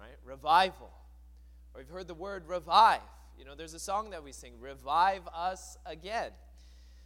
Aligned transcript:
Right? 0.00 0.16
Revival. 0.24 0.90
Or 1.74 1.80
you've 1.80 1.90
heard 1.90 2.08
the 2.08 2.14
word 2.14 2.48
revive. 2.48 3.02
You 3.38 3.44
know, 3.44 3.54
there's 3.54 3.74
a 3.74 3.78
song 3.78 4.10
that 4.10 4.24
we 4.24 4.32
sing, 4.32 4.54
Revive 4.58 5.22
Us 5.32 5.78
Again. 5.86 6.32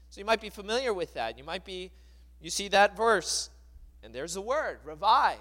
So 0.08 0.18
you 0.18 0.24
might 0.24 0.40
be 0.40 0.48
familiar 0.48 0.94
with 0.94 1.12
that. 1.12 1.36
You 1.36 1.44
might 1.44 1.66
be, 1.66 1.90
you 2.40 2.48
see 2.48 2.68
that 2.68 2.96
verse, 2.96 3.50
and 4.02 4.14
there's 4.14 4.34
a 4.34 4.40
word, 4.40 4.78
revive. 4.82 5.36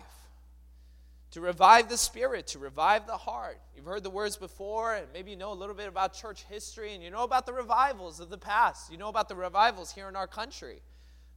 To 1.32 1.41
revive 1.41 1.88
the 1.88 1.98
spirit, 1.98 2.47
to 2.47 2.60
revive 2.60 3.07
the 3.07 3.18
heart. 3.18 3.60
You've 3.75 3.86
heard 3.86 4.04
the 4.04 4.10
words 4.10 4.36
before, 4.36 4.96
and 4.96 5.07
maybe 5.14 5.32
you 5.32 5.37
know 5.37 5.54
a 5.54 5.56
little 5.56 5.75
bit 5.75 5.87
about 5.87 6.14
church 6.14 6.43
history, 6.50 6.93
and 6.93 7.01
you 7.01 7.10
know 7.10 7.23
about 7.23 7.46
the 7.46 7.54
revivals 7.54 8.19
of 8.19 8.29
the 8.29 8.37
past. 8.37 8.92
You 8.92 8.97
know 8.97 9.07
about 9.07 9.29
the 9.29 9.36
revivals 9.36 9.93
here 9.93 10.09
in 10.09 10.15
our 10.15 10.28
country 10.28 10.82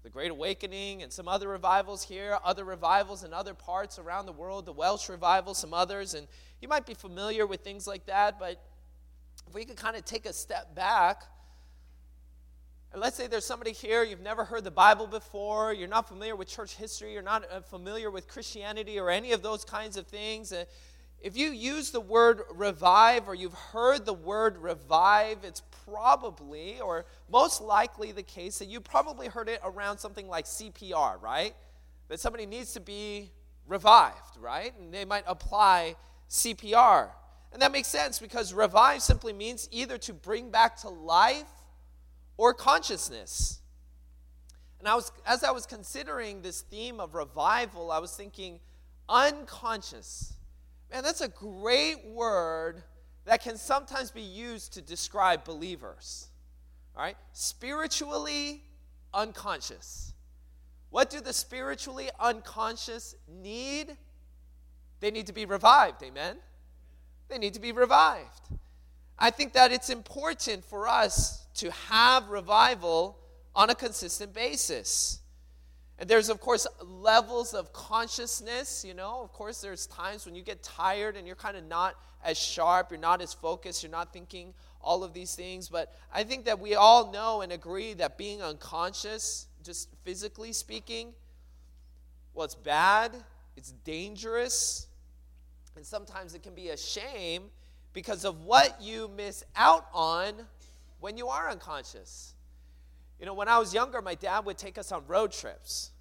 the 0.05 0.11
Great 0.11 0.31
Awakening 0.31 1.03
and 1.03 1.11
some 1.11 1.27
other 1.27 1.49
revivals 1.49 2.05
here, 2.05 2.39
other 2.45 2.63
revivals 2.63 3.25
in 3.25 3.33
other 3.33 3.55
parts 3.55 3.99
around 3.99 4.27
the 4.27 4.33
world, 4.33 4.67
the 4.67 4.73
Welsh 4.73 5.09
revival, 5.09 5.55
some 5.55 5.73
others. 5.73 6.13
And 6.13 6.29
you 6.61 6.69
might 6.69 6.85
be 6.85 6.93
familiar 6.93 7.47
with 7.47 7.63
things 7.63 7.87
like 7.87 8.05
that, 8.05 8.39
but 8.39 8.63
if 9.49 9.55
we 9.55 9.65
could 9.65 9.79
kind 9.79 9.97
of 9.97 10.05
take 10.05 10.27
a 10.27 10.33
step 10.35 10.75
back, 10.75 11.23
let's 12.97 13.17
say 13.17 13.27
there's 13.27 13.45
somebody 13.45 13.73
here, 13.73 14.05
you've 14.05 14.21
never 14.21 14.45
heard 14.45 14.65
the 14.65 14.71
Bible 14.71 15.07
before, 15.07 15.73
you're 15.73 15.89
not 15.89 16.09
familiar 16.09 16.37
with 16.37 16.49
church 16.49 16.77
history, 16.77 17.13
you're 17.13 17.23
not 17.23 17.45
uh, 17.51 17.61
familiar 17.61 18.11
with 18.11 18.29
Christianity 18.29 18.99
or 18.99 19.11
any 19.11 19.33
of 19.33 19.43
those 19.43 19.65
kinds 19.65 19.97
of 19.97 20.07
things. 20.07 20.53
If 21.21 21.37
you 21.37 21.51
use 21.51 21.91
the 21.91 22.01
word 22.01 22.43
revive 22.55 23.29
or 23.29 23.35
you've 23.35 23.55
heard 23.55 24.05
the 24.05 24.13
word 24.13 24.59
revive, 24.59 25.39
it's 25.43 25.63
probably 25.87 26.81
or 26.81 27.05
most 27.31 27.61
likely 27.61 28.13
the 28.13 28.23
case 28.23 28.59
that 28.59 28.69
you 28.69 28.81
probably 28.81 29.29
heard 29.29 29.49
it 29.49 29.61
around 29.65 29.99
something 29.99 30.29
like 30.29 30.45
CPR, 30.45 31.21
right? 31.21 31.55
That 32.09 32.21
somebody 32.21 32.47
needs 32.47 32.75
to 32.75 32.81
be 32.81 33.31
revived, 33.67 34.37
right? 34.39 34.73
And 34.79 34.93
they 34.93 35.05
might 35.05 35.25
apply 35.27 35.97
CPR. 36.31 37.09
And 37.53 37.63
that 37.63 37.73
makes 37.73 37.89
sense 37.89 38.19
because 38.19 38.53
revive 38.53 39.03
simply 39.03 39.33
means 39.33 39.69
either 39.73 39.97
to 39.99 40.13
bring 40.13 40.51
back 40.51 40.77
to 40.79 40.89
life 40.89 41.45
or 42.37 42.55
consciousness. 42.55 43.61
And 44.79 44.89
I 44.89 44.95
was, 44.95 45.13
as 45.27 45.45
I 45.45 45.51
was 45.51 45.67
considering 45.67 46.43
this 46.43 46.61
theme 46.61 47.01
of 47.01 47.15
revival, 47.15 47.91
I 47.91 47.99
was 47.99 48.15
thinking 48.15 48.61
unconscious 49.09 50.35
Man, 50.95 51.03
that's 51.03 51.21
a 51.21 51.29
great 51.29 52.05
word 52.07 52.85
that 53.25 53.43
can 53.43 53.57
sometimes 53.57 54.13
be 54.13 54.23
used 54.23 54.75
to 54.75 54.81
describe 54.81 55.45
believers. 55.45 56.29
All 56.97 57.03
right? 57.03 57.17
Spiritually 57.33 58.63
unconscious. 59.13 60.13
What 60.91 61.11
do 61.11 61.21
the 61.21 61.33
spiritually 61.33 62.11
unconscious 62.21 63.17
need? 63.29 63.97
They 65.01 65.11
need 65.11 65.27
to 65.27 65.33
be 65.33 65.47
revived. 65.47 66.01
Amen? 66.05 66.37
They 67.29 67.39
need 67.39 67.55
to 67.55 67.61
be 67.61 67.73
revived. 67.73 68.49
I 69.19 69.31
think 69.31 69.53
that 69.53 69.73
it's 69.73 69.91
important 69.91 70.65
for 70.65 70.89
us 70.89 71.47
to 71.57 71.71
have 71.71 72.29
revival 72.29 73.19
on 73.55 73.71
a 73.71 73.75
consistent 73.75 74.35
basis. 74.35 75.21
And 75.99 76.11
there's, 76.11 76.29
of 76.29 76.41
course, 76.41 76.67
levels 76.83 77.55
of 77.55 77.73
consciousness. 77.73 78.85
You 78.85 78.95
know, 78.95 79.23
of 79.23 79.33
course, 79.33 79.61
there's 79.61 79.87
times 79.87 80.27
when 80.27 80.35
you 80.35 80.43
get 80.43 80.63
tired 80.63 81.17
and 81.17 81.27
you're 81.27 81.37
kind 81.37 81.57
of 81.57 81.65
not 81.65 81.95
as 82.25 82.37
sharp, 82.37 82.91
you're 82.91 82.99
not 82.99 83.23
as 83.23 83.33
focused, 83.33 83.83
you're 83.83 83.93
not 83.93 84.13
thinking 84.13 84.55
all 84.81 85.05
of 85.05 85.13
these 85.13 85.35
things. 85.35 85.69
But 85.69 85.95
I 86.13 86.25
think 86.25 86.47
that 86.47 86.59
we 86.59 86.75
all 86.75 87.13
know 87.13 87.43
and 87.43 87.53
agree 87.53 87.95
that 87.95 88.19
being 88.19 88.43
unconscious, 88.43 89.47
just 89.63 89.89
physically 90.05 90.53
speaking, 90.53 91.13
well, 92.35 92.45
it's 92.45 92.57
bad, 92.57 93.13
it's 93.57 93.71
dangerous, 93.85 94.89
and 95.77 95.87
sometimes 95.87 96.35
it 96.35 96.43
can 96.43 96.55
be 96.55 96.71
a 96.71 96.77
shame 96.77 97.45
because 97.95 98.25
of 98.27 98.43
what 98.43 98.83
you 98.83 99.11
miss 99.17 99.45
out 99.57 99.87
on 99.95 100.35
when 101.01 101.17
you 101.17 101.29
are 101.29 101.49
unconscious. 101.49 102.35
You 103.19 103.25
know, 103.25 103.35
when 103.35 103.49
I 103.49 103.59
was 103.59 103.73
younger, 103.73 104.03
my 104.03 104.17
dad 104.17 104.45
would 104.45 104.59
take 104.59 104.77
us 104.77 104.93
on 104.93 105.07
road 105.07 105.33
trips. 105.33 105.93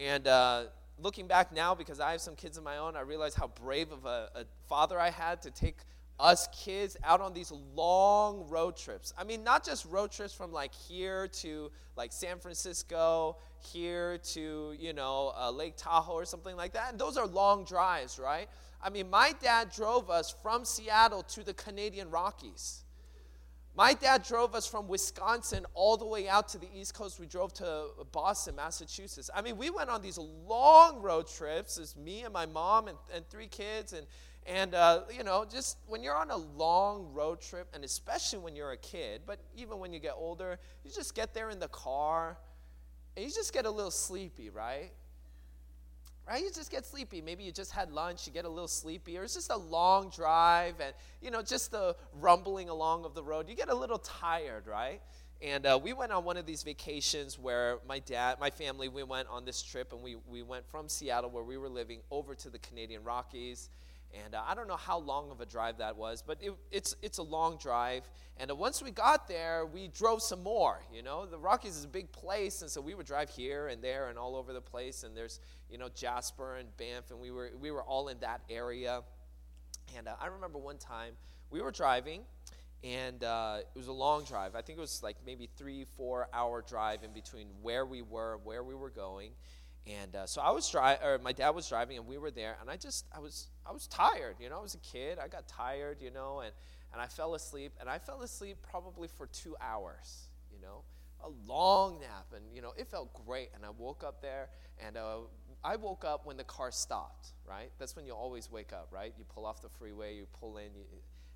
And 0.00 0.26
uh, 0.26 0.64
looking 0.98 1.28
back 1.28 1.52
now, 1.52 1.74
because 1.74 2.00
I 2.00 2.12
have 2.12 2.20
some 2.20 2.34
kids 2.34 2.56
of 2.56 2.64
my 2.64 2.78
own, 2.78 2.96
I 2.96 3.02
realize 3.02 3.34
how 3.34 3.48
brave 3.48 3.92
of 3.92 4.06
a, 4.06 4.30
a 4.34 4.44
father 4.68 4.98
I 4.98 5.10
had 5.10 5.42
to 5.42 5.50
take 5.50 5.76
us 6.18 6.48
kids 6.48 6.96
out 7.04 7.20
on 7.20 7.32
these 7.32 7.52
long 7.74 8.48
road 8.48 8.76
trips. 8.76 9.12
I 9.16 9.24
mean, 9.24 9.44
not 9.44 9.64
just 9.64 9.84
road 9.84 10.10
trips 10.10 10.32
from 10.32 10.52
like 10.52 10.74
here 10.74 11.28
to 11.28 11.70
like 11.96 12.12
San 12.12 12.38
Francisco, 12.38 13.36
here 13.60 14.18
to, 14.18 14.74
you 14.78 14.92
know, 14.92 15.32
uh, 15.38 15.50
Lake 15.50 15.74
Tahoe 15.76 16.14
or 16.14 16.24
something 16.24 16.56
like 16.56 16.72
that. 16.72 16.90
And 16.90 16.98
those 16.98 17.16
are 17.16 17.26
long 17.26 17.64
drives, 17.64 18.18
right? 18.18 18.48
I 18.80 18.90
mean, 18.90 19.10
my 19.10 19.34
dad 19.40 19.70
drove 19.74 20.08
us 20.10 20.34
from 20.42 20.64
Seattle 20.64 21.22
to 21.24 21.42
the 21.42 21.54
Canadian 21.54 22.10
Rockies. 22.10 22.84
My 23.76 23.94
dad 23.94 24.24
drove 24.24 24.56
us 24.56 24.66
from 24.66 24.88
Wisconsin 24.88 25.64
all 25.72 25.96
the 25.96 26.04
way 26.04 26.28
out 26.28 26.48
to 26.48 26.58
the 26.58 26.66
East 26.74 26.94
Coast. 26.94 27.20
We 27.20 27.26
drove 27.26 27.52
to 27.54 27.86
Boston, 28.10 28.56
Massachusetts. 28.56 29.30
I 29.32 29.40
mean, 29.40 29.56
we 29.56 29.70
went 29.70 29.88
on 29.88 30.02
these 30.02 30.18
long 30.18 31.00
road 31.00 31.28
trips. 31.28 31.78
It's 31.78 31.96
me 31.96 32.22
and 32.22 32.32
my 32.32 32.46
mom 32.46 32.88
and, 32.88 32.98
and 33.14 33.28
three 33.28 33.46
kids. 33.46 33.92
And, 33.92 34.04
and 34.46 34.74
uh, 34.74 35.02
you 35.16 35.22
know, 35.22 35.44
just 35.48 35.76
when 35.86 36.02
you're 36.02 36.16
on 36.16 36.30
a 36.30 36.36
long 36.36 37.12
road 37.12 37.40
trip, 37.40 37.68
and 37.72 37.84
especially 37.84 38.40
when 38.40 38.56
you're 38.56 38.72
a 38.72 38.76
kid, 38.76 39.22
but 39.26 39.38
even 39.56 39.78
when 39.78 39.92
you 39.92 40.00
get 40.00 40.14
older, 40.16 40.58
you 40.84 40.90
just 40.90 41.14
get 41.14 41.32
there 41.32 41.50
in 41.50 41.60
the 41.60 41.68
car 41.68 42.36
and 43.16 43.24
you 43.24 43.30
just 43.32 43.52
get 43.52 43.64
a 43.64 43.70
little 43.70 43.90
sleepy, 43.90 44.50
right? 44.50 44.90
Right? 46.28 46.42
You 46.42 46.50
just 46.50 46.70
get 46.70 46.84
sleepy. 46.84 47.20
Maybe 47.20 47.42
you 47.44 47.52
just 47.52 47.72
had 47.72 47.90
lunch, 47.90 48.26
you 48.26 48.32
get 48.32 48.44
a 48.44 48.48
little 48.48 48.68
sleepy, 48.68 49.16
or 49.16 49.24
it's 49.24 49.34
just 49.34 49.50
a 49.50 49.56
long 49.56 50.10
drive, 50.10 50.74
and 50.80 50.92
you 51.22 51.30
know, 51.30 51.42
just 51.42 51.70
the 51.70 51.96
rumbling 52.20 52.68
along 52.68 53.04
of 53.04 53.14
the 53.14 53.22
road, 53.22 53.48
you 53.48 53.56
get 53.56 53.70
a 53.70 53.74
little 53.74 53.98
tired, 53.98 54.66
right? 54.66 55.00
And 55.40 55.66
uh, 55.66 55.78
we 55.82 55.92
went 55.92 56.10
on 56.12 56.24
one 56.24 56.36
of 56.36 56.46
these 56.46 56.64
vacations 56.64 57.38
where 57.38 57.78
my 57.88 58.00
dad, 58.00 58.40
my 58.40 58.50
family, 58.50 58.88
we 58.88 59.04
went 59.04 59.28
on 59.28 59.44
this 59.44 59.62
trip, 59.62 59.92
and 59.92 60.02
we 60.02 60.16
we 60.28 60.42
went 60.42 60.66
from 60.66 60.88
Seattle, 60.88 61.30
where 61.30 61.44
we 61.44 61.56
were 61.56 61.68
living, 61.68 62.00
over 62.10 62.34
to 62.34 62.50
the 62.50 62.58
Canadian 62.58 63.04
Rockies. 63.04 63.70
And 64.24 64.34
uh, 64.34 64.42
I 64.46 64.54
don't 64.54 64.68
know 64.68 64.76
how 64.76 64.98
long 64.98 65.30
of 65.30 65.40
a 65.40 65.46
drive 65.46 65.78
that 65.78 65.96
was, 65.96 66.22
but 66.26 66.38
it, 66.40 66.52
it's, 66.70 66.96
it's 67.02 67.18
a 67.18 67.22
long 67.22 67.58
drive. 67.58 68.08
And 68.38 68.50
uh, 68.50 68.54
once 68.54 68.82
we 68.82 68.90
got 68.90 69.28
there, 69.28 69.66
we 69.66 69.88
drove 69.88 70.22
some 70.22 70.42
more. 70.42 70.80
You 70.92 71.02
know, 71.02 71.26
the 71.26 71.38
Rockies 71.38 71.76
is 71.76 71.84
a 71.84 71.88
big 71.88 72.10
place, 72.10 72.62
and 72.62 72.70
so 72.70 72.80
we 72.80 72.94
would 72.94 73.06
drive 73.06 73.28
here 73.28 73.68
and 73.68 73.82
there 73.82 74.08
and 74.08 74.18
all 74.18 74.34
over 74.34 74.52
the 74.52 74.60
place. 74.60 75.02
And 75.02 75.16
there's, 75.16 75.40
you 75.70 75.76
know, 75.76 75.88
Jasper 75.94 76.56
and 76.56 76.74
Banff, 76.78 77.10
and 77.10 77.20
we 77.20 77.30
were, 77.30 77.50
we 77.60 77.70
were 77.70 77.82
all 77.82 78.08
in 78.08 78.18
that 78.20 78.40
area. 78.48 79.02
And 79.96 80.08
uh, 80.08 80.14
I 80.20 80.26
remember 80.26 80.58
one 80.58 80.78
time 80.78 81.12
we 81.50 81.60
were 81.60 81.70
driving, 81.70 82.22
and 82.84 83.22
uh, 83.24 83.58
it 83.74 83.78
was 83.78 83.88
a 83.88 83.92
long 83.92 84.24
drive. 84.24 84.54
I 84.54 84.62
think 84.62 84.78
it 84.78 84.80
was 84.80 85.02
like 85.02 85.16
maybe 85.26 85.48
three, 85.56 85.84
four 85.96 86.28
hour 86.32 86.62
drive 86.66 87.02
in 87.02 87.12
between 87.12 87.48
where 87.60 87.84
we 87.84 88.02
were, 88.02 88.34
and 88.34 88.44
where 88.44 88.62
we 88.62 88.74
were 88.74 88.90
going. 88.90 89.32
And 89.86 90.14
uh, 90.14 90.26
so 90.26 90.42
I 90.42 90.50
was 90.50 90.68
driving, 90.68 91.06
or 91.06 91.18
my 91.18 91.32
dad 91.32 91.50
was 91.50 91.68
driving, 91.68 91.96
and 91.96 92.06
we 92.06 92.18
were 92.18 92.30
there, 92.30 92.56
and 92.60 92.68
I 92.70 92.76
just, 92.76 93.06
I 93.14 93.20
was, 93.20 93.48
I 93.66 93.72
was 93.72 93.86
tired. 93.86 94.36
You 94.38 94.50
know, 94.50 94.58
I 94.58 94.62
was 94.62 94.74
a 94.74 94.78
kid. 94.78 95.18
I 95.18 95.28
got 95.28 95.48
tired, 95.48 95.98
you 96.00 96.10
know, 96.10 96.40
and, 96.40 96.52
and 96.92 97.00
I 97.00 97.06
fell 97.06 97.34
asleep, 97.34 97.72
and 97.80 97.88
I 97.88 97.98
fell 97.98 98.22
asleep 98.22 98.58
probably 98.70 99.08
for 99.08 99.26
two 99.26 99.56
hours, 99.60 100.28
you 100.52 100.60
know, 100.60 100.82
a 101.24 101.30
long 101.50 102.00
nap, 102.00 102.26
and 102.34 102.44
you 102.54 102.60
know, 102.60 102.72
it 102.76 102.88
felt 102.88 103.12
great. 103.26 103.48
And 103.54 103.64
I 103.64 103.70
woke 103.70 104.04
up 104.04 104.20
there, 104.20 104.50
and 104.86 104.96
uh, 104.96 105.18
I 105.64 105.76
woke 105.76 106.04
up 106.04 106.26
when 106.26 106.36
the 106.36 106.44
car 106.44 106.70
stopped. 106.70 107.32
Right, 107.46 107.70
that's 107.78 107.96
when 107.96 108.04
you 108.04 108.12
always 108.12 108.50
wake 108.50 108.74
up, 108.74 108.88
right? 108.92 109.14
You 109.16 109.24
pull 109.24 109.46
off 109.46 109.62
the 109.62 109.70
freeway, 109.70 110.16
you 110.16 110.26
pull 110.38 110.58
in, 110.58 110.74
you, 110.76 110.82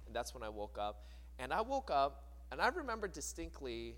and 0.06 0.14
that's 0.14 0.34
when 0.34 0.42
I 0.42 0.50
woke 0.50 0.76
up. 0.78 1.06
And 1.38 1.54
I 1.54 1.62
woke 1.62 1.90
up, 1.90 2.24
and 2.50 2.60
I 2.60 2.68
remember 2.68 3.08
distinctly 3.08 3.96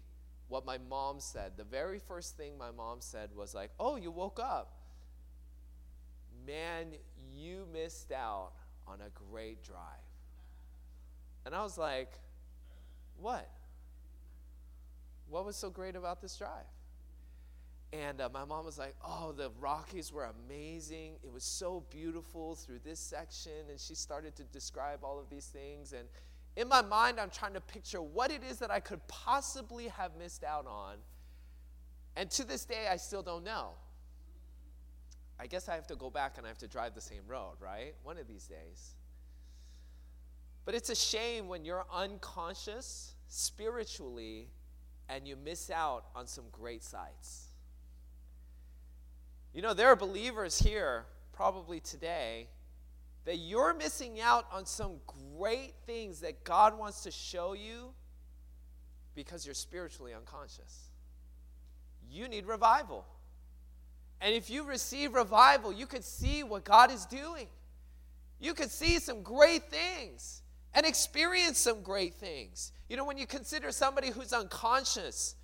what 0.49 0.65
my 0.65 0.79
mom 0.79 1.21
said. 1.21 1.53
The 1.57 1.65
very 1.65 1.99
first 1.99 2.37
thing 2.37 2.59
my 2.59 2.71
mom 2.71 3.01
said 3.01 3.31
was 3.35 3.55
like, 3.55 3.71
"Oh, 3.79 3.97
you 3.97 4.11
woke 4.11 4.41
up." 4.41 4.73
Man, 6.47 6.95
you 7.33 7.67
missed 7.73 8.13
out 8.13 8.53
on 8.87 9.01
a 9.01 9.11
great 9.31 9.63
drive. 9.65 9.79
And 11.47 11.55
I 11.55 11.63
was 11.63 11.79
like, 11.79 12.13
"What? 13.17 13.51
What 15.29 15.45
was 15.45 15.57
so 15.57 15.71
great 15.71 15.97
about 15.97 16.21
this 16.21 16.37
drive?" 16.37 16.67
And 17.95 18.21
uh, 18.21 18.29
my 18.33 18.45
mom 18.45 18.65
was 18.65 18.77
like, 18.77 18.97
Oh, 19.05 19.33
the 19.33 19.51
Rockies 19.61 20.13
were 20.13 20.25
amazing. 20.49 21.15
It 21.23 21.33
was 21.33 21.45
so 21.45 21.85
beautiful 21.91 22.57
through 22.57 22.81
this 22.85 22.99
section. 22.99 23.53
And 23.71 23.79
she 23.79 23.95
started 23.95 24.35
to 24.37 24.43
describe 24.45 25.05
all 25.05 25.21
of 25.21 25.31
these 25.31 25.47
things. 25.47 25.93
And 25.93 26.09
in 26.57 26.69
my 26.69 26.83
mind, 26.83 27.19
I'm 27.19 27.31
trying 27.31 27.55
to 27.55 27.61
picture 27.61 28.01
what 28.01 28.31
it 28.31 28.43
is 28.49 28.59
that 28.59 28.71
I 28.71 28.81
could 28.81 29.07
possibly 29.09 29.89
have 29.89 30.13
missed 30.17 30.45
out 30.45 30.67
on. 30.67 30.97
And 32.17 32.31
to 32.33 32.45
this 32.45 32.65
day, 32.65 32.87
I 32.91 32.97
still 32.97 33.23
don't 33.23 33.45
know. 33.45 33.71
I 35.39 35.49
guess 35.49 35.69
I 35.69 35.75
have 35.75 35.87
to 35.89 35.97
go 35.97 36.11
back 36.11 36.39
and 36.39 36.47
I 36.47 36.49
have 36.49 36.59
to 36.59 36.69
drive 36.69 36.95
the 36.95 37.01
same 37.01 37.23
road, 37.27 37.55
right? 37.61 37.95
One 38.05 38.19
of 38.19 38.29
these 38.29 38.47
days. 38.47 38.95
But 40.65 40.75
it's 40.75 40.91
a 40.91 40.95
shame 40.95 41.49
when 41.49 41.65
you're 41.65 41.85
unconscious 41.93 43.15
spiritually 43.29 44.49
and 45.09 45.27
you 45.27 45.37
miss 45.37 45.71
out 45.71 46.05
on 46.15 46.27
some 46.27 46.45
great 46.53 46.85
sights. 46.85 47.49
You 49.53 49.61
know, 49.61 49.75
there 49.75 49.89
are 49.89 49.97
believers 49.97 50.59
here, 50.61 51.05
probably 51.33 51.81
today, 51.81 52.49
that 53.25 53.37
you're 53.37 53.75
missing 53.75 54.21
out 54.21 54.47
on 54.53 54.67
some 54.67 54.97
great 55.37 55.75
things 55.87 56.21
that 56.21 56.45
God 56.45 56.79
wants 56.79 57.03
to 57.05 57.11
show 57.11 57.55
you 57.55 57.91
because 59.15 59.47
you're 59.47 59.55
spiritually 59.55 60.13
unconscious. 60.13 60.91
You 62.11 62.29
need 62.29 62.47
revival. 62.47 63.07
And 64.21 64.35
if 64.35 64.51
you 64.51 64.65
receive 64.65 65.15
revival, 65.15 65.73
you 65.73 65.87
could 65.87 66.05
see 66.05 66.43
what 66.43 66.65
God 66.65 66.91
is 66.91 67.07
doing. 67.07 67.47
You 68.41 68.55
could 68.55 68.71
see 68.71 68.99
some 68.99 69.23
great 69.23 69.71
things 69.71 70.43
and 70.75 70.85
experience 70.85 71.59
some 71.59 71.83
great 71.83 72.15
things. 72.15 72.73
You 72.89 72.97
know, 72.97 73.05
when 73.05 73.17
you 73.17 73.27
consider 73.27 73.71
somebody 73.71 74.11
who's 74.11 74.33
unconscious 74.33 75.37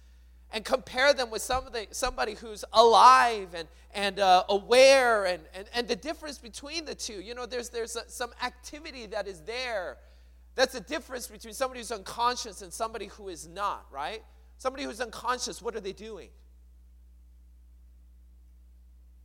and 0.52 0.64
compare 0.64 1.14
them 1.14 1.30
with 1.30 1.42
somebody, 1.42 1.86
somebody 1.90 2.34
who's 2.34 2.64
alive 2.72 3.48
and, 3.54 3.68
and 3.94 4.18
uh, 4.18 4.44
aware, 4.48 5.24
and, 5.26 5.42
and, 5.54 5.66
and 5.74 5.88
the 5.88 5.96
difference 5.96 6.38
between 6.38 6.84
the 6.84 6.94
two, 6.94 7.20
you 7.20 7.34
know, 7.34 7.46
there's, 7.46 7.68
there's 7.68 7.96
a, 7.96 8.08
some 8.08 8.30
activity 8.42 9.06
that 9.06 9.28
is 9.28 9.40
there. 9.42 9.96
That's 10.56 10.72
the 10.72 10.80
difference 10.80 11.28
between 11.28 11.54
somebody 11.54 11.80
who's 11.80 11.92
unconscious 11.92 12.62
and 12.62 12.72
somebody 12.72 13.06
who 13.06 13.28
is 13.28 13.46
not, 13.46 13.86
right? 13.92 14.22
Somebody 14.58 14.84
who's 14.84 15.00
unconscious, 15.00 15.62
what 15.62 15.76
are 15.76 15.80
they 15.80 15.92
doing? 15.92 16.28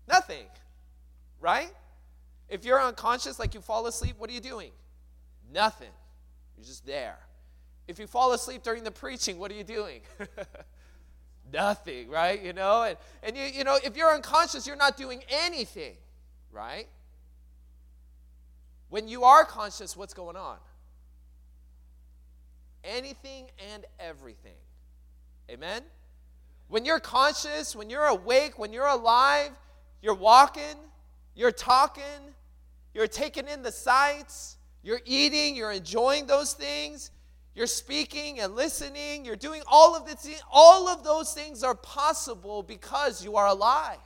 Nothing, 0.08 0.46
right? 1.42 1.72
If 2.48 2.64
you're 2.64 2.82
unconscious, 2.82 3.40
like 3.40 3.56
you 3.56 3.62
fall 3.62 3.88
asleep, 3.88 4.16
what 4.20 4.30
are 4.30 4.34
you 4.34 4.40
doing? 4.40 4.72
Nothing. 5.52 5.90
You're 6.58 6.66
just 6.66 6.86
there. 6.86 7.18
If 7.88 8.00
you 8.00 8.08
fall 8.08 8.34
asleep 8.34 8.64
during 8.64 8.84
the 8.84 8.92
preaching, 8.92 9.40
what 9.40 9.52
are 9.52 9.56
you 9.56 9.64
doing? 9.64 10.02
Nothing, 11.56 12.10
right? 12.10 12.42
You 12.44 12.52
know, 12.52 12.84
and, 12.84 12.98
and 13.24 13.38
you, 13.38 13.46
you 13.46 13.64
know, 13.64 13.80
if 13.82 13.96
you're 13.96 14.14
unconscious, 14.14 14.68
you're 14.68 14.76
not 14.76 14.98
doing 14.98 15.24
anything, 15.30 15.96
right? 16.52 16.88
When 18.90 19.08
you 19.08 19.24
are 19.24 19.46
conscious, 19.46 19.96
what's 19.96 20.14
going 20.14 20.36
on? 20.36 20.58
Anything 22.84 23.46
and 23.74 23.86
everything. 24.02 24.58
Amen? 25.50 25.82
When 26.68 26.84
you're 26.84 27.00
conscious, 27.00 27.74
when 27.74 27.90
you're 27.90 28.06
awake, 28.06 28.60
when 28.60 28.74
you're 28.74 28.88
alive, 28.88 29.52
you're 30.02 30.14
walking, 30.14 30.76
you're 31.36 31.54
talking, 31.54 32.04
you're 32.94 33.08
taking 33.08 33.48
in 33.48 33.64
the 33.64 33.72
sights, 33.72 34.58
you're 34.84 35.02
eating, 35.06 35.56
you're 35.56 35.72
enjoying 35.72 36.28
those 36.28 36.54
things, 36.54 37.12
you're 37.56 37.68
speaking 37.68 38.42
and 38.42 38.54
listening, 38.54 39.24
you're 39.24 39.38
doing 39.38 39.62
all 39.66 39.96
of 39.96 40.06
this. 40.06 40.42
All 40.52 40.90
of 40.90 41.04
those 41.06 41.34
things 41.34 41.64
are 41.64 41.74
possible 41.74 42.62
because 42.62 43.24
you 43.24 43.38
are 43.38 43.48
alive. 43.48 43.98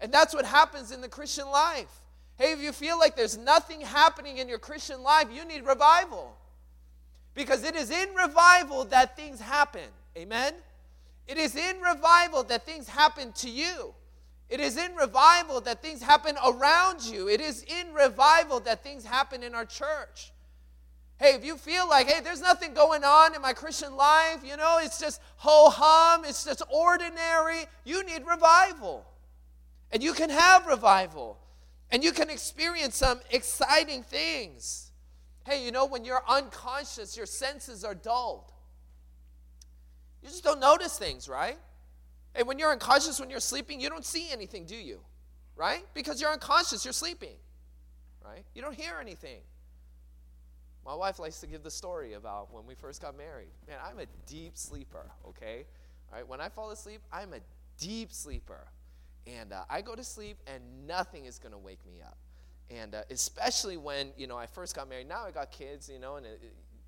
And 0.00 0.12
that's 0.12 0.32
what 0.32 0.44
happens 0.44 0.92
in 0.92 1.00
the 1.00 1.08
Christian 1.08 1.50
life. 1.50 1.90
Hey, 2.36 2.52
if 2.52 2.60
you 2.60 2.70
feel 2.70 2.96
like 2.96 3.16
there's 3.16 3.36
nothing 3.36 3.80
happening 3.80 4.38
in 4.38 4.48
your 4.48 4.60
Christian 4.60 5.02
life, 5.02 5.26
you 5.32 5.44
need 5.44 5.66
revival. 5.66 6.36
Because 7.34 7.64
it 7.64 7.74
is 7.74 7.90
in 7.90 8.14
revival 8.14 8.84
that 8.84 9.16
things 9.16 9.40
happen. 9.40 9.88
Amen? 10.16 10.54
It 11.26 11.38
is 11.38 11.56
in 11.56 11.80
revival 11.80 12.44
that 12.44 12.64
things 12.64 12.88
happen 12.88 13.32
to 13.32 13.50
you. 13.50 13.94
It 14.48 14.60
is 14.60 14.76
in 14.76 14.94
revival 14.94 15.60
that 15.62 15.82
things 15.82 16.00
happen 16.00 16.36
around 16.46 17.02
you. 17.02 17.28
It 17.28 17.40
is 17.40 17.64
in 17.64 17.92
revival 17.92 18.60
that 18.60 18.84
things 18.84 19.04
happen 19.04 19.42
in 19.42 19.56
our 19.56 19.64
church. 19.64 20.32
Hey, 21.18 21.34
if 21.34 21.44
you 21.44 21.56
feel 21.56 21.88
like, 21.88 22.08
hey, 22.08 22.20
there's 22.22 22.40
nothing 22.40 22.74
going 22.74 23.02
on 23.02 23.34
in 23.34 23.42
my 23.42 23.52
Christian 23.52 23.96
life, 23.96 24.38
you 24.44 24.56
know, 24.56 24.78
it's 24.80 25.00
just 25.00 25.20
ho 25.36 25.68
hum, 25.68 26.24
it's 26.24 26.44
just 26.44 26.62
ordinary, 26.72 27.64
you 27.84 28.04
need 28.04 28.24
revival. 28.24 29.04
And 29.90 30.02
you 30.02 30.12
can 30.12 30.30
have 30.30 30.66
revival. 30.66 31.38
And 31.90 32.04
you 32.04 32.12
can 32.12 32.30
experience 32.30 32.96
some 32.96 33.20
exciting 33.30 34.02
things. 34.02 34.92
Hey, 35.44 35.64
you 35.64 35.72
know, 35.72 35.86
when 35.86 36.04
you're 36.04 36.22
unconscious, 36.28 37.16
your 37.16 37.26
senses 37.26 37.82
are 37.82 37.94
dulled. 37.94 38.52
You 40.22 40.28
just 40.28 40.44
don't 40.44 40.60
notice 40.60 40.98
things, 40.98 41.28
right? 41.28 41.56
And 42.34 42.46
when 42.46 42.58
you're 42.58 42.70
unconscious, 42.70 43.18
when 43.18 43.30
you're 43.30 43.40
sleeping, 43.40 43.80
you 43.80 43.88
don't 43.88 44.04
see 44.04 44.30
anything, 44.30 44.66
do 44.66 44.76
you? 44.76 45.00
Right? 45.56 45.84
Because 45.94 46.20
you're 46.20 46.30
unconscious, 46.30 46.84
you're 46.84 46.92
sleeping. 46.92 47.36
Right? 48.24 48.44
You 48.54 48.62
don't 48.62 48.74
hear 48.74 48.98
anything. 49.00 49.40
My 50.88 50.94
wife 50.94 51.18
likes 51.18 51.38
to 51.40 51.46
give 51.46 51.62
the 51.62 51.70
story 51.70 52.14
about 52.14 52.50
when 52.50 52.64
we 52.64 52.74
first 52.74 53.02
got 53.02 53.14
married. 53.14 53.50
Man, 53.68 53.76
I'm 53.84 53.98
a 53.98 54.06
deep 54.26 54.56
sleeper, 54.56 55.10
okay? 55.28 55.66
All 56.10 56.16
right, 56.16 56.26
when 56.26 56.40
I 56.40 56.48
fall 56.48 56.70
asleep, 56.70 57.02
I'm 57.12 57.34
a 57.34 57.40
deep 57.78 58.10
sleeper. 58.10 58.66
And 59.26 59.52
uh, 59.52 59.64
I 59.68 59.82
go 59.82 59.94
to 59.94 60.02
sleep 60.02 60.38
and 60.46 60.62
nothing 60.86 61.26
is 61.26 61.38
going 61.38 61.52
to 61.52 61.58
wake 61.58 61.84
me 61.84 62.00
up. 62.00 62.16
And 62.70 62.94
uh, 62.94 63.02
especially 63.10 63.76
when, 63.76 64.12
you 64.16 64.26
know, 64.26 64.38
I 64.38 64.46
first 64.46 64.74
got 64.74 64.88
married. 64.88 65.10
Now 65.10 65.26
I 65.26 65.30
got 65.30 65.50
kids, 65.50 65.90
you 65.92 65.98
know, 65.98 66.16
and 66.16 66.24
it, 66.24 66.40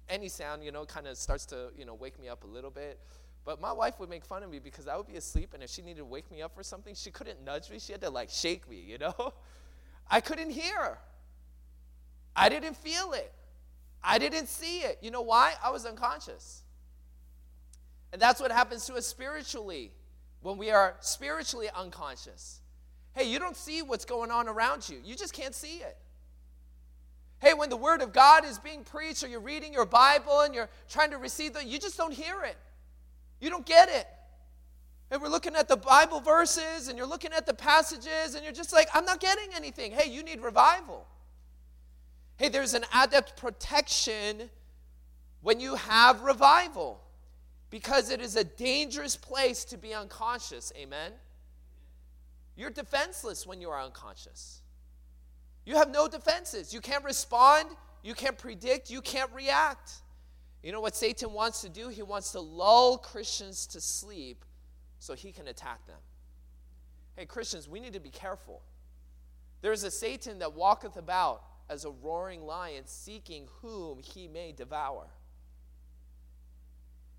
any 0.08 0.30
sound, 0.30 0.64
you 0.64 0.72
know, 0.72 0.86
kind 0.86 1.06
of 1.06 1.18
starts 1.18 1.44
to, 1.46 1.68
you 1.76 1.84
know, 1.84 1.92
wake 1.92 2.18
me 2.18 2.30
up 2.30 2.44
a 2.44 2.46
little 2.46 2.70
bit. 2.70 2.98
But 3.44 3.60
my 3.60 3.72
wife 3.72 4.00
would 4.00 4.08
make 4.08 4.24
fun 4.24 4.42
of 4.42 4.50
me 4.50 4.60
because 4.60 4.88
I 4.88 4.96
would 4.96 5.08
be 5.08 5.16
asleep, 5.16 5.52
and 5.52 5.62
if 5.62 5.68
she 5.68 5.82
needed 5.82 5.98
to 5.98 6.04
wake 6.06 6.30
me 6.30 6.40
up 6.40 6.54
for 6.54 6.62
something, 6.62 6.94
she 6.94 7.10
couldn't 7.10 7.44
nudge 7.44 7.70
me. 7.70 7.78
She 7.78 7.92
had 7.92 8.00
to 8.00 8.08
like 8.08 8.30
shake 8.30 8.66
me, 8.66 8.80
you 8.80 8.96
know? 8.96 9.34
I 10.10 10.22
couldn't 10.22 10.50
hear. 10.50 10.96
I 12.34 12.48
didn't 12.48 12.78
feel 12.78 13.12
it. 13.12 13.34
I 14.02 14.18
didn't 14.18 14.48
see 14.48 14.80
it. 14.80 14.98
You 15.02 15.10
know 15.10 15.22
why? 15.22 15.54
I 15.62 15.70
was 15.70 15.84
unconscious. 15.84 16.62
And 18.12 18.20
that's 18.20 18.40
what 18.40 18.50
happens 18.50 18.86
to 18.86 18.94
us 18.94 19.06
spiritually 19.06 19.92
when 20.42 20.56
we 20.56 20.70
are 20.70 20.96
spiritually 21.00 21.68
unconscious. 21.74 22.60
Hey, 23.12 23.24
you 23.24 23.38
don't 23.38 23.56
see 23.56 23.82
what's 23.82 24.04
going 24.04 24.30
on 24.30 24.48
around 24.48 24.88
you, 24.88 24.98
you 25.04 25.14
just 25.14 25.32
can't 25.32 25.54
see 25.54 25.78
it. 25.78 25.96
Hey, 27.40 27.54
when 27.54 27.70
the 27.70 27.76
Word 27.76 28.02
of 28.02 28.12
God 28.12 28.44
is 28.44 28.58
being 28.58 28.84
preached, 28.84 29.24
or 29.24 29.28
you're 29.28 29.40
reading 29.40 29.72
your 29.72 29.86
Bible 29.86 30.40
and 30.40 30.54
you're 30.54 30.68
trying 30.90 31.10
to 31.10 31.16
receive 31.16 31.54
the, 31.54 31.64
you 31.64 31.78
just 31.78 31.96
don't 31.96 32.12
hear 32.12 32.42
it. 32.42 32.56
You 33.40 33.48
don't 33.48 33.64
get 33.64 33.88
it. 33.88 34.06
And 35.10 35.22
we're 35.22 35.28
looking 35.28 35.56
at 35.56 35.66
the 35.66 35.76
Bible 35.76 36.20
verses 36.20 36.88
and 36.88 36.98
you're 36.98 37.06
looking 37.06 37.32
at 37.32 37.46
the 37.46 37.54
passages 37.54 38.34
and 38.34 38.44
you're 38.44 38.52
just 38.52 38.72
like, 38.72 38.88
I'm 38.94 39.06
not 39.06 39.20
getting 39.20 39.48
anything. 39.54 39.90
Hey, 39.92 40.10
you 40.10 40.22
need 40.22 40.40
revival. 40.40 41.06
Hey, 42.40 42.48
there's 42.48 42.72
an 42.72 42.86
adept 42.94 43.36
protection 43.36 44.48
when 45.42 45.60
you 45.60 45.74
have 45.74 46.22
revival 46.22 46.98
because 47.68 48.08
it 48.08 48.22
is 48.22 48.34
a 48.34 48.44
dangerous 48.44 49.14
place 49.14 49.62
to 49.66 49.76
be 49.76 49.92
unconscious. 49.92 50.72
Amen? 50.74 51.12
You're 52.56 52.70
defenseless 52.70 53.46
when 53.46 53.60
you 53.60 53.68
are 53.68 53.78
unconscious. 53.78 54.62
You 55.66 55.74
have 55.74 55.90
no 55.90 56.08
defenses. 56.08 56.72
You 56.72 56.80
can't 56.80 57.04
respond, 57.04 57.68
you 58.02 58.14
can't 58.14 58.38
predict, 58.38 58.88
you 58.88 59.02
can't 59.02 59.30
react. 59.34 59.92
You 60.62 60.72
know 60.72 60.80
what 60.80 60.96
Satan 60.96 61.34
wants 61.34 61.60
to 61.60 61.68
do? 61.68 61.88
He 61.88 62.00
wants 62.00 62.32
to 62.32 62.40
lull 62.40 62.96
Christians 62.96 63.66
to 63.66 63.82
sleep 63.82 64.46
so 64.98 65.12
he 65.12 65.30
can 65.30 65.46
attack 65.48 65.86
them. 65.86 66.00
Hey, 67.18 67.26
Christians, 67.26 67.68
we 67.68 67.80
need 67.80 67.92
to 67.92 68.00
be 68.00 68.08
careful. 68.08 68.62
There 69.60 69.72
is 69.72 69.84
a 69.84 69.90
Satan 69.90 70.38
that 70.38 70.54
walketh 70.54 70.96
about 70.96 71.42
as 71.70 71.84
a 71.84 71.90
roaring 71.90 72.44
lion, 72.44 72.82
seeking 72.84 73.46
whom 73.62 74.00
he 74.00 74.28
may 74.28 74.52
devour. 74.52 75.06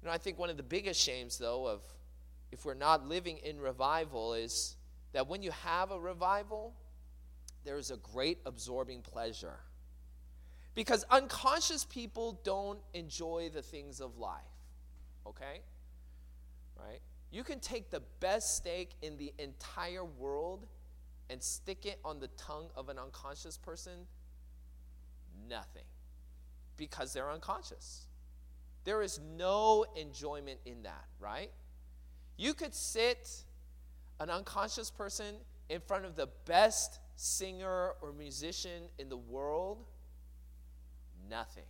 You 0.01 0.08
know, 0.08 0.13
I 0.13 0.17
think 0.17 0.38
one 0.38 0.50
of 0.50 0.58
the 0.58 0.63
biggest 0.63 1.00
shames, 1.00 1.38
though, 1.38 1.65
of 1.65 1.81
if 2.51 2.65
we're 2.65 2.74
not 2.74 3.08
living 3.08 3.38
in 3.38 3.60
revival 3.60 4.34
is 4.34 4.75
that 5.13 5.27
when 5.27 5.41
you 5.41 5.51
have 5.51 5.91
a 5.91 6.00
revival, 6.00 6.74
there 7.63 7.77
is 7.77 7.91
a 7.91 7.98
great 7.98 8.39
absorbing 8.46 9.01
pleasure. 9.01 9.60
Because 10.75 11.05
unconscious 11.10 11.86
people 11.86 12.39
don't 12.43 12.79
enjoy 12.93 13.50
the 13.53 13.62
things 13.62 14.01
of 14.01 14.17
life. 14.17 14.41
Okay? 15.25 15.62
Right? 16.77 17.00
You 17.31 17.43
can 17.43 17.60
take 17.60 17.89
the 17.89 18.01
best 18.20 18.58
steak 18.58 18.91
in 19.01 19.17
the 19.17 19.34
entire 19.38 20.03
world 20.03 20.65
and 21.29 21.41
stick 21.41 21.86
it 21.86 22.00
on 22.03 22.20
the 22.20 22.27
tongue 22.29 22.67
of 22.75 22.89
an 22.89 22.98
unconscious 23.00 23.58
person, 23.58 24.05
nothing. 25.51 25.84
Because 26.77 27.13
they're 27.13 27.29
unconscious. 27.29 28.08
There 28.86 29.03
is 29.03 29.20
no 29.38 29.86
enjoyment 29.96 30.60
in 30.65 30.81
that, 30.84 31.05
right? 31.20 31.51
You 32.38 32.55
could 32.55 32.74
sit 32.74 33.29
an 34.20 34.31
unconscious 34.31 34.89
person 34.89 35.36
in 35.70 35.79
front 35.81 36.05
of 36.05 36.15
the 36.15 36.27
best 36.46 37.00
singer 37.15 37.91
or 38.01 38.12
musician 38.17 38.84
in 38.98 39.10
the 39.10 39.17
world 39.17 39.86
nothing. 41.29 41.65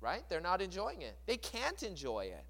Right? 0.00 0.22
They're 0.28 0.40
not 0.40 0.60
enjoying 0.60 1.02
it. 1.02 1.16
They 1.26 1.36
can't 1.36 1.82
enjoy 1.82 2.26
it. 2.26 2.44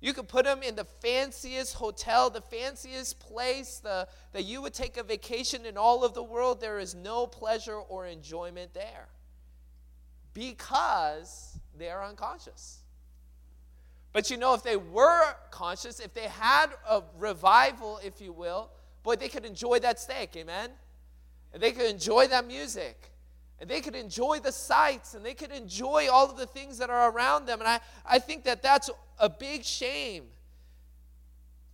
You 0.00 0.12
could 0.12 0.28
put 0.28 0.44
them 0.44 0.62
in 0.62 0.74
the 0.74 0.84
fanciest 0.84 1.74
hotel, 1.74 2.28
the 2.28 2.42
fanciest 2.42 3.18
place 3.20 3.78
the, 3.78 4.06
that 4.32 4.42
you 4.42 4.60
would 4.60 4.74
take 4.74 4.98
a 4.98 5.02
vacation 5.02 5.64
in 5.64 5.78
all 5.78 6.04
of 6.04 6.12
the 6.12 6.22
world. 6.22 6.60
There 6.60 6.78
is 6.78 6.94
no 6.94 7.26
pleasure 7.26 7.76
or 7.76 8.06
enjoyment 8.06 8.74
there 8.74 9.08
because 10.34 11.58
they 11.78 11.88
are 11.88 12.04
unconscious. 12.04 12.80
But 14.12 14.30
you 14.30 14.36
know, 14.36 14.54
if 14.54 14.62
they 14.62 14.76
were 14.76 15.34
conscious, 15.50 15.98
if 15.98 16.14
they 16.14 16.28
had 16.28 16.66
a 16.88 17.02
revival, 17.18 18.00
if 18.04 18.20
you 18.20 18.32
will, 18.32 18.70
boy, 19.02 19.16
they 19.16 19.28
could 19.28 19.44
enjoy 19.44 19.80
that 19.80 19.98
steak, 19.98 20.36
amen? 20.36 20.70
And 21.52 21.62
they 21.62 21.72
could 21.72 21.90
enjoy 21.90 22.28
that 22.28 22.46
music. 22.46 23.10
And 23.60 23.70
they 23.70 23.80
could 23.80 23.94
enjoy 23.94 24.40
the 24.40 24.52
sights 24.52 25.14
and 25.14 25.24
they 25.24 25.34
could 25.34 25.52
enjoy 25.52 26.08
all 26.12 26.30
of 26.30 26.36
the 26.36 26.46
things 26.46 26.78
that 26.78 26.90
are 26.90 27.10
around 27.10 27.46
them. 27.46 27.60
And 27.60 27.68
I, 27.68 27.80
I 28.04 28.18
think 28.18 28.44
that 28.44 28.62
that's 28.62 28.90
a 29.18 29.28
big 29.28 29.64
shame 29.64 30.24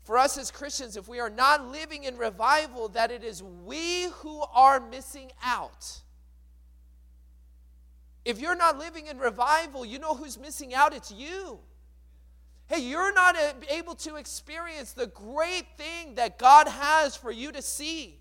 for 0.05 0.19
us 0.19 0.37
as 0.39 0.51
Christians 0.51 0.97
if 0.97 1.09
we 1.09 1.21
are 1.21 1.31
not 1.31 1.69
living 1.69 2.05
in 2.05 2.17
revival, 2.17 2.89
that 2.89 3.11
it 3.11 3.23
is 3.23 3.43
we 3.43 4.09
who 4.15 4.43
are 4.53 4.81
missing 4.81 5.31
out. 5.43 6.01
If 8.25 8.39
you're 8.39 8.57
not 8.57 8.79
living 8.79 9.07
in 9.07 9.19
revival, 9.19 9.85
you 9.85 9.99
know 9.99 10.15
who's 10.15 10.39
missing 10.39 10.75
out? 10.75 10.95
It's 10.95 11.11
you. 11.11 11.61
Hey, 12.67 12.81
you're 12.83 13.13
not 13.13 13.35
able 13.69 13.95
to 13.97 14.17
experience 14.17 14.93
the 14.93 15.09
great 15.09 15.67
thing 15.77 16.15
that 16.15 16.39
God 16.39 16.69
has 16.69 17.17
for 17.17 17.33
you 17.33 17.51
to 17.53 17.63
see. 17.63 18.21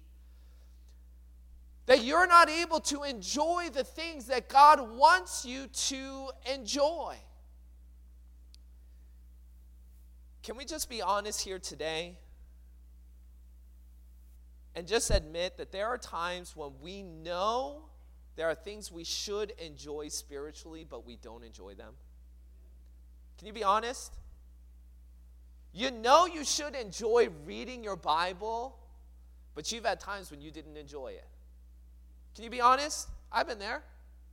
That 1.86 2.04
you're 2.04 2.28
not 2.28 2.50
able 2.50 2.80
to 2.82 3.04
enjoy 3.04 3.70
the 3.74 3.84
things 3.84 4.26
that 4.26 4.48
God 4.48 4.96
wants 4.96 5.46
you 5.46 5.68
to 5.68 6.30
enjoy. 6.52 7.18
Can 10.42 10.56
we 10.56 10.66
just 10.66 10.90
be 10.90 11.02
honest 11.02 11.42
here 11.42 11.60
today? 11.60 12.18
And 14.76 14.88
just 14.88 15.12
admit 15.12 15.58
that 15.58 15.72
there 15.72 15.88
are 15.88 15.98
times 15.98 16.56
when 16.56 16.72
we 16.82 17.04
know 17.04 17.89
there 18.40 18.50
are 18.50 18.56
things 18.56 18.90
we 18.90 19.04
should 19.04 19.52
enjoy 19.58 20.08
spiritually, 20.08 20.86
but 20.90 21.06
we 21.06 21.18
don't 21.18 21.44
enjoy 21.44 21.74
them. 21.74 21.92
Can 23.38 23.48
you 23.48 23.52
be 23.52 23.66
honest? 23.66 24.14
You 25.74 25.92
know 25.92 26.26
you 26.26 26.46
should 26.46 26.74
enjoy 26.74 27.28
reading 27.46 27.84
your 27.84 27.98
Bible, 27.98 28.80
but 29.56 29.70
you've 29.74 29.84
had 29.84 30.00
times 30.00 30.32
when 30.32 30.40
you 30.40 30.52
didn't 30.52 30.78
enjoy 30.78 31.08
it. 31.08 31.28
Can 32.34 32.46
you 32.46 32.50
be 32.50 32.62
honest? 32.62 33.10
I've 33.30 33.46
been 33.46 33.60
there. 33.60 33.84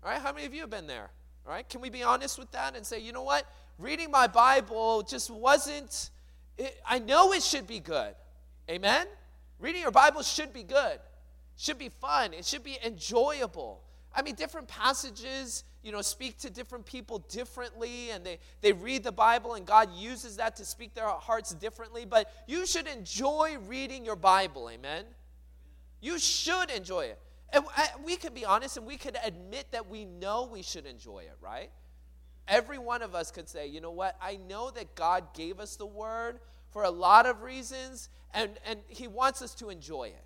All 0.04 0.10
right, 0.12 0.22
how 0.22 0.32
many 0.32 0.46
of 0.46 0.54
you 0.54 0.60
have 0.60 0.70
been 0.70 0.86
there? 0.86 1.10
All 1.44 1.52
right, 1.52 1.68
can 1.68 1.80
we 1.80 1.90
be 1.90 2.04
honest 2.04 2.38
with 2.38 2.52
that 2.52 2.76
and 2.76 2.86
say, 2.86 3.00
you 3.00 3.10
know 3.10 3.24
what? 3.24 3.44
Reading 3.76 4.12
my 4.12 4.28
Bible 4.28 5.02
just 5.02 5.32
wasn't, 5.32 6.10
it, 6.56 6.80
I 6.86 7.00
know 7.00 7.32
it 7.32 7.42
should 7.42 7.66
be 7.66 7.80
good. 7.80 8.14
Amen? 8.70 9.08
Reading 9.58 9.80
your 9.82 9.90
Bible 9.90 10.22
should 10.22 10.52
be 10.52 10.62
good, 10.62 11.00
should 11.56 11.76
be 11.78 11.88
fun, 11.88 12.34
it 12.34 12.44
should 12.44 12.62
be 12.62 12.78
enjoyable. 12.84 13.82
I 14.16 14.22
mean, 14.22 14.34
different 14.34 14.66
passages, 14.66 15.62
you 15.82 15.92
know, 15.92 16.00
speak 16.00 16.38
to 16.38 16.50
different 16.50 16.86
people 16.86 17.18
differently, 17.28 18.10
and 18.10 18.24
they, 18.24 18.38
they 18.62 18.72
read 18.72 19.04
the 19.04 19.12
Bible, 19.12 19.54
and 19.54 19.66
God 19.66 19.90
uses 19.94 20.38
that 20.38 20.56
to 20.56 20.64
speak 20.64 20.94
their 20.94 21.06
hearts 21.06 21.52
differently. 21.52 22.06
But 22.06 22.32
you 22.46 22.64
should 22.66 22.86
enjoy 22.86 23.58
reading 23.66 24.06
your 24.06 24.16
Bible, 24.16 24.70
amen? 24.70 25.04
You 26.00 26.18
should 26.18 26.70
enjoy 26.70 27.02
it. 27.02 27.20
And 27.52 27.64
uh, 27.76 27.86
we 28.04 28.16
can 28.16 28.32
be 28.32 28.44
honest 28.44 28.76
and 28.76 28.86
we 28.86 28.96
can 28.96 29.16
admit 29.24 29.66
that 29.70 29.88
we 29.88 30.04
know 30.04 30.48
we 30.50 30.62
should 30.62 30.86
enjoy 30.86 31.20
it, 31.20 31.36
right? 31.40 31.70
Every 32.48 32.78
one 32.78 33.02
of 33.02 33.14
us 33.14 33.30
could 33.30 33.48
say, 33.48 33.66
you 33.66 33.80
know 33.80 33.90
what? 33.90 34.16
I 34.20 34.36
know 34.36 34.70
that 34.70 34.94
God 34.94 35.34
gave 35.34 35.60
us 35.60 35.76
the 35.76 35.86
word 35.86 36.40
for 36.70 36.84
a 36.84 36.90
lot 36.90 37.26
of 37.26 37.42
reasons, 37.42 38.08
and, 38.34 38.52
and 38.66 38.80
He 38.88 39.08
wants 39.08 39.42
us 39.42 39.54
to 39.56 39.68
enjoy 39.68 40.04
it. 40.04 40.25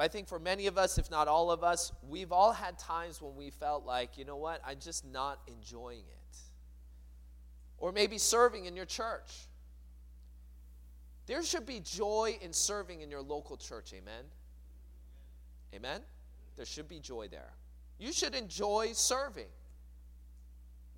But 0.00 0.04
I 0.04 0.08
think 0.08 0.28
for 0.28 0.38
many 0.38 0.66
of 0.66 0.78
us, 0.78 0.96
if 0.96 1.10
not 1.10 1.28
all 1.28 1.50
of 1.50 1.62
us, 1.62 1.92
we've 2.08 2.32
all 2.32 2.52
had 2.52 2.78
times 2.78 3.20
when 3.20 3.36
we 3.36 3.50
felt 3.50 3.84
like, 3.84 4.16
you 4.16 4.24
know 4.24 4.38
what, 4.38 4.62
I'm 4.66 4.78
just 4.80 5.04
not 5.04 5.40
enjoying 5.46 5.98
it. 5.98 6.38
Or 7.76 7.92
maybe 7.92 8.16
serving 8.16 8.64
in 8.64 8.74
your 8.74 8.86
church. 8.86 9.30
There 11.26 11.44
should 11.44 11.66
be 11.66 11.80
joy 11.80 12.38
in 12.40 12.54
serving 12.54 13.02
in 13.02 13.10
your 13.10 13.20
local 13.20 13.58
church, 13.58 13.92
amen? 13.92 14.24
Amen? 15.74 16.00
There 16.56 16.64
should 16.64 16.88
be 16.88 16.98
joy 16.98 17.28
there. 17.28 17.52
You 17.98 18.14
should 18.14 18.34
enjoy 18.34 18.92
serving. 18.94 19.50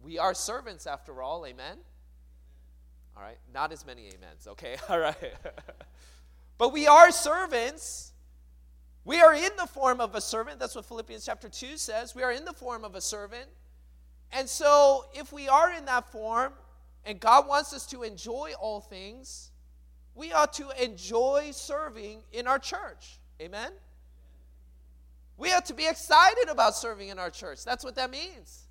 We 0.01 0.21
are 0.21 0.33
servants 0.33 0.87
after 0.87 1.21
all, 1.23 1.45
amen? 1.45 1.79
All 3.17 3.25
right, 3.25 3.39
not 3.53 3.73
as 3.73 3.85
many 3.85 4.11
amens, 4.17 4.47
okay? 4.47 4.77
All 4.89 5.01
right. 5.01 5.17
but 6.57 6.73
we 6.73 6.87
are 6.87 7.11
servants 7.11 8.12
we 9.05 9.21
are 9.21 9.35
in 9.35 9.51
the 9.59 9.67
form 9.67 10.01
of 10.01 10.15
a 10.15 10.21
servant. 10.21 10.61
That's 10.61 10.75
what 10.75 10.85
Philippians 10.85 11.25
chapter 11.25 11.49
2 11.49 11.77
says. 11.77 12.15
We 12.15 12.23
are 12.23 12.33
in 12.33 12.45
the 12.45 12.53
form 12.53 12.85
of 12.85 12.95
a 12.95 13.01
servant. 13.01 13.47
And 14.31 14.49
so, 14.49 15.07
if 15.15 15.33
we 15.33 15.49
are 15.49 15.73
in 15.73 15.85
that 15.87 16.11
form 16.11 16.53
and 17.05 17.19
God 17.19 17.49
wants 17.49 17.73
us 17.75 17.85
to 17.87 18.03
enjoy 18.03 18.53
all 18.61 18.81
things, 18.81 19.51
we 20.15 20.33
ought 20.33 20.53
to 20.55 20.71
enjoy 20.83 21.51
serving 21.53 22.21
in 22.33 22.47
our 22.47 22.59
church. 22.59 23.19
Amen? 23.41 23.73
We 25.37 25.53
ought 25.53 25.67
to 25.67 25.75
be 25.75 25.89
excited 25.89 26.49
about 26.49 26.77
serving 26.77 27.09
in 27.09 27.19
our 27.19 27.31
church. 27.31 27.65
That's 27.65 27.85
what 27.85 27.97
that 27.97 28.11
means. 28.11 28.69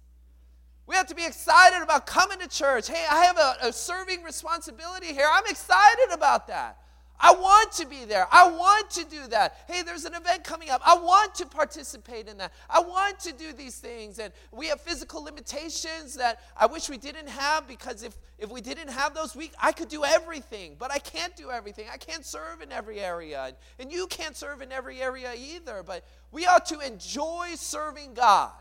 We 0.87 0.95
have 0.95 1.07
to 1.07 1.15
be 1.15 1.25
excited 1.25 1.81
about 1.81 2.05
coming 2.05 2.39
to 2.39 2.47
church. 2.47 2.87
Hey, 2.87 3.05
I 3.09 3.25
have 3.25 3.37
a, 3.37 3.67
a 3.67 3.73
serving 3.73 4.23
responsibility 4.23 5.07
here. 5.07 5.27
I'm 5.31 5.45
excited 5.47 6.09
about 6.13 6.47
that. 6.47 6.77
I 7.23 7.33
want 7.33 7.71
to 7.73 7.85
be 7.85 8.03
there. 8.03 8.27
I 8.31 8.49
want 8.49 8.89
to 8.91 9.05
do 9.05 9.27
that. 9.27 9.63
Hey, 9.67 9.83
there's 9.83 10.05
an 10.05 10.15
event 10.15 10.43
coming 10.43 10.71
up. 10.71 10.81
I 10.83 10.95
want 10.95 11.35
to 11.35 11.45
participate 11.45 12.27
in 12.27 12.37
that. 12.39 12.51
I 12.67 12.79
want 12.79 13.19
to 13.19 13.31
do 13.31 13.53
these 13.53 13.77
things. 13.77 14.17
And 14.17 14.33
we 14.51 14.67
have 14.67 14.81
physical 14.81 15.23
limitations 15.23 16.15
that 16.15 16.41
I 16.57 16.65
wish 16.65 16.89
we 16.89 16.97
didn't 16.97 17.29
have 17.29 17.67
because 17.67 18.01
if, 18.01 18.17
if 18.39 18.49
we 18.49 18.59
didn't 18.59 18.89
have 18.89 19.13
those, 19.13 19.35
we, 19.35 19.51
I 19.61 19.71
could 19.71 19.87
do 19.87 20.03
everything. 20.03 20.75
But 20.79 20.91
I 20.91 20.97
can't 20.97 21.35
do 21.35 21.51
everything. 21.51 21.85
I 21.93 21.97
can't 21.97 22.25
serve 22.25 22.61
in 22.61 22.71
every 22.71 22.99
area. 22.99 23.43
And, 23.45 23.55
and 23.77 23.91
you 23.91 24.07
can't 24.07 24.35
serve 24.35 24.63
in 24.63 24.71
every 24.71 24.99
area 24.99 25.31
either. 25.37 25.83
But 25.83 26.03
we 26.31 26.47
ought 26.47 26.65
to 26.67 26.79
enjoy 26.79 27.49
serving 27.53 28.15
God. 28.15 28.51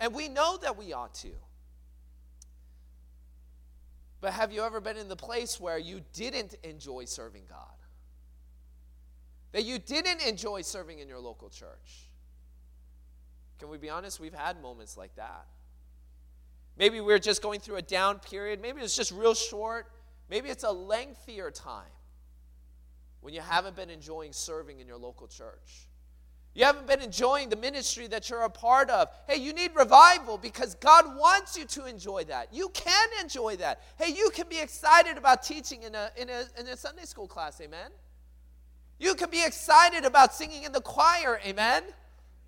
And 0.00 0.12
we 0.12 0.28
know 0.28 0.58
that 0.62 0.76
we 0.76 0.92
ought 0.92 1.14
to. 1.14 1.30
But 4.24 4.32
have 4.32 4.52
you 4.52 4.62
ever 4.62 4.80
been 4.80 4.96
in 4.96 5.08
the 5.08 5.16
place 5.16 5.60
where 5.60 5.76
you 5.76 6.00
didn't 6.14 6.54
enjoy 6.62 7.04
serving 7.04 7.42
God? 7.46 7.76
That 9.52 9.64
you 9.64 9.78
didn't 9.78 10.26
enjoy 10.26 10.62
serving 10.62 10.98
in 10.98 11.08
your 11.08 11.18
local 11.18 11.50
church? 11.50 12.08
Can 13.58 13.68
we 13.68 13.76
be 13.76 13.90
honest? 13.90 14.20
We've 14.20 14.32
had 14.32 14.62
moments 14.62 14.96
like 14.96 15.14
that. 15.16 15.44
Maybe 16.78 17.02
we're 17.02 17.18
just 17.18 17.42
going 17.42 17.60
through 17.60 17.76
a 17.76 17.82
down 17.82 18.18
period. 18.18 18.62
Maybe 18.62 18.80
it's 18.80 18.96
just 18.96 19.12
real 19.12 19.34
short. 19.34 19.92
Maybe 20.30 20.48
it's 20.48 20.64
a 20.64 20.72
lengthier 20.72 21.50
time 21.50 21.92
when 23.20 23.34
you 23.34 23.42
haven't 23.42 23.76
been 23.76 23.90
enjoying 23.90 24.32
serving 24.32 24.80
in 24.80 24.86
your 24.86 24.96
local 24.96 25.26
church. 25.26 25.86
You 26.54 26.64
haven't 26.64 26.86
been 26.86 27.00
enjoying 27.00 27.48
the 27.48 27.56
ministry 27.56 28.06
that 28.08 28.30
you're 28.30 28.42
a 28.42 28.50
part 28.50 28.88
of. 28.88 29.08
Hey, 29.28 29.38
you 29.38 29.52
need 29.52 29.72
revival 29.74 30.38
because 30.38 30.76
God 30.76 31.16
wants 31.18 31.58
you 31.58 31.64
to 31.64 31.86
enjoy 31.86 32.24
that. 32.24 32.54
You 32.54 32.68
can 32.68 33.08
enjoy 33.20 33.56
that. 33.56 33.82
Hey, 33.96 34.12
you 34.12 34.30
can 34.32 34.48
be 34.48 34.60
excited 34.60 35.18
about 35.18 35.42
teaching 35.42 35.82
in 35.82 35.96
a, 35.96 36.10
in 36.16 36.30
a, 36.30 36.44
in 36.58 36.68
a 36.68 36.76
Sunday 36.76 37.06
school 37.06 37.26
class, 37.26 37.60
amen? 37.60 37.90
You 39.00 39.16
can 39.16 39.30
be 39.30 39.44
excited 39.44 40.04
about 40.04 40.32
singing 40.32 40.62
in 40.62 40.70
the 40.70 40.80
choir, 40.80 41.40
amen? 41.44 41.82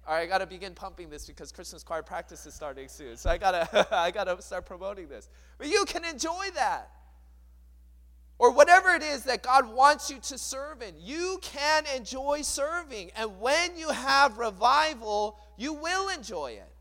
All 0.06 0.14
right, 0.14 0.22
I 0.22 0.26
got 0.26 0.38
to 0.38 0.46
begin 0.46 0.72
pumping 0.72 1.10
this 1.10 1.26
because 1.26 1.50
Christmas 1.50 1.82
choir 1.82 2.02
practice 2.02 2.46
is 2.46 2.54
starting 2.54 2.86
soon. 2.86 3.16
So 3.16 3.28
I 3.28 3.38
got 3.38 3.50
to 3.50 3.88
I 3.96 4.12
got 4.12 4.24
to 4.24 4.40
start 4.40 4.64
promoting 4.64 5.08
this. 5.08 5.28
But 5.58 5.66
you 5.66 5.84
can 5.84 6.04
enjoy 6.04 6.50
that 6.54 6.90
or 8.38 8.52
whatever 8.52 8.90
it 8.90 9.02
is 9.02 9.24
that 9.24 9.42
God 9.42 9.72
wants 9.72 10.10
you 10.10 10.18
to 10.18 10.36
serve 10.38 10.82
in. 10.82 10.94
You 10.98 11.38
can 11.42 11.84
enjoy 11.96 12.42
serving. 12.42 13.10
And 13.16 13.40
when 13.40 13.76
you 13.76 13.88
have 13.88 14.38
revival, 14.38 15.38
you 15.56 15.72
will 15.72 16.08
enjoy 16.10 16.52
it. 16.52 16.72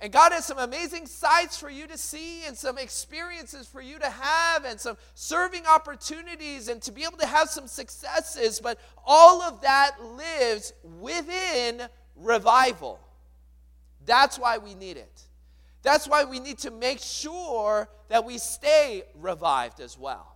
And 0.00 0.12
God 0.12 0.32
has 0.32 0.44
some 0.44 0.58
amazing 0.58 1.06
sights 1.06 1.56
for 1.56 1.70
you 1.70 1.86
to 1.86 1.96
see, 1.96 2.44
and 2.44 2.56
some 2.56 2.76
experiences 2.76 3.68
for 3.68 3.80
you 3.80 4.00
to 4.00 4.10
have, 4.10 4.64
and 4.64 4.80
some 4.80 4.96
serving 5.14 5.64
opportunities, 5.64 6.66
and 6.66 6.82
to 6.82 6.90
be 6.90 7.04
able 7.04 7.18
to 7.18 7.26
have 7.26 7.48
some 7.48 7.68
successes. 7.68 8.58
But 8.60 8.80
all 9.06 9.40
of 9.40 9.60
that 9.60 9.92
lives 10.02 10.72
within 11.00 11.82
revival. 12.16 12.98
That's 14.04 14.40
why 14.40 14.58
we 14.58 14.74
need 14.74 14.96
it. 14.96 15.22
That's 15.82 16.08
why 16.08 16.24
we 16.24 16.40
need 16.40 16.58
to 16.58 16.72
make 16.72 16.98
sure 16.98 17.88
that 18.08 18.24
we 18.24 18.38
stay 18.38 19.04
revived 19.14 19.78
as 19.78 19.96
well. 19.96 20.31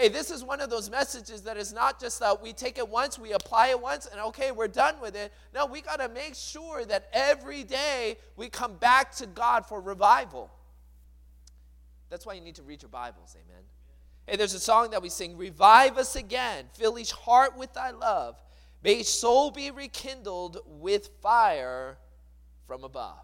Hey, 0.00 0.08
this 0.08 0.30
is 0.30 0.42
one 0.42 0.62
of 0.62 0.70
those 0.70 0.88
messages 0.88 1.42
that 1.42 1.58
is 1.58 1.74
not 1.74 2.00
just 2.00 2.20
that 2.20 2.40
we 2.40 2.54
take 2.54 2.78
it 2.78 2.88
once, 2.88 3.18
we 3.18 3.32
apply 3.32 3.66
it 3.68 3.78
once, 3.78 4.06
and 4.06 4.18
okay, 4.18 4.50
we're 4.50 4.66
done 4.66 4.94
with 5.02 5.14
it. 5.14 5.30
No, 5.54 5.66
we 5.66 5.82
got 5.82 6.00
to 6.00 6.08
make 6.08 6.34
sure 6.34 6.86
that 6.86 7.10
every 7.12 7.64
day 7.64 8.16
we 8.34 8.48
come 8.48 8.76
back 8.76 9.14
to 9.16 9.26
God 9.26 9.66
for 9.66 9.78
revival. 9.78 10.50
That's 12.08 12.24
why 12.24 12.32
you 12.32 12.40
need 12.40 12.54
to 12.54 12.62
read 12.62 12.80
your 12.80 12.88
Bibles, 12.88 13.36
amen. 13.36 13.62
Hey, 14.26 14.36
there's 14.36 14.54
a 14.54 14.58
song 14.58 14.88
that 14.92 15.02
we 15.02 15.10
sing 15.10 15.36
Revive 15.36 15.98
us 15.98 16.16
again, 16.16 16.64
fill 16.72 16.98
each 16.98 17.12
heart 17.12 17.58
with 17.58 17.74
thy 17.74 17.90
love. 17.90 18.42
May 18.82 19.00
each 19.00 19.08
soul 19.08 19.50
be 19.50 19.70
rekindled 19.70 20.62
with 20.66 21.10
fire 21.20 21.98
from 22.66 22.84
above. 22.84 23.20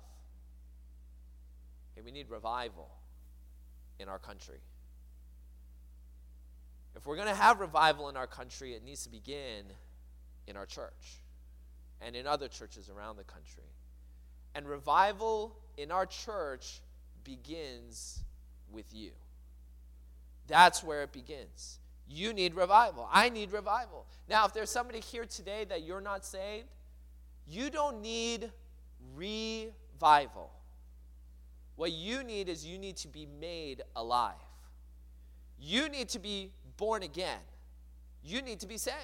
Hey, 1.95 2.03
we 2.05 2.11
need 2.11 2.29
revival 2.29 2.91
in 3.99 4.11
our 4.11 4.19
country. 4.19 4.59
If 7.07 7.11
we're 7.11 7.15
going 7.15 7.29
to 7.29 7.41
have 7.41 7.61
revival 7.61 8.09
in 8.09 8.17
our 8.17 8.27
country, 8.27 8.75
it 8.75 8.85
needs 8.85 9.05
to 9.05 9.09
begin 9.09 9.63
in 10.49 10.57
our 10.57 10.67
church 10.67 11.21
and 12.01 12.17
in 12.17 12.27
other 12.27 12.49
churches 12.49 12.91
around 12.91 13.17
the 13.17 13.23
country. 13.23 13.63
And 14.57 14.67
revival 14.67 15.55
in 15.77 15.93
our 15.93 16.05
church 16.05 16.81
begins 17.23 18.25
with 18.73 18.87
you. 18.93 19.13
That's 20.49 20.83
where 20.83 21.05
it 21.05 21.13
begins. 21.13 21.79
You 22.09 22.33
need 22.33 22.57
revival. 22.57 23.09
I 23.13 23.29
need 23.29 23.53
revival. 23.53 24.05
Now, 24.29 24.45
if 24.45 24.53
there's 24.53 24.71
somebody 24.71 24.99
here 24.99 25.27
today 25.27 25.65
that 25.69 25.85
you're 25.85 26.01
not 26.01 26.25
saved, 26.25 26.67
you 27.47 27.71
don't 27.71 28.03
need 28.03 28.51
revival. 29.15 30.51
What 31.77 31.93
you 31.93 32.25
need 32.25 32.49
is 32.49 32.67
you 32.67 32.79
need 32.79 32.97
to 32.97 33.07
be 33.07 33.29
made 33.41 33.83
alive. 33.95 34.35
You 35.61 35.89
need 35.89 36.09
to 36.09 36.19
be 36.19 36.51
born 36.77 37.03
again. 37.03 37.41
You 38.25 38.43
need 38.43 38.61
to 38.61 38.67
be 38.67 38.79
saved. 38.79 38.97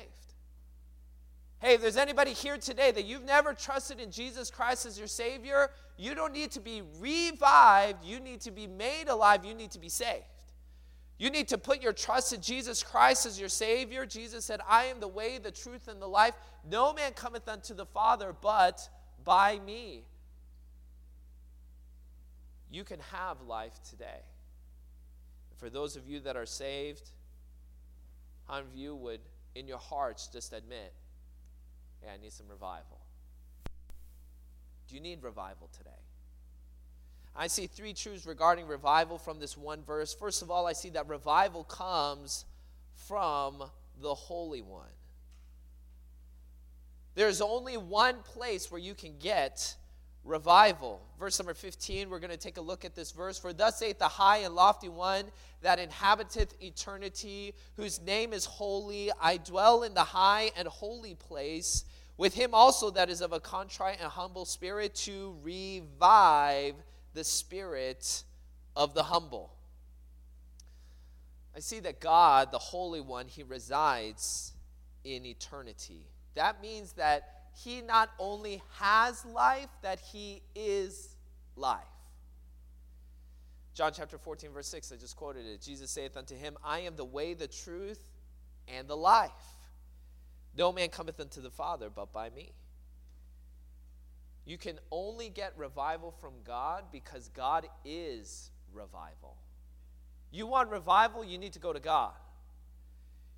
Hey, 1.61 1.75
if 1.75 1.81
there's 1.81 1.97
anybody 1.97 2.33
here 2.33 2.59
today 2.59 2.91
that 2.91 3.05
you've 3.05 3.25
never 3.25 3.55
trusted 3.55 4.01
in 4.01 4.11
Jesus 4.11 4.51
Christ 4.51 4.85
as 4.85 4.99
your 4.99 5.07
Savior, 5.07 5.71
you 5.97 6.15
don't 6.15 6.33
need 6.33 6.51
to 6.53 6.61
be 6.61 6.83
revived. 6.99 8.05
You 8.05 8.19
need 8.19 8.41
to 8.41 8.51
be 8.51 8.67
made 8.67 9.07
alive. 9.09 9.45
You 9.45 9.55
need 9.55 9.71
to 9.71 9.79
be 9.79 9.89
saved. 9.89 10.25
You 11.19 11.31
need 11.31 11.47
to 11.49 11.59
put 11.59 11.81
your 11.81 11.93
trust 11.93 12.33
in 12.33 12.41
Jesus 12.41 12.83
Christ 12.83 13.27
as 13.27 13.39
your 13.39 13.49
Savior. 13.49 14.05
Jesus 14.05 14.45
said, 14.45 14.59
I 14.69 14.87
am 14.87 14.99
the 14.99 15.07
way, 15.07 15.39
the 15.39 15.53
truth, 15.53 15.87
and 15.87 16.03
the 16.03 16.09
life. 16.09 16.35
No 16.69 16.93
man 16.93 17.13
cometh 17.13 17.49
unto 17.49 17.75
the 17.75 17.87
Father 17.87 18.35
but 18.41 18.89
by 19.25 19.61
me. 19.65 20.03
You 22.73 22.83
can 22.83 22.99
have 23.13 23.41
life 23.43 23.79
today. 23.89 24.23
For 25.59 25.71
those 25.71 25.95
of 25.95 26.09
you 26.09 26.19
that 26.21 26.37
are 26.37 26.47
saved, 26.47 27.11
how 28.49 28.57
many 28.57 28.67
of 28.67 28.77
you 28.77 28.95
would, 28.97 29.21
in 29.55 29.67
your 29.67 29.79
hearts, 29.79 30.29
just 30.33 30.53
admit, 30.53 30.93
hey, 32.01 32.09
I 32.13 32.21
need 32.21 32.33
some 32.33 32.49
revival? 32.49 32.99
Do 34.89 34.95
you 34.95 35.01
need 35.01 35.23
revival 35.23 35.71
today? 35.77 35.91
I 37.35 37.47
see 37.47 37.67
three 37.67 37.95
truths 37.95 38.27
regarding 38.27 38.67
revival 38.67 39.17
from 39.17 39.41
this 39.41 39.57
one 39.57 39.83
verse. 39.83 40.13
First 40.13 40.43
of 40.43 40.51
all, 40.51 40.67
I 40.67 40.75
see 40.75 40.91
that 40.91 41.09
revival 41.09 41.65
comes 41.65 42.45
from 42.95 43.65
the 44.01 44.15
Holy 44.15 44.61
One. 44.61 44.85
There's 47.15 47.41
only 47.41 47.77
one 47.77 48.17
place 48.23 48.71
where 48.71 48.81
you 48.81 48.95
can 48.95 49.15
get 49.19 49.77
revival. 50.25 51.01
Verse 51.19 51.39
number 51.39 51.55
15, 51.55 52.09
we're 52.09 52.19
going 52.19 52.31
to 52.31 52.37
take 52.37 52.57
a 52.57 52.61
look 52.61 52.85
at 52.85 52.95
this 52.95 53.13
verse. 53.13 53.39
For 53.39 53.53
thus 53.53 53.79
saith 53.79 53.99
the 53.99 54.09
high 54.09 54.39
and 54.39 54.55
lofty 54.55 54.89
one 54.89 55.25
that 55.63 55.79
inhabiteth 55.79 56.55
eternity, 56.63 57.55
whose 57.77 58.01
name 58.01 58.33
is 58.33 58.45
holy. 58.45 59.11
I 59.21 59.37
dwell 59.37 59.83
in 59.83 59.95
the 59.95 60.01
high 60.01 60.51
and 60.57 60.69
holy 60.69 61.15
place, 61.15 61.85
with 62.17 62.35
him 62.35 62.51
also 62.53 62.91
that 62.91 63.11
is 63.11 63.21
of 63.21 63.33
a 63.33 63.41
contrite 63.41 63.99
and 64.01 64.11
humble 64.11 64.45
spirit, 64.45 64.95
to 64.97 65.37
revive 65.43 66.75
the 67.15 67.25
spirit 67.25 68.25
of 68.77 68.95
the 68.95 69.03
humble. 69.03 69.53
I 71.55 71.61
see 71.61 71.81
that 71.81 72.01
God, 72.01 72.51
the 72.51 72.59
Holy 72.59 73.01
One, 73.01 73.27
he 73.27 73.43
resides 73.43 74.53
in 75.05 75.27
eternity. 75.27 76.07
That 76.35 76.63
means 76.63 76.93
that 76.93 77.42
he 77.55 77.81
not 77.81 78.11
only 78.19 78.63
has 78.79 79.25
life, 79.25 79.69
that 79.83 80.01
he 80.01 80.43
is 80.55 81.17
life. 81.57 81.81
John 83.75 83.93
chapter 83.95 84.19
14, 84.19 84.51
verse 84.51 84.69
6, 84.69 84.93
I 84.93 84.97
just 84.97 85.17
quoted 85.17 85.47
it. 85.47 85.63
Jesus 85.63 85.91
saith 85.91 86.17
unto 86.17 86.37
him, 86.37 86.57
I 86.63 86.81
am 86.81 86.97
the 86.97 87.05
way, 87.05 87.35
the 87.35 87.47
truth, 87.47 88.01
and 88.69 88.87
the 88.87 88.97
life. 88.97 89.31
No 90.57 90.73
man 90.73 90.89
cometh 90.91 91.19
unto 91.19 91.41
the 91.41 91.51
Father 91.51 91.89
but 91.89 92.13
by 92.13 92.31
me. 92.31 92.53
You 94.45 94.59
can 94.59 94.79
only 94.91 95.29
get 95.29 95.53
revival 95.57 96.11
from 96.11 96.33
God 96.45 96.85
because 96.93 97.29
God 97.29 97.67
is 97.85 98.51
revival. 98.73 99.37
You 100.31 100.47
want 100.47 100.71
revival, 100.71 101.25
you 101.25 101.39
need 101.39 101.53
to 101.53 101.59
go 101.59 101.73
to 101.73 101.81
God. 101.81 102.13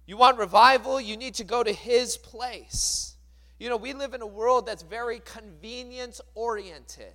You 0.07 0.17
want 0.17 0.39
revival, 0.39 1.01
you 1.01 1.17
need 1.17 1.35
to 1.35 1.45
go 1.45 1.63
to 1.63 1.73
His 1.73 2.17
place. 2.17 3.14
You 3.59 3.69
know, 3.69 3.77
we 3.77 3.93
live 3.93 4.15
in 4.15 4.23
a 4.23 4.27
world 4.27 4.67
that's 4.67 4.83
very 4.83 5.21
convenience 5.21 6.21
oriented. 6.35 7.13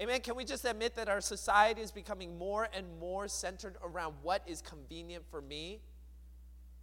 Amen. 0.00 0.20
Can 0.20 0.36
we 0.36 0.44
just 0.44 0.64
admit 0.64 0.94
that 0.94 1.08
our 1.08 1.20
society 1.20 1.80
is 1.80 1.90
becoming 1.90 2.38
more 2.38 2.68
and 2.72 2.86
more 3.00 3.26
centered 3.26 3.76
around 3.82 4.14
what 4.22 4.42
is 4.46 4.62
convenient 4.62 5.24
for 5.28 5.42
me? 5.42 5.80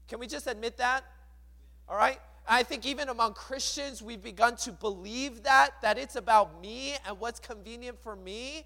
Can 0.10 0.19
we 0.19 0.27
just 0.27 0.47
admit 0.47 0.77
that? 0.77 1.05
All 1.88 1.95
right? 1.95 2.19
I 2.47 2.63
think 2.63 2.86
even 2.86 3.10
among 3.10 3.34
Christians, 3.34 4.01
we've 4.01 4.21
begun 4.21 4.58
to 4.58 4.71
believe 4.71 5.43
that, 5.43 5.71
that 5.81 5.97
it's 5.97 6.15
about 6.15 6.62
me 6.62 6.95
and 7.08 7.19
what's 7.19 7.39
convenient 7.39 7.97
for 8.03 8.15
me. 8.15 8.65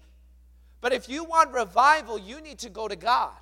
But 0.80 0.92
if 0.92 1.08
you 1.08 1.24
want 1.24 1.52
revival, 1.52 2.18
you 2.18 2.40
need 2.40 2.58
to 2.58 2.68
go 2.70 2.88
to 2.88 2.96
God. 2.96 3.32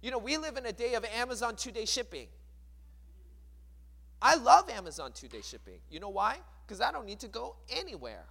You 0.00 0.10
know, 0.10 0.18
we 0.18 0.36
live 0.38 0.56
in 0.56 0.64
a 0.66 0.72
day 0.72 0.94
of 0.94 1.04
Amazon 1.04 1.54
two 1.54 1.70
day 1.70 1.84
shipping. 1.84 2.28
I 4.20 4.34
love 4.36 4.68
Amazon 4.68 5.12
two 5.12 5.28
day 5.28 5.40
shipping. 5.42 5.78
You 5.90 6.00
know 6.00 6.08
why? 6.08 6.38
Because 6.66 6.80
I 6.80 6.92
don't 6.92 7.06
need 7.06 7.20
to 7.20 7.28
go 7.28 7.56
anywhere. 7.70 8.24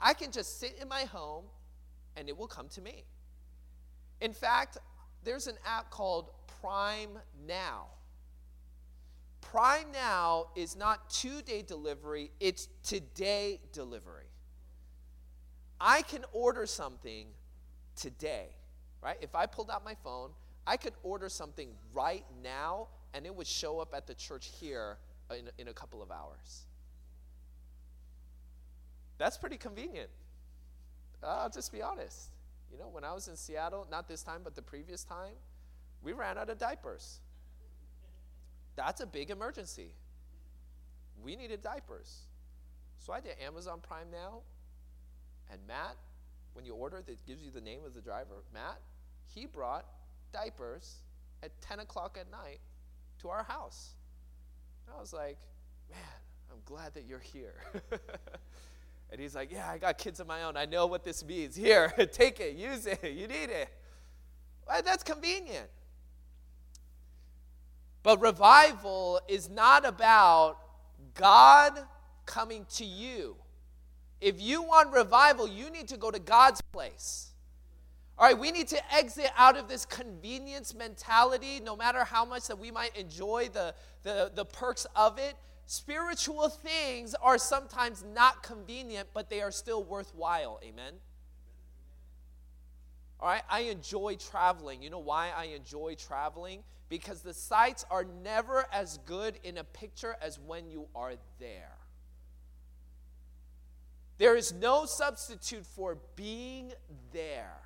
I 0.00 0.14
can 0.14 0.30
just 0.30 0.60
sit 0.60 0.76
in 0.80 0.88
my 0.88 1.04
home 1.04 1.44
and 2.16 2.28
it 2.28 2.36
will 2.36 2.48
come 2.48 2.68
to 2.68 2.80
me. 2.80 3.04
In 4.20 4.32
fact, 4.32 4.78
there's 5.24 5.46
an 5.46 5.56
app 5.66 5.90
called 5.90 6.30
Prime 6.60 7.18
Now. 7.46 7.86
Prime 9.40 9.86
Now 9.92 10.46
is 10.56 10.76
not 10.76 11.08
two 11.08 11.40
day 11.42 11.62
delivery, 11.62 12.30
it's 12.40 12.68
today 12.82 13.60
delivery. 13.72 14.26
I 15.80 16.02
can 16.02 16.24
order 16.32 16.66
something 16.66 17.28
today, 17.94 18.48
right? 19.02 19.18
If 19.20 19.34
I 19.34 19.46
pulled 19.46 19.70
out 19.70 19.84
my 19.84 19.94
phone, 20.02 20.30
I 20.66 20.76
could 20.76 20.94
order 21.02 21.28
something 21.28 21.68
right 21.94 22.24
now 22.42 22.88
and 23.14 23.26
it 23.26 23.34
would 23.34 23.46
show 23.46 23.78
up 23.80 23.94
at 23.94 24.06
the 24.06 24.14
church 24.14 24.50
here 24.60 24.98
in, 25.30 25.48
in 25.58 25.68
a 25.68 25.72
couple 25.72 26.02
of 26.02 26.10
hours. 26.10 26.66
That's 29.18 29.38
pretty 29.38 29.56
convenient. 29.56 30.10
I'll 31.22 31.50
just 31.50 31.72
be 31.72 31.82
honest. 31.82 32.30
You 32.70 32.78
know, 32.78 32.88
when 32.88 33.04
I 33.04 33.12
was 33.12 33.28
in 33.28 33.36
Seattle, 33.36 33.86
not 33.90 34.08
this 34.08 34.22
time, 34.22 34.40
but 34.44 34.54
the 34.54 34.62
previous 34.62 35.04
time, 35.04 35.34
we 36.02 36.12
ran 36.12 36.36
out 36.36 36.50
of 36.50 36.58
diapers. 36.58 37.20
That's 38.76 39.00
a 39.00 39.06
big 39.06 39.30
emergency. 39.30 39.94
We 41.22 41.36
needed 41.36 41.62
diapers. 41.62 42.26
So 42.98 43.12
I 43.12 43.20
did 43.20 43.36
Amazon 43.44 43.80
Prime 43.80 44.08
now, 44.10 44.40
and 45.50 45.60
Matt, 45.66 45.96
when 46.54 46.64
you 46.64 46.74
order, 46.74 47.02
it 47.06 47.18
gives 47.26 47.42
you 47.42 47.50
the 47.50 47.60
name 47.60 47.80
of 47.86 47.94
the 47.94 48.00
driver. 48.00 48.42
Matt, 48.52 48.80
he 49.34 49.46
brought 49.46 49.86
diapers 50.32 50.96
at 51.42 51.50
10 51.62 51.80
o'clock 51.80 52.18
at 52.20 52.30
night 52.30 52.58
to 53.26 53.32
our 53.32 53.44
house. 53.44 53.94
I 54.94 55.00
was 55.00 55.12
like, 55.12 55.36
man, 55.90 55.98
I'm 56.50 56.58
glad 56.64 56.94
that 56.94 57.06
you're 57.06 57.18
here. 57.18 57.54
and 59.10 59.20
he's 59.20 59.34
like, 59.34 59.50
yeah, 59.52 59.68
I 59.68 59.78
got 59.78 59.98
kids 59.98 60.20
of 60.20 60.26
my 60.26 60.44
own. 60.44 60.56
I 60.56 60.64
know 60.64 60.86
what 60.86 61.04
this 61.04 61.24
means. 61.24 61.56
Here, 61.56 61.88
take 62.12 62.40
it, 62.40 62.56
use 62.56 62.86
it. 62.86 63.02
You 63.02 63.26
need 63.26 63.50
it. 63.50 63.68
Well, 64.66 64.80
that's 64.82 65.02
convenient. 65.02 65.68
But 68.02 68.20
revival 68.20 69.20
is 69.26 69.50
not 69.50 69.84
about 69.84 70.58
God 71.14 71.80
coming 72.24 72.64
to 72.76 72.84
you. 72.84 73.36
If 74.20 74.40
you 74.40 74.62
want 74.62 74.92
revival, 74.92 75.48
you 75.48 75.68
need 75.70 75.88
to 75.88 75.96
go 75.96 76.10
to 76.10 76.20
God's 76.20 76.60
place. 76.60 77.32
All 78.18 78.26
right, 78.26 78.38
we 78.38 78.50
need 78.50 78.68
to 78.68 78.94
exit 78.94 79.30
out 79.36 79.58
of 79.58 79.68
this 79.68 79.84
convenience 79.84 80.74
mentality, 80.74 81.60
no 81.62 81.76
matter 81.76 82.02
how 82.02 82.24
much 82.24 82.46
that 82.46 82.58
we 82.58 82.70
might 82.70 82.96
enjoy 82.96 83.50
the, 83.52 83.74
the, 84.04 84.32
the 84.34 84.44
perks 84.46 84.86
of 84.96 85.18
it. 85.18 85.34
Spiritual 85.66 86.48
things 86.48 87.14
are 87.20 87.36
sometimes 87.36 88.04
not 88.14 88.42
convenient, 88.42 89.08
but 89.12 89.28
they 89.28 89.42
are 89.42 89.50
still 89.50 89.84
worthwhile. 89.84 90.58
Amen? 90.64 90.94
All 93.20 93.28
right, 93.28 93.42
I 93.50 93.60
enjoy 93.60 94.16
traveling. 94.16 94.82
You 94.82 94.88
know 94.88 94.98
why 94.98 95.30
I 95.36 95.46
enjoy 95.46 95.96
traveling? 95.96 96.60
Because 96.88 97.20
the 97.20 97.34
sights 97.34 97.84
are 97.90 98.04
never 98.22 98.66
as 98.72 98.98
good 99.04 99.38
in 99.42 99.58
a 99.58 99.64
picture 99.64 100.16
as 100.22 100.38
when 100.38 100.70
you 100.70 100.86
are 100.94 101.14
there. 101.38 101.76
There 104.16 104.36
is 104.36 104.54
no 104.54 104.86
substitute 104.86 105.66
for 105.66 105.98
being 106.14 106.72
there. 107.12 107.58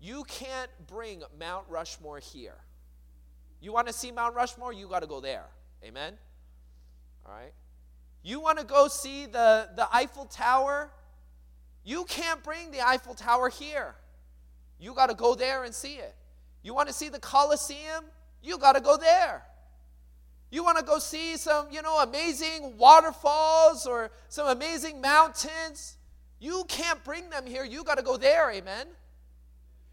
You 0.00 0.24
can't 0.24 0.70
bring 0.86 1.22
Mount 1.38 1.64
Rushmore 1.68 2.20
here. 2.20 2.56
You 3.60 3.72
want 3.72 3.88
to 3.88 3.92
see 3.92 4.12
Mount 4.12 4.34
Rushmore? 4.34 4.72
You 4.72 4.86
got 4.86 5.00
to 5.00 5.08
go 5.08 5.20
there. 5.20 5.46
Amen? 5.84 6.14
All 7.26 7.32
right? 7.32 7.52
You 8.22 8.40
want 8.40 8.58
to 8.58 8.64
go 8.64 8.88
see 8.88 9.26
the, 9.26 9.68
the 9.74 9.88
Eiffel 9.92 10.26
Tower? 10.26 10.90
You 11.84 12.04
can't 12.04 12.42
bring 12.42 12.70
the 12.70 12.86
Eiffel 12.86 13.14
Tower 13.14 13.48
here. 13.48 13.94
You 14.78 14.94
got 14.94 15.08
to 15.08 15.14
go 15.14 15.34
there 15.34 15.64
and 15.64 15.74
see 15.74 15.94
it. 15.94 16.14
You 16.62 16.74
want 16.74 16.88
to 16.88 16.94
see 16.94 17.08
the 17.08 17.18
Colosseum? 17.18 18.04
You 18.42 18.58
got 18.58 18.74
to 18.74 18.80
go 18.80 18.96
there. 18.96 19.42
You 20.50 20.62
want 20.62 20.78
to 20.78 20.84
go 20.84 20.98
see 20.98 21.36
some, 21.36 21.68
you 21.70 21.82
know, 21.82 22.00
amazing 22.00 22.76
waterfalls 22.78 23.86
or 23.86 24.10
some 24.28 24.46
amazing 24.48 25.00
mountains? 25.00 25.96
You 26.40 26.64
can't 26.68 27.02
bring 27.04 27.28
them 27.30 27.46
here. 27.46 27.64
You 27.64 27.84
got 27.84 27.98
to 27.98 28.04
go 28.04 28.16
there. 28.16 28.50
Amen. 28.50 28.86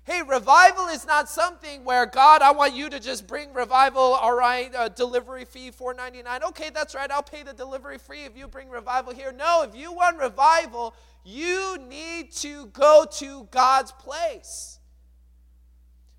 Hey, 0.05 0.21
revival 0.21 0.85
is 0.85 1.03
not 1.07 1.27
something 1.27 1.83
where 1.83 2.05
God, 2.05 2.43
I 2.43 2.51
want 2.51 2.75
you 2.75 2.91
to 2.91 2.99
just 2.99 3.25
bring 3.25 3.51
revival. 3.55 4.01
All 4.01 4.37
right, 4.37 4.73
uh, 4.75 4.87
delivery 4.89 5.45
fee 5.45 5.71
four 5.71 5.95
ninety 5.95 6.21
nine. 6.21 6.43
Okay, 6.43 6.69
that's 6.69 6.93
right. 6.93 7.09
I'll 7.09 7.23
pay 7.23 7.41
the 7.41 7.53
delivery 7.53 7.97
fee 7.97 8.25
if 8.25 8.37
you 8.37 8.47
bring 8.47 8.69
revival 8.69 9.15
here. 9.15 9.31
No, 9.31 9.63
if 9.63 9.75
you 9.75 9.91
want 9.91 10.19
revival, 10.19 10.93
you 11.23 11.79
need 11.89 12.31
to 12.33 12.67
go 12.67 13.07
to 13.13 13.47
God's 13.49 13.93
place. 13.93 14.79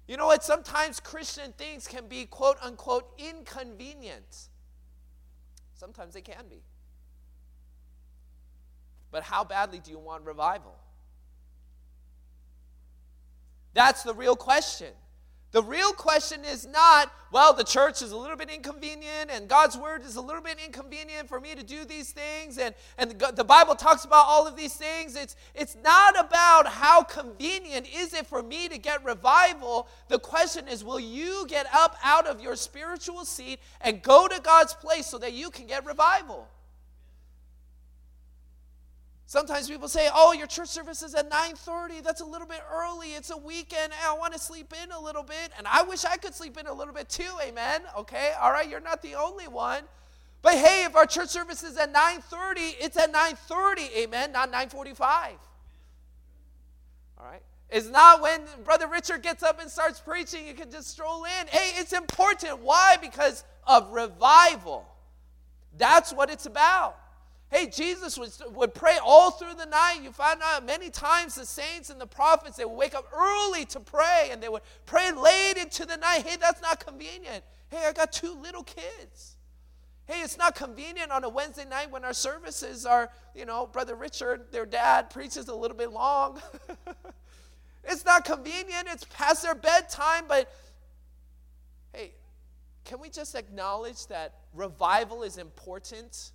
You 0.08 0.16
know 0.16 0.26
what? 0.26 0.42
Sometimes 0.42 0.98
Christian 0.98 1.52
things 1.52 1.86
can 1.86 2.08
be 2.08 2.26
quote 2.26 2.58
unquote 2.62 3.08
inconvenient. 3.18 4.48
Sometimes 5.74 6.14
they 6.14 6.22
can 6.22 6.48
be. 6.50 6.64
But 9.12 9.22
how 9.22 9.44
badly 9.44 9.78
do 9.78 9.92
you 9.92 10.00
want 10.00 10.24
revival? 10.24 10.74
That's 13.76 14.02
the 14.02 14.14
real 14.14 14.36
question. 14.36 14.88
The 15.52 15.62
real 15.62 15.92
question 15.92 16.46
is 16.46 16.66
not, 16.66 17.12
well, 17.30 17.52
the 17.52 17.62
church 17.62 18.00
is 18.00 18.10
a 18.10 18.16
little 18.16 18.36
bit 18.36 18.48
inconvenient 18.48 19.30
and 19.30 19.48
God's 19.48 19.76
word 19.76 20.02
is 20.02 20.16
a 20.16 20.20
little 20.20 20.40
bit 20.40 20.56
inconvenient 20.64 21.28
for 21.28 21.40
me 21.40 21.54
to 21.54 21.62
do 21.62 21.84
these 21.84 22.10
things, 22.10 22.56
and, 22.56 22.74
and 22.96 23.18
the 23.34 23.44
Bible 23.44 23.74
talks 23.74 24.06
about 24.06 24.24
all 24.26 24.46
of 24.46 24.56
these 24.56 24.74
things. 24.74 25.14
It's, 25.14 25.36
it's 25.54 25.76
not 25.84 26.18
about 26.18 26.66
how 26.66 27.02
convenient 27.02 27.86
is 27.94 28.14
it 28.14 28.26
for 28.26 28.42
me 28.42 28.66
to 28.68 28.78
get 28.78 29.04
revival. 29.04 29.88
The 30.08 30.18
question 30.18 30.68
is, 30.68 30.82
will 30.82 31.00
you 31.00 31.46
get 31.46 31.66
up 31.74 31.96
out 32.02 32.26
of 32.26 32.40
your 32.40 32.56
spiritual 32.56 33.26
seat 33.26 33.60
and 33.82 34.02
go 34.02 34.26
to 34.26 34.40
God's 34.40 34.72
place 34.72 35.06
so 35.06 35.18
that 35.18 35.34
you 35.34 35.50
can 35.50 35.66
get 35.66 35.84
revival? 35.84 36.48
Sometimes 39.28 39.68
people 39.68 39.88
say, 39.88 40.08
"Oh, 40.14 40.32
your 40.32 40.46
church 40.46 40.68
service 40.68 41.02
is 41.02 41.14
at 41.14 41.28
9:30. 41.28 42.00
That's 42.00 42.20
a 42.20 42.24
little 42.24 42.46
bit 42.46 42.62
early. 42.70 43.14
It's 43.14 43.30
a 43.30 43.36
weekend. 43.36 43.92
I 44.04 44.12
want 44.12 44.32
to 44.34 44.38
sleep 44.38 44.72
in 44.72 44.92
a 44.92 45.00
little 45.00 45.24
bit." 45.24 45.52
And 45.58 45.66
I 45.66 45.82
wish 45.82 46.04
I 46.04 46.16
could 46.16 46.34
sleep 46.34 46.56
in 46.56 46.68
a 46.68 46.72
little 46.72 46.94
bit 46.94 47.08
too. 47.08 47.36
Amen. 47.42 47.82
Okay? 47.96 48.32
All 48.40 48.52
right, 48.52 48.68
you're 48.68 48.80
not 48.80 49.02
the 49.02 49.16
only 49.16 49.48
one. 49.48 49.88
But 50.42 50.54
hey, 50.54 50.84
if 50.84 50.94
our 50.94 51.06
church 51.06 51.30
service 51.30 51.64
is 51.64 51.76
at 51.76 51.90
9:30, 51.90 52.76
it's 52.78 52.96
at 52.96 53.10
9:30. 53.10 53.90
Amen, 53.96 54.30
not 54.30 54.48
9:45. 54.50 55.40
All 57.18 57.26
right? 57.26 57.42
It's 57.68 57.88
not 57.88 58.20
when 58.20 58.46
Brother 58.62 58.86
Richard 58.86 59.22
gets 59.22 59.42
up 59.42 59.60
and 59.60 59.68
starts 59.68 59.98
preaching, 59.98 60.46
you 60.46 60.54
can 60.54 60.70
just 60.70 60.88
stroll 60.88 61.24
in. 61.24 61.48
Hey, 61.48 61.80
it's 61.80 61.92
important. 61.92 62.60
Why? 62.60 62.96
Because 62.96 63.42
of 63.66 63.90
revival. 63.90 64.86
That's 65.76 66.12
what 66.12 66.30
it's 66.30 66.46
about. 66.46 66.96
Hey, 67.56 67.68
Jesus 67.68 68.18
would, 68.18 68.54
would 68.54 68.74
pray 68.74 68.98
all 69.02 69.30
through 69.30 69.54
the 69.54 69.64
night. 69.64 70.00
You 70.02 70.12
find 70.12 70.40
out 70.44 70.66
many 70.66 70.90
times 70.90 71.36
the 71.36 71.46
saints 71.46 71.88
and 71.88 71.98
the 71.98 72.06
prophets, 72.06 72.58
they 72.58 72.66
would 72.66 72.76
wake 72.76 72.94
up 72.94 73.06
early 73.16 73.64
to 73.66 73.80
pray 73.80 74.28
and 74.30 74.42
they 74.42 74.50
would 74.50 74.60
pray 74.84 75.10
late 75.10 75.54
into 75.56 75.86
the 75.86 75.96
night. 75.96 76.26
Hey, 76.26 76.36
that's 76.38 76.60
not 76.60 76.84
convenient. 76.84 77.42
Hey, 77.70 77.86
I 77.86 77.94
got 77.94 78.12
two 78.12 78.34
little 78.34 78.62
kids. 78.62 79.36
Hey, 80.04 80.20
it's 80.20 80.36
not 80.36 80.54
convenient 80.54 81.10
on 81.10 81.24
a 81.24 81.30
Wednesday 81.30 81.64
night 81.64 81.90
when 81.90 82.04
our 82.04 82.12
services 82.12 82.84
are, 82.84 83.08
you 83.34 83.46
know, 83.46 83.66
Brother 83.66 83.94
Richard, 83.94 84.52
their 84.52 84.66
dad, 84.66 85.08
preaches 85.08 85.48
a 85.48 85.54
little 85.54 85.78
bit 85.78 85.90
long. 85.90 86.42
it's 87.84 88.04
not 88.04 88.26
convenient. 88.26 88.86
It's 88.86 89.04
past 89.04 89.42
their 89.42 89.54
bedtime, 89.54 90.24
but 90.28 90.52
hey, 91.94 92.12
can 92.84 93.00
we 93.00 93.08
just 93.08 93.34
acknowledge 93.34 94.08
that 94.08 94.40
revival 94.52 95.22
is 95.22 95.38
important? 95.38 96.32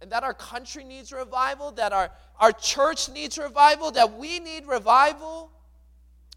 And 0.00 0.10
that 0.12 0.22
our 0.22 0.34
country 0.34 0.84
needs 0.84 1.12
revival, 1.12 1.72
that 1.72 1.92
our, 1.92 2.10
our 2.38 2.52
church 2.52 3.08
needs 3.08 3.38
revival, 3.38 3.90
that 3.92 4.16
we 4.16 4.38
need 4.38 4.66
revival, 4.66 5.50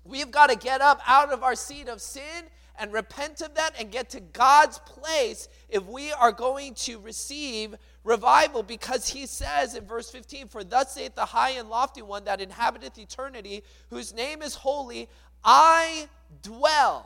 we've 0.04 0.32
got 0.32 0.50
to 0.50 0.56
get 0.56 0.82
up 0.82 1.02
out 1.06 1.32
of 1.32 1.44
our 1.44 1.56
seat 1.56 1.88
of 1.88 2.02
sin 2.02 2.46
and 2.80 2.94
repent 2.94 3.42
of 3.42 3.54
that 3.56 3.74
and 3.78 3.92
get 3.92 4.10
to 4.10 4.22
God's 4.22 4.80
place 4.80 5.50
if 5.68 5.86
we 5.86 6.12
are 6.14 6.32
going 6.32 6.74
to 6.76 6.98
receive 7.00 7.76
revival. 8.06 8.64
Because 8.64 9.10
he 9.10 9.26
says 9.26 9.76
in 9.76 9.86
verse 9.86 10.10
15 10.10 10.48
for 10.48 10.64
thus 10.64 10.94
saith 10.94 11.14
the 11.14 11.26
high 11.26 11.52
and 11.52 11.70
lofty 11.70 12.02
one 12.02 12.24
that 12.24 12.40
inhabiteth 12.40 12.98
eternity 12.98 13.64
whose 13.90 14.14
name 14.14 14.42
is 14.42 14.56
holy 14.56 15.10
I 15.44 16.08
dwell. 16.42 17.06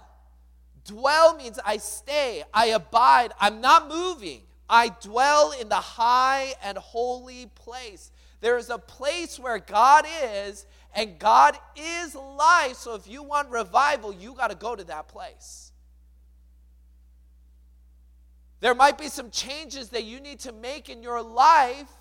Dwell 0.85 1.35
means 1.35 1.59
I 1.65 1.77
stay 1.77 2.43
I 2.53 2.67
abide 2.67 3.31
I'm 3.39 3.59
not 3.59 3.89
moving 3.89 4.41
I 4.73 4.89
dwell 5.01 5.51
in 5.51 5.69
the 5.69 5.75
high 5.75 6.55
and 6.63 6.79
holy 6.79 7.45
place. 7.45 8.09
There 8.41 8.57
is 8.57 8.71
a 8.71 8.79
place 8.79 9.39
where 9.39 9.59
God 9.59 10.07
is, 10.23 10.65
and 10.95 11.19
God 11.19 11.55
is 11.75 12.15
life. 12.15 12.77
So 12.77 12.95
if 12.95 13.07
you 13.07 13.21
want 13.21 13.51
revival, 13.51 14.11
you 14.11 14.33
got 14.33 14.49
to 14.49 14.55
go 14.55 14.75
to 14.75 14.83
that 14.85 15.07
place. 15.07 15.71
There 18.61 18.73
might 18.73 18.97
be 18.97 19.09
some 19.09 19.29
changes 19.29 19.89
that 19.89 20.05
you 20.05 20.19
need 20.19 20.39
to 20.39 20.51
make 20.51 20.89
in 20.89 21.03
your 21.03 21.21
life, 21.21 21.91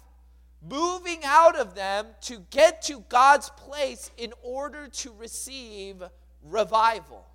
moving 0.66 1.20
out 1.24 1.56
of 1.56 1.74
them 1.74 2.06
to 2.22 2.38
get 2.48 2.80
to 2.84 3.04
God's 3.10 3.50
place 3.50 4.10
in 4.16 4.32
order 4.42 4.88
to 4.88 5.12
receive 5.18 6.02
revival. 6.42 7.26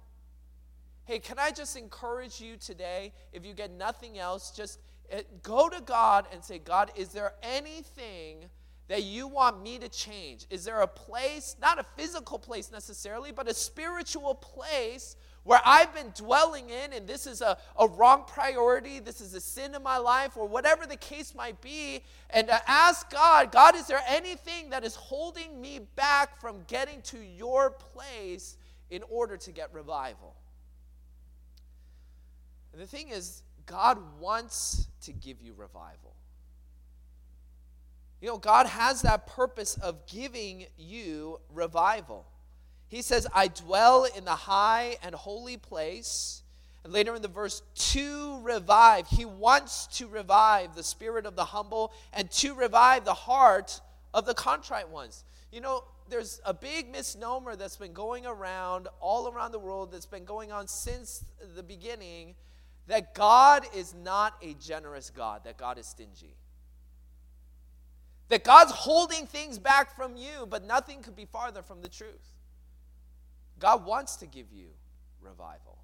Hey, 1.05 1.19
can 1.19 1.37
I 1.37 1.51
just 1.51 1.77
encourage 1.77 2.41
you 2.41 2.57
today, 2.57 3.13
if 3.31 3.45
you 3.45 3.53
get 3.53 3.71
nothing 3.71 4.17
else, 4.17 4.49
just 4.49 4.79
Eh, 5.09 5.21
go 5.41 5.69
to 5.69 5.81
God 5.81 6.27
and 6.33 6.43
say, 6.43 6.59
God, 6.59 6.91
is 6.95 7.09
there 7.09 7.33
anything 7.41 8.45
that 8.87 9.03
you 9.03 9.27
want 9.27 9.61
me 9.61 9.77
to 9.79 9.89
change? 9.89 10.45
Is 10.49 10.65
there 10.65 10.81
a 10.81 10.87
place, 10.87 11.55
not 11.61 11.79
a 11.79 11.83
physical 11.83 12.39
place 12.39 12.71
necessarily, 12.71 13.31
but 13.31 13.49
a 13.49 13.53
spiritual 13.53 14.35
place 14.35 15.15
where 15.43 15.61
I've 15.63 15.93
been 15.93 16.11
dwelling 16.13 16.69
in 16.69 16.91
and 16.91 17.07
this 17.07 17.25
is 17.25 17.41
a, 17.41 17.57
a 17.79 17.87
wrong 17.87 18.25
priority, 18.27 18.99
this 18.99 19.21
is 19.21 19.33
a 19.33 19.39
sin 19.39 19.75
in 19.75 19.83
my 19.83 19.97
life, 19.97 20.35
or 20.35 20.45
whatever 20.45 20.85
the 20.85 20.97
case 20.97 21.33
might 21.33 21.61
be, 21.61 22.01
and 22.29 22.47
to 22.47 22.69
ask 22.69 23.09
God, 23.09 23.51
God, 23.51 23.75
is 23.75 23.87
there 23.87 24.01
anything 24.07 24.71
that 24.71 24.83
is 24.83 24.95
holding 24.95 25.61
me 25.61 25.79
back 25.95 26.41
from 26.41 26.63
getting 26.67 27.01
to 27.03 27.19
your 27.19 27.69
place 27.69 28.57
in 28.89 29.03
order 29.09 29.37
to 29.37 29.51
get 29.53 29.73
revival? 29.73 30.35
And 32.73 32.81
the 32.81 32.87
thing 32.87 33.09
is, 33.09 33.41
God 33.67 33.99
wants 34.19 34.87
to 35.03 35.13
give 35.13 35.41
you 35.41 35.53
revival. 35.55 36.15
You 38.21 38.29
know, 38.29 38.37
God 38.37 38.65
has 38.65 39.03
that 39.03 39.27
purpose 39.27 39.75
of 39.75 40.07
giving 40.07 40.65
you 40.77 41.39
revival. 41.53 42.25
He 42.87 43.01
says, 43.01 43.27
I 43.35 43.49
dwell 43.49 44.05
in 44.05 44.25
the 44.25 44.31
high 44.31 44.97
and 45.03 45.13
holy 45.13 45.57
place. 45.57 46.41
And 46.83 46.93
later 46.93 47.13
in 47.15 47.21
the 47.21 47.27
verse, 47.27 47.61
to 47.75 48.39
revive. 48.41 49.07
He 49.07 49.25
wants 49.25 49.87
to 49.97 50.07
revive 50.07 50.73
the 50.73 50.83
spirit 50.83 51.25
of 51.25 51.35
the 51.35 51.45
humble 51.45 51.91
and 52.13 52.31
to 52.31 52.55
revive 52.55 53.05
the 53.05 53.13
heart 53.13 53.81
of 54.13 54.25
the 54.25 54.33
contrite 54.33 54.89
ones. 54.89 55.25
You 55.51 55.61
know, 55.61 55.83
there's 56.09 56.39
a 56.45 56.53
big 56.53 56.89
misnomer 56.89 57.55
that's 57.55 57.75
been 57.75 57.93
going 57.93 58.25
around 58.25 58.87
all 59.01 59.27
around 59.27 59.51
the 59.51 59.59
world 59.59 59.91
that's 59.91 60.05
been 60.05 60.23
going 60.23 60.51
on 60.51 60.67
since 60.67 61.25
the 61.55 61.63
beginning 61.63 62.35
that 62.87 63.13
God 63.13 63.65
is 63.75 63.93
not 63.93 64.35
a 64.41 64.53
generous 64.55 65.09
God, 65.09 65.43
that 65.43 65.57
God 65.57 65.77
is 65.77 65.85
stingy. 65.85 66.35
That 68.29 68.43
God's 68.43 68.71
holding 68.71 69.25
things 69.25 69.59
back 69.59 69.95
from 69.95 70.17
you, 70.17 70.45
but 70.49 70.65
nothing 70.65 71.01
could 71.01 71.15
be 71.15 71.25
farther 71.25 71.61
from 71.61 71.81
the 71.81 71.89
truth. 71.89 72.33
God 73.59 73.85
wants 73.85 74.17
to 74.17 74.25
give 74.25 74.51
you 74.51 74.67
revival. 75.21 75.77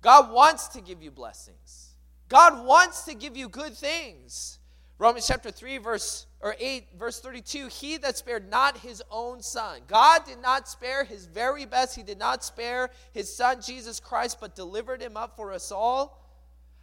God 0.00 0.32
wants 0.32 0.68
to 0.68 0.80
give 0.80 1.02
you 1.02 1.10
blessings. 1.10 1.94
God 2.28 2.64
wants 2.64 3.04
to 3.04 3.14
give 3.14 3.36
you 3.36 3.48
good 3.48 3.74
things. 3.74 4.58
Romans 4.98 5.26
chapter 5.26 5.50
3, 5.50 5.78
verse 5.78 6.26
or 6.40 6.54
8 6.58 6.86
verse 6.98 7.20
32 7.20 7.68
he 7.68 7.96
that 7.98 8.16
spared 8.16 8.48
not 8.50 8.78
his 8.78 9.02
own 9.10 9.42
son. 9.42 9.80
God 9.86 10.24
did 10.24 10.40
not 10.40 10.68
spare 10.68 11.04
his 11.04 11.26
very 11.26 11.64
best. 11.64 11.96
He 11.96 12.02
did 12.02 12.18
not 12.18 12.44
spare 12.44 12.90
his 13.12 13.34
son 13.34 13.60
jesus 13.60 14.00
christ 14.00 14.38
but 14.40 14.54
delivered 14.54 15.02
him 15.02 15.16
up 15.16 15.36
for 15.36 15.52
us 15.52 15.72
all. 15.72 16.24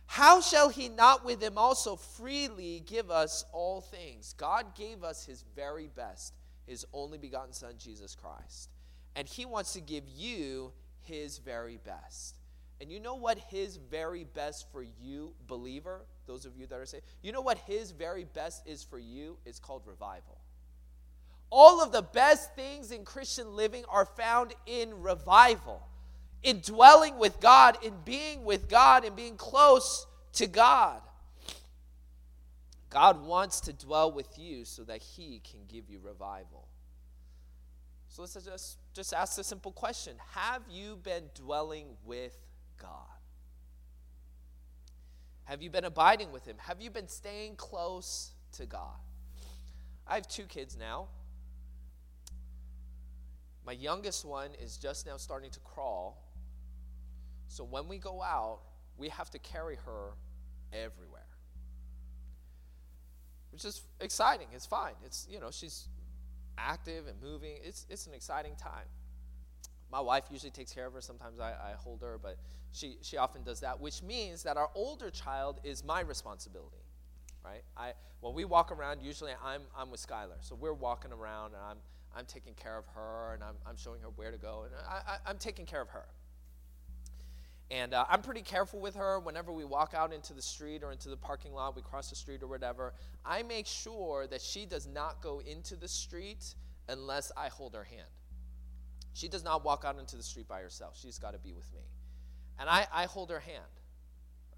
How 0.07 0.39
shall 0.39 0.69
he 0.69 0.89
not 0.89 1.25
with 1.25 1.41
him 1.41 1.57
also 1.57 1.95
freely 1.95 2.83
give 2.85 3.09
us 3.09 3.43
all 3.51 3.81
things? 3.81 4.35
God 4.37 4.75
gave 4.75 5.03
us 5.03 5.25
his 5.25 5.43
very 5.55 5.87
best 5.87 6.33
his 6.65 6.85
only 6.93 7.17
begotten 7.17 7.53
son 7.53 7.75
jesus 7.77 8.15
christ. 8.15 8.69
And 9.15 9.27
he 9.27 9.45
wants 9.45 9.73
to 9.73 9.81
give 9.81 10.03
you 10.07 10.73
his 11.01 11.37
very 11.37 11.77
best. 11.77 12.37
And 12.81 12.91
you 12.91 12.99
know 12.99 13.15
what 13.15 13.37
his 13.37 13.77
very 13.77 14.25
best 14.25 14.69
for 14.71 14.83
you 14.83 15.33
believer 15.47 16.05
those 16.25 16.45
of 16.45 16.55
you 16.57 16.65
that 16.67 16.79
are 16.79 16.85
saved. 16.85 17.05
You 17.21 17.31
know 17.31 17.41
what 17.41 17.57
his 17.59 17.91
very 17.91 18.23
best 18.23 18.67
is 18.67 18.83
for 18.83 18.99
you? 18.99 19.37
It's 19.45 19.59
called 19.59 19.83
revival. 19.85 20.37
All 21.49 21.81
of 21.81 21.91
the 21.91 22.01
best 22.01 22.55
things 22.55 22.91
in 22.91 23.05
Christian 23.05 23.55
living 23.55 23.85
are 23.89 24.05
found 24.05 24.53
in 24.65 25.01
revival, 25.01 25.81
in 26.43 26.59
dwelling 26.59 27.17
with 27.17 27.39
God, 27.39 27.77
in 27.83 27.93
being 28.03 28.43
with 28.43 28.67
God, 28.67 29.05
in 29.05 29.15
being 29.15 29.35
close 29.35 30.05
to 30.33 30.47
God. 30.47 31.01
God 32.89 33.25
wants 33.25 33.59
to 33.61 33.73
dwell 33.73 34.11
with 34.11 34.39
you 34.39 34.63
so 34.65 34.83
that 34.83 35.01
he 35.01 35.41
can 35.49 35.59
give 35.67 35.89
you 35.89 35.99
revival. 35.99 36.67
So 38.07 38.21
let's 38.21 38.33
just, 38.33 38.77
just 38.93 39.13
ask 39.13 39.35
the 39.35 39.43
simple 39.43 39.73
question 39.73 40.15
Have 40.31 40.61
you 40.69 40.95
been 40.95 41.25
dwelling 41.35 41.87
with 42.05 42.37
God? 42.81 43.14
Have 45.45 45.61
you 45.61 45.69
been 45.69 45.85
abiding 45.85 46.31
with 46.31 46.45
Him? 46.45 46.57
Have 46.59 46.81
you 46.81 46.89
been 46.89 47.07
staying 47.07 47.55
close 47.55 48.31
to 48.53 48.65
God? 48.65 48.97
I 50.07 50.15
have 50.15 50.27
two 50.27 50.43
kids 50.43 50.77
now. 50.77 51.07
My 53.65 53.71
youngest 53.71 54.25
one 54.25 54.51
is 54.61 54.77
just 54.77 55.07
now 55.07 55.17
starting 55.17 55.49
to 55.51 55.59
crawl. 55.61 56.23
So 57.47 57.63
when 57.63 57.87
we 57.87 57.97
go 57.97 58.21
out, 58.21 58.59
we 58.97 59.09
have 59.09 59.29
to 59.31 59.39
carry 59.39 59.77
her 59.85 60.11
everywhere. 60.71 61.21
Which 63.51 63.65
is 63.65 63.81
exciting. 64.01 64.47
It's 64.53 64.65
fine. 64.65 64.93
It's, 65.05 65.27
you 65.29 65.39
know, 65.39 65.49
she's 65.51 65.87
active 66.57 67.07
and 67.07 67.21
moving. 67.21 67.57
It's, 67.63 67.85
it's 67.89 68.05
an 68.07 68.13
exciting 68.13 68.55
time. 68.55 68.85
My 69.91 69.99
wife 69.99 70.25
usually 70.31 70.51
takes 70.51 70.73
care 70.73 70.87
of 70.87 70.93
her. 70.93 71.01
Sometimes 71.01 71.39
I, 71.39 71.51
I 71.51 71.73
hold 71.77 72.01
her, 72.01 72.19
but 72.21 72.37
she, 72.71 72.97
she 73.01 73.17
often 73.17 73.43
does 73.43 73.61
that, 73.61 73.79
which 73.79 74.03
means 74.03 74.43
that 74.43 74.57
our 74.57 74.69
older 74.75 75.09
child 75.09 75.59
is 75.63 75.83
my 75.83 76.01
responsibility, 76.01 76.83
right? 77.43 77.63
I, 77.77 77.93
when 78.19 78.33
we 78.33 78.43
walk 78.43 78.71
around, 78.71 79.01
usually 79.01 79.31
I'm, 79.43 79.61
I'm 79.77 79.89
with 79.91 80.05
Skylar. 80.05 80.41
So 80.41 80.55
we're 80.55 80.73
walking 80.73 81.11
around 81.11 81.53
and 81.53 81.61
I'm, 81.63 81.77
I'm 82.15 82.25
taking 82.25 82.53
care 82.53 82.77
of 82.77 82.85
her 82.87 83.33
and 83.33 83.43
I'm, 83.43 83.55
I'm 83.65 83.77
showing 83.77 84.01
her 84.01 84.09
where 84.09 84.31
to 84.31 84.37
go 84.37 84.63
and 84.65 84.73
I, 84.87 85.29
am 85.29 85.37
taking 85.37 85.65
care 85.65 85.81
of 85.81 85.89
her. 85.89 86.05
And 87.71 87.93
uh, 87.93 88.05
I'm 88.09 88.21
pretty 88.21 88.41
careful 88.41 88.79
with 88.79 88.95
her 88.95 89.19
whenever 89.19 89.51
we 89.51 89.65
walk 89.65 89.93
out 89.95 90.13
into 90.13 90.33
the 90.33 90.41
street 90.41 90.83
or 90.83 90.91
into 90.91 91.09
the 91.09 91.17
parking 91.17 91.53
lot, 91.53 91.75
we 91.75 91.81
cross 91.81 92.09
the 92.09 92.15
street 92.15 92.43
or 92.43 92.47
whatever. 92.47 92.93
I 93.25 93.41
make 93.43 93.65
sure 93.65 94.27
that 94.27 94.41
she 94.41 94.65
does 94.65 94.85
not 94.85 95.21
go 95.21 95.41
into 95.41 95.75
the 95.75 95.87
street 95.87 96.53
unless 96.87 97.31
I 97.35 97.47
hold 97.47 97.73
her 97.73 97.83
hand. 97.83 98.07
She 99.15 99.29
does 99.29 99.45
not 99.45 99.63
walk 99.63 99.85
out 99.85 99.97
into 99.97 100.17
the 100.17 100.23
street 100.23 100.45
by 100.45 100.59
herself. 100.59 100.97
She's 101.01 101.17
got 101.17 101.31
to 101.31 101.39
be 101.39 101.53
with 101.53 101.73
me. 101.73 101.79
And 102.59 102.69
I, 102.69 102.85
I 102.93 103.05
hold 103.05 103.29
her 103.29 103.39
hand, 103.39 103.63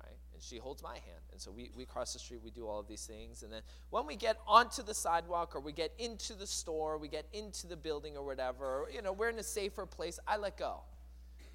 right? 0.04 0.18
And 0.34 0.42
she 0.42 0.58
holds 0.58 0.82
my 0.82 0.96
hand. 0.96 1.22
And 1.32 1.40
so 1.40 1.52
we, 1.52 1.70
we 1.78 1.86
cross 1.86 2.14
the 2.14 2.18
street, 2.18 2.42
we 2.44 2.50
do 2.50 2.68
all 2.68 2.80
of 2.80 2.88
these 2.88 3.06
things. 3.06 3.44
And 3.44 3.54
then 3.54 3.62
when 3.92 4.08
we 4.08 4.16
get 4.16 4.38
onto 4.48 4.82
the 4.82 4.96
sidewalk 4.96 5.56
or 5.56 5.60
we 5.60 5.74
get 5.74 5.94
into 6.00 6.34
the 6.34 6.48
store, 6.48 6.98
we 6.98 7.08
get 7.08 7.28
into 7.34 7.68
the 7.68 7.76
building 7.76 8.18
or 8.18 8.26
whatever, 8.26 8.90
you 8.92 9.04
know, 9.04 9.14
we're 9.14 9.30
in 9.30 9.38
a 9.38 9.44
safer 9.44 9.86
place, 9.86 10.20
I 10.28 10.38
let 10.38 10.58
go, 10.58 10.80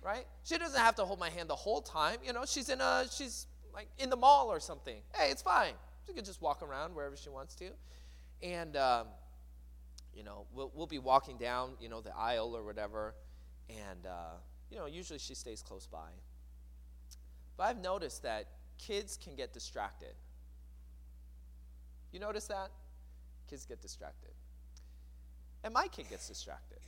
right? 0.01 0.25
She 0.45 0.57
doesn't 0.57 0.79
have 0.79 0.95
to 0.95 1.05
hold 1.05 1.19
my 1.19 1.31
hand 1.31 1.51
the 1.51 1.57
whole 1.57 1.83
time. 1.83 2.19
You 2.25 2.33
know, 2.33 2.45
she's 2.47 2.69
in 2.69 2.81
a, 2.81 3.07
she's 3.11 3.49
like 3.75 3.89
in 3.99 4.11
the 4.11 4.17
mall 4.17 4.47
or 4.47 4.61
something. 4.61 5.01
Hey, 5.13 5.33
it's 5.33 5.43
fine. 5.43 5.73
She 6.07 6.13
can 6.13 6.25
just 6.25 6.41
walk 6.41 6.63
around 6.63 6.95
wherever 6.95 7.17
she 7.17 7.31
wants 7.31 7.57
to. 7.57 7.71
And, 8.45 8.77
um, 8.77 9.09
you 10.15 10.23
know, 10.23 10.47
we'll, 10.55 10.71
we'll 10.75 10.87
be 10.87 10.99
walking 10.99 11.37
down, 11.39 11.73
you 11.81 11.89
know, 11.89 12.01
the 12.01 12.15
aisle 12.17 12.55
or 12.57 12.63
whatever, 12.63 13.15
and, 13.69 14.07
uh, 14.07 14.35
you 14.71 14.79
know, 14.79 14.87
usually 14.87 15.19
she 15.19 15.35
stays 15.35 15.63
close 15.63 15.87
by. 15.87 16.11
But 17.57 17.65
I've 17.65 17.81
noticed 17.81 18.23
that 18.23 18.47
kids 18.79 19.19
can 19.23 19.35
get 19.35 19.53
distracted. 19.53 20.15
You 22.13 22.21
notice 22.21 22.47
that? 22.47 22.71
Kids 23.49 23.65
get 23.65 23.81
distracted. 23.81 24.33
And 25.65 25.73
my 25.73 25.89
kid 25.89 26.09
gets 26.11 26.29
distracted. 26.29 26.79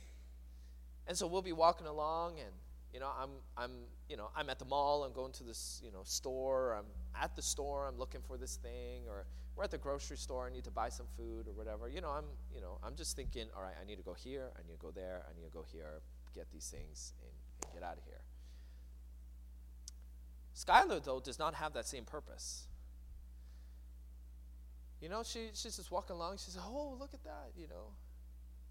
And 1.07 1.17
so 1.17 1.27
we'll 1.27 1.41
be 1.41 1.53
walking 1.53 1.87
along 1.87 2.39
and 2.39 2.51
you 2.93 2.99
know, 2.99 3.09
I'm 3.21 3.29
I'm 3.57 3.71
you 4.09 4.15
know, 4.15 4.29
I'm 4.35 4.49
at 4.49 4.57
the 4.57 4.65
mall, 4.65 5.03
I'm 5.03 5.13
going 5.13 5.33
to 5.33 5.43
this, 5.43 5.81
you 5.83 5.91
know, 5.91 6.01
store, 6.03 6.75
I'm 6.77 6.85
at 7.21 7.35
the 7.35 7.41
store, 7.41 7.87
I'm 7.87 7.97
looking 7.97 8.21
for 8.25 8.37
this 8.37 8.55
thing 8.55 9.03
or 9.09 9.25
we're 9.55 9.63
at 9.63 9.71
the 9.71 9.77
grocery 9.77 10.17
store, 10.17 10.47
I 10.47 10.53
need 10.53 10.65
to 10.65 10.71
buy 10.71 10.89
some 10.89 11.05
food 11.15 11.47
or 11.47 11.53
whatever. 11.53 11.87
You 11.87 12.01
know, 12.01 12.09
I'm, 12.09 12.25
you 12.53 12.61
know, 12.61 12.77
I'm 12.83 12.95
just 12.95 13.15
thinking, 13.15 13.47
all 13.55 13.63
right, 13.63 13.75
I 13.81 13.85
need 13.85 13.97
to 13.97 14.03
go 14.03 14.13
here, 14.13 14.49
I 14.55 14.61
need 14.67 14.73
to 14.73 14.81
go 14.81 14.91
there, 14.91 15.23
I 15.29 15.33
need 15.35 15.45
to 15.45 15.53
go 15.53 15.63
here, 15.71 16.01
get 16.33 16.47
these 16.51 16.67
things, 16.67 17.13
and, 17.21 17.31
and 17.63 17.73
get 17.73 17.83
out 17.83 17.97
of 17.97 18.03
here. 18.03 18.21
Skylar, 20.55 21.03
though, 21.03 21.19
does 21.19 21.39
not 21.39 21.53
have 21.55 21.73
that 21.73 21.87
same 21.87 22.05
purpose. 22.05 22.67
You 25.01 25.09
know, 25.09 25.23
she, 25.23 25.49
she's 25.53 25.75
just 25.75 25.91
walking 25.91 26.15
along. 26.15 26.37
She 26.37 26.51
says, 26.51 26.61
"Oh, 26.65 26.95
look 26.97 27.13
at 27.13 27.23
that!" 27.25 27.51
You 27.57 27.67
know, 27.67 27.91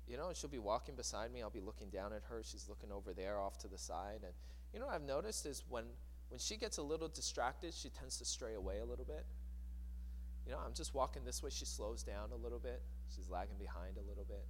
you 0.08 0.16
know, 0.16 0.32
she'll 0.34 0.50
be 0.50 0.58
walking 0.58 0.94
beside 0.94 1.32
me. 1.32 1.42
I'll 1.42 1.50
be 1.50 1.60
looking 1.60 1.90
down 1.90 2.12
at 2.12 2.22
her. 2.30 2.42
She's 2.42 2.66
looking 2.68 2.90
over 2.90 3.12
there, 3.12 3.38
off 3.38 3.58
to 3.58 3.68
the 3.68 3.78
side. 3.78 4.20
And 4.22 4.32
you 4.72 4.80
know, 4.80 4.86
what 4.86 4.94
I've 4.94 5.02
noticed 5.02 5.44
is 5.46 5.62
when 5.68 5.84
when 6.30 6.40
she 6.40 6.56
gets 6.56 6.78
a 6.78 6.82
little 6.82 7.08
distracted, 7.08 7.74
she 7.74 7.90
tends 7.90 8.18
to 8.18 8.24
stray 8.24 8.54
away 8.54 8.78
a 8.78 8.84
little 8.84 9.04
bit. 9.04 9.24
You 10.46 10.52
know, 10.52 10.58
I'm 10.64 10.74
just 10.74 10.94
walking 10.94 11.24
this 11.24 11.42
way. 11.42 11.50
She 11.50 11.64
slows 11.64 12.02
down 12.02 12.30
a 12.32 12.36
little 12.36 12.58
bit. 12.58 12.82
She's 13.14 13.28
lagging 13.28 13.56
behind 13.58 13.96
a 13.96 14.08
little 14.08 14.24
bit. 14.24 14.44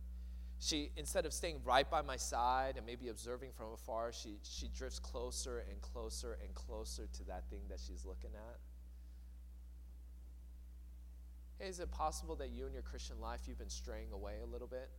She, 0.59 0.90
instead 0.96 1.26
of 1.26 1.33
staying 1.33 1.61
right 1.64 1.88
by 1.88 2.02
my 2.02 2.16
side 2.16 2.76
and 2.76 2.87
maybe 2.87 3.09
observing 3.09 3.50
from 3.52 3.72
afar, 3.72 4.12
she, 4.12 4.38
she 4.42 4.68
drifts 4.68 4.98
closer 4.98 5.64
and 5.70 5.80
closer 5.80 6.38
and 6.42 6.54
closer 6.54 7.07
to 7.12 7.24
that 7.24 7.48
thing 7.50 7.61
that 7.68 7.78
she's 7.87 8.04
looking 8.04 8.30
at. 8.35 8.59
Is 11.66 11.80
it 11.80 11.90
possible 11.90 12.35
that 12.37 12.50
you 12.50 12.66
in 12.66 12.72
your 12.72 12.83
Christian 12.83 13.20
life 13.20 13.40
you've 13.46 13.59
been 13.59 13.70
straying 13.70 14.12
away 14.12 14.35
a 14.42 14.46
little 14.46 14.66
bit? 14.66 14.90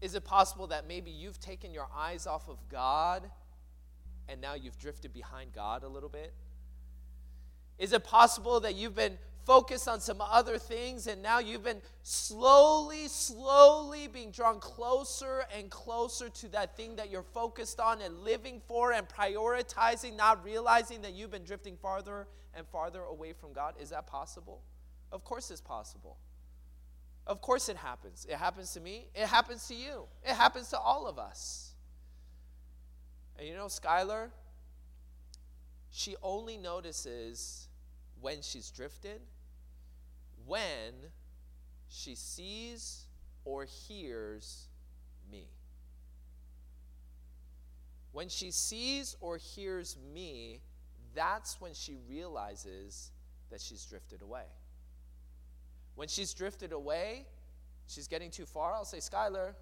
Is 0.00 0.14
it 0.14 0.24
possible 0.24 0.66
that 0.68 0.86
maybe 0.86 1.10
you've 1.10 1.40
taken 1.40 1.72
your 1.72 1.88
eyes 1.94 2.26
off 2.26 2.48
of 2.48 2.58
God 2.68 3.30
and 4.28 4.40
now 4.40 4.54
you've 4.54 4.78
drifted 4.78 5.12
behind 5.12 5.52
God 5.52 5.84
a 5.84 5.88
little 5.88 6.08
bit? 6.08 6.34
Is 7.78 7.92
it 7.92 8.04
possible 8.04 8.60
that 8.60 8.74
you've 8.74 8.94
been 8.94 9.18
focused 9.44 9.86
on 9.86 10.00
some 10.00 10.20
other 10.20 10.58
things 10.58 11.06
and 11.06 11.22
now 11.22 11.38
you've 11.38 11.62
been 11.62 11.80
slowly, 12.02 13.06
slowly 13.06 14.08
being 14.08 14.32
drawn 14.32 14.58
closer 14.58 15.44
and 15.56 15.70
closer 15.70 16.28
to 16.28 16.48
that 16.48 16.76
thing 16.76 16.96
that 16.96 17.10
you're 17.10 17.22
focused 17.22 17.78
on 17.78 18.00
and 18.00 18.18
living 18.18 18.60
for 18.66 18.92
and 18.92 19.08
prioritizing, 19.08 20.16
not 20.16 20.44
realizing 20.44 21.00
that 21.02 21.14
you've 21.14 21.30
been 21.30 21.44
drifting 21.44 21.76
farther 21.76 22.26
and 22.54 22.66
farther 22.66 23.02
away 23.02 23.32
from 23.32 23.52
God? 23.52 23.74
Is 23.80 23.90
that 23.90 24.06
possible? 24.06 24.62
Of 25.12 25.22
course, 25.22 25.50
it's 25.52 25.60
possible. 25.60 26.16
Of 27.26 27.40
course, 27.40 27.68
it 27.68 27.76
happens. 27.76 28.26
It 28.28 28.36
happens 28.36 28.72
to 28.72 28.80
me, 28.80 29.06
it 29.14 29.26
happens 29.26 29.66
to 29.68 29.74
you, 29.74 30.04
it 30.24 30.34
happens 30.34 30.70
to 30.70 30.78
all 30.78 31.06
of 31.06 31.18
us. 31.18 31.74
And 33.38 33.46
you 33.46 33.54
know, 33.54 33.66
Skylar, 33.66 34.30
she 35.90 36.16
only 36.22 36.56
notices 36.56 37.65
when 38.20 38.42
she's 38.42 38.70
drifted, 38.70 39.20
when 40.46 40.92
she 41.88 42.14
sees 42.14 43.06
or 43.44 43.64
hears 43.64 44.68
me. 45.30 45.46
When 48.12 48.28
she 48.28 48.50
sees 48.50 49.16
or 49.20 49.36
hears 49.36 49.96
me, 50.14 50.60
that's 51.14 51.60
when 51.60 51.74
she 51.74 51.96
realizes 52.08 53.10
that 53.50 53.60
she's 53.60 53.84
drifted 53.84 54.22
away. 54.22 54.44
When 55.94 56.08
she's 56.08 56.34
drifted 56.34 56.72
away, 56.72 57.26
she's 57.86 58.08
getting 58.08 58.30
too 58.30 58.46
far, 58.46 58.74
I'll 58.74 58.84
say, 58.84 58.98
Skylar. 58.98 59.54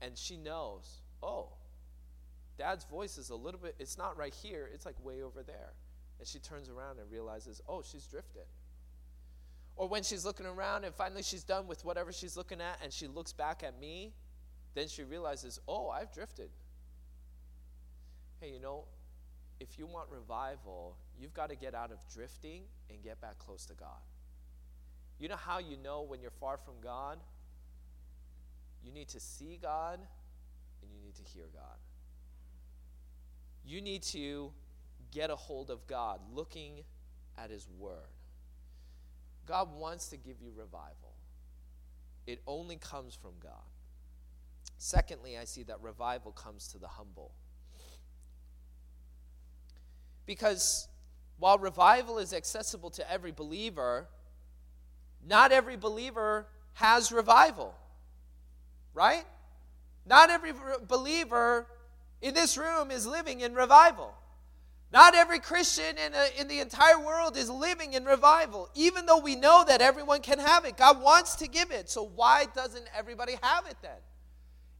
And 0.00 0.18
she 0.18 0.36
knows, 0.36 1.00
oh, 1.22 1.48
dad's 2.58 2.84
voice 2.84 3.18
is 3.18 3.30
a 3.30 3.36
little 3.36 3.60
bit, 3.60 3.76
it's 3.78 3.96
not 3.96 4.16
right 4.16 4.34
here, 4.34 4.68
it's 4.72 4.84
like 4.84 4.96
way 5.04 5.22
over 5.22 5.42
there. 5.42 5.72
And 6.22 6.28
she 6.28 6.38
turns 6.38 6.68
around 6.68 7.00
and 7.00 7.10
realizes, 7.10 7.60
oh, 7.68 7.82
she's 7.82 8.06
drifted. 8.06 8.44
Or 9.74 9.88
when 9.88 10.04
she's 10.04 10.24
looking 10.24 10.46
around 10.46 10.84
and 10.84 10.94
finally 10.94 11.24
she's 11.24 11.42
done 11.42 11.66
with 11.66 11.84
whatever 11.84 12.12
she's 12.12 12.36
looking 12.36 12.60
at 12.60 12.78
and 12.80 12.92
she 12.92 13.08
looks 13.08 13.32
back 13.32 13.64
at 13.64 13.80
me, 13.80 14.12
then 14.74 14.86
she 14.86 15.02
realizes, 15.02 15.58
oh, 15.66 15.88
I've 15.88 16.12
drifted. 16.12 16.48
Hey, 18.40 18.52
you 18.52 18.60
know, 18.60 18.84
if 19.58 19.80
you 19.80 19.84
want 19.84 20.10
revival, 20.12 20.94
you've 21.20 21.34
got 21.34 21.50
to 21.50 21.56
get 21.56 21.74
out 21.74 21.90
of 21.90 21.98
drifting 22.14 22.62
and 22.88 23.02
get 23.02 23.20
back 23.20 23.40
close 23.40 23.66
to 23.66 23.74
God. 23.74 23.88
You 25.18 25.28
know 25.28 25.34
how 25.34 25.58
you 25.58 25.76
know 25.76 26.02
when 26.02 26.20
you're 26.20 26.30
far 26.30 26.56
from 26.56 26.74
God? 26.84 27.18
You 28.84 28.92
need 28.92 29.08
to 29.08 29.18
see 29.18 29.58
God 29.60 29.98
and 29.98 30.90
you 30.92 31.04
need 31.04 31.16
to 31.16 31.24
hear 31.34 31.46
God. 31.52 31.78
You 33.66 33.80
need 33.80 34.02
to 34.04 34.52
get 35.12 35.30
a 35.30 35.36
hold 35.36 35.70
of 35.70 35.86
God, 35.86 36.20
looking 36.34 36.80
at 37.38 37.50
His 37.50 37.68
Word. 37.78 38.10
God 39.46 39.68
wants 39.76 40.08
to 40.08 40.16
give 40.16 40.40
you 40.40 40.50
revival, 40.56 41.14
it 42.26 42.40
only 42.46 42.76
comes 42.76 43.14
from 43.14 43.32
God. 43.42 43.52
Secondly, 44.78 45.38
I 45.38 45.44
see 45.44 45.62
that 45.64 45.80
revival 45.80 46.32
comes 46.32 46.66
to 46.68 46.78
the 46.78 46.88
humble. 46.88 47.30
Because 50.26 50.88
while 51.38 51.58
revival 51.58 52.18
is 52.18 52.32
accessible 52.32 52.90
to 52.90 53.10
every 53.10 53.32
believer, 53.32 54.08
not 55.24 55.52
every 55.52 55.76
believer 55.76 56.46
has 56.74 57.12
revival. 57.12 57.74
Right? 58.94 59.24
Not 60.04 60.30
every 60.30 60.52
believer 60.86 61.66
in 62.20 62.34
this 62.34 62.56
room 62.56 62.90
is 62.90 63.06
living 63.06 63.40
in 63.40 63.54
revival. 63.54 64.14
Not 64.92 65.14
every 65.14 65.38
Christian 65.38 65.96
in, 65.96 66.12
a, 66.12 66.40
in 66.40 66.48
the 66.48 66.60
entire 66.60 67.00
world 67.00 67.38
is 67.38 67.48
living 67.48 67.94
in 67.94 68.04
revival, 68.04 68.68
even 68.74 69.06
though 69.06 69.20
we 69.20 69.34
know 69.34 69.64
that 69.66 69.80
everyone 69.80 70.20
can 70.20 70.38
have 70.38 70.66
it. 70.66 70.76
God 70.76 71.00
wants 71.00 71.36
to 71.36 71.48
give 71.48 71.70
it. 71.70 71.88
So, 71.88 72.04
why 72.14 72.44
doesn't 72.54 72.84
everybody 72.94 73.36
have 73.42 73.66
it 73.66 73.76
then? 73.80 73.96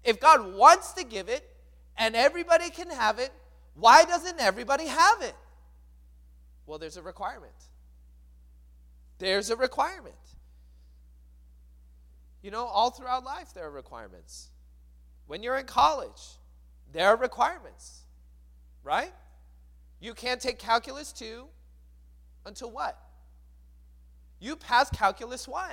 If 0.05 0.21
God 0.21 0.55
wants 0.55 0.93
to 0.93 1.05
give 1.05 1.31
it 1.31 1.49
and 1.97 2.15
everybody 2.15 2.69
can 2.69 2.91
have 2.91 3.19
it, 3.19 3.31
why 3.75 4.05
doesn't 4.05 4.39
everybody 4.39 4.87
have 4.87 5.23
it? 5.23 5.35
Well, 6.67 6.79
there's 6.79 6.99
a 6.99 7.03
requirement. 7.03 7.55
There's 9.19 9.49
a 9.49 9.57
requirement. 9.57 10.15
You 12.43 12.51
know, 12.51 12.67
all 12.67 12.91
throughout 12.91 13.25
life, 13.25 13.55
there 13.55 13.65
are 13.65 13.71
requirements. 13.71 14.49
When 15.27 15.43
you're 15.43 15.57
in 15.57 15.65
college, 15.65 16.37
there 16.93 17.09
are 17.09 17.17
requirements, 17.17 18.03
right? 18.85 19.13
You 20.03 20.15
can't 20.15 20.41
take 20.41 20.59
calculus 20.59 21.13
2 21.13 21.45
until 22.45 22.73
what? 22.73 22.99
You 24.41 24.57
pass 24.57 24.91
calculus 24.91 25.47
1. 25.47 25.71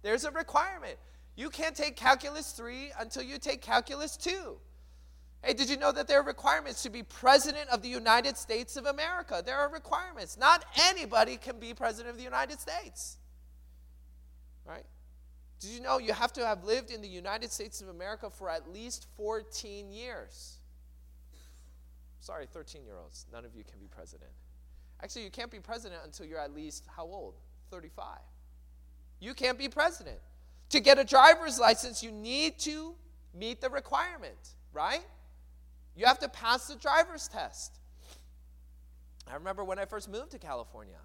There's 0.00 0.24
a 0.24 0.30
requirement. 0.30 0.96
You 1.36 1.50
can't 1.50 1.76
take 1.76 1.94
calculus 1.94 2.52
3 2.52 2.92
until 2.98 3.22
you 3.22 3.36
take 3.38 3.60
calculus 3.60 4.16
2. 4.16 4.56
Hey, 5.42 5.52
did 5.52 5.68
you 5.68 5.76
know 5.76 5.92
that 5.92 6.08
there 6.08 6.20
are 6.20 6.24
requirements 6.24 6.82
to 6.84 6.90
be 6.90 7.02
president 7.02 7.68
of 7.68 7.82
the 7.82 7.90
United 7.90 8.38
States 8.38 8.78
of 8.78 8.86
America? 8.86 9.42
There 9.44 9.58
are 9.58 9.70
requirements. 9.70 10.38
Not 10.38 10.64
anybody 10.88 11.36
can 11.36 11.60
be 11.60 11.74
president 11.74 12.08
of 12.08 12.16
the 12.16 12.24
United 12.24 12.58
States. 12.58 13.18
Right? 14.64 14.86
Did 15.60 15.72
you 15.72 15.82
know 15.82 15.98
you 15.98 16.14
have 16.14 16.32
to 16.32 16.46
have 16.46 16.64
lived 16.64 16.90
in 16.90 17.02
the 17.02 17.08
United 17.08 17.52
States 17.52 17.82
of 17.82 17.88
America 17.88 18.30
for 18.30 18.48
at 18.48 18.72
least 18.72 19.06
14 19.18 19.92
years? 19.92 20.55
Sorry, 22.26 22.46
13 22.52 22.84
year 22.84 22.96
olds. 23.00 23.24
None 23.32 23.44
of 23.44 23.54
you 23.54 23.62
can 23.62 23.78
be 23.78 23.86
president. 23.86 24.32
Actually, 25.00 25.22
you 25.22 25.30
can't 25.30 25.48
be 25.48 25.60
president 25.60 26.00
until 26.04 26.26
you're 26.26 26.40
at 26.40 26.52
least 26.52 26.84
how 26.88 27.04
old? 27.04 27.34
35. 27.70 28.18
You 29.20 29.32
can't 29.32 29.56
be 29.56 29.68
president. 29.68 30.18
To 30.70 30.80
get 30.80 30.98
a 30.98 31.04
driver's 31.04 31.60
license, 31.60 32.02
you 32.02 32.10
need 32.10 32.58
to 32.60 32.96
meet 33.32 33.60
the 33.60 33.70
requirement, 33.70 34.54
right? 34.72 35.04
You 35.94 36.06
have 36.06 36.18
to 36.18 36.28
pass 36.28 36.66
the 36.66 36.74
driver's 36.74 37.28
test. 37.28 37.78
I 39.30 39.34
remember 39.34 39.62
when 39.62 39.78
I 39.78 39.84
first 39.84 40.10
moved 40.10 40.32
to 40.32 40.38
California. 40.40 40.98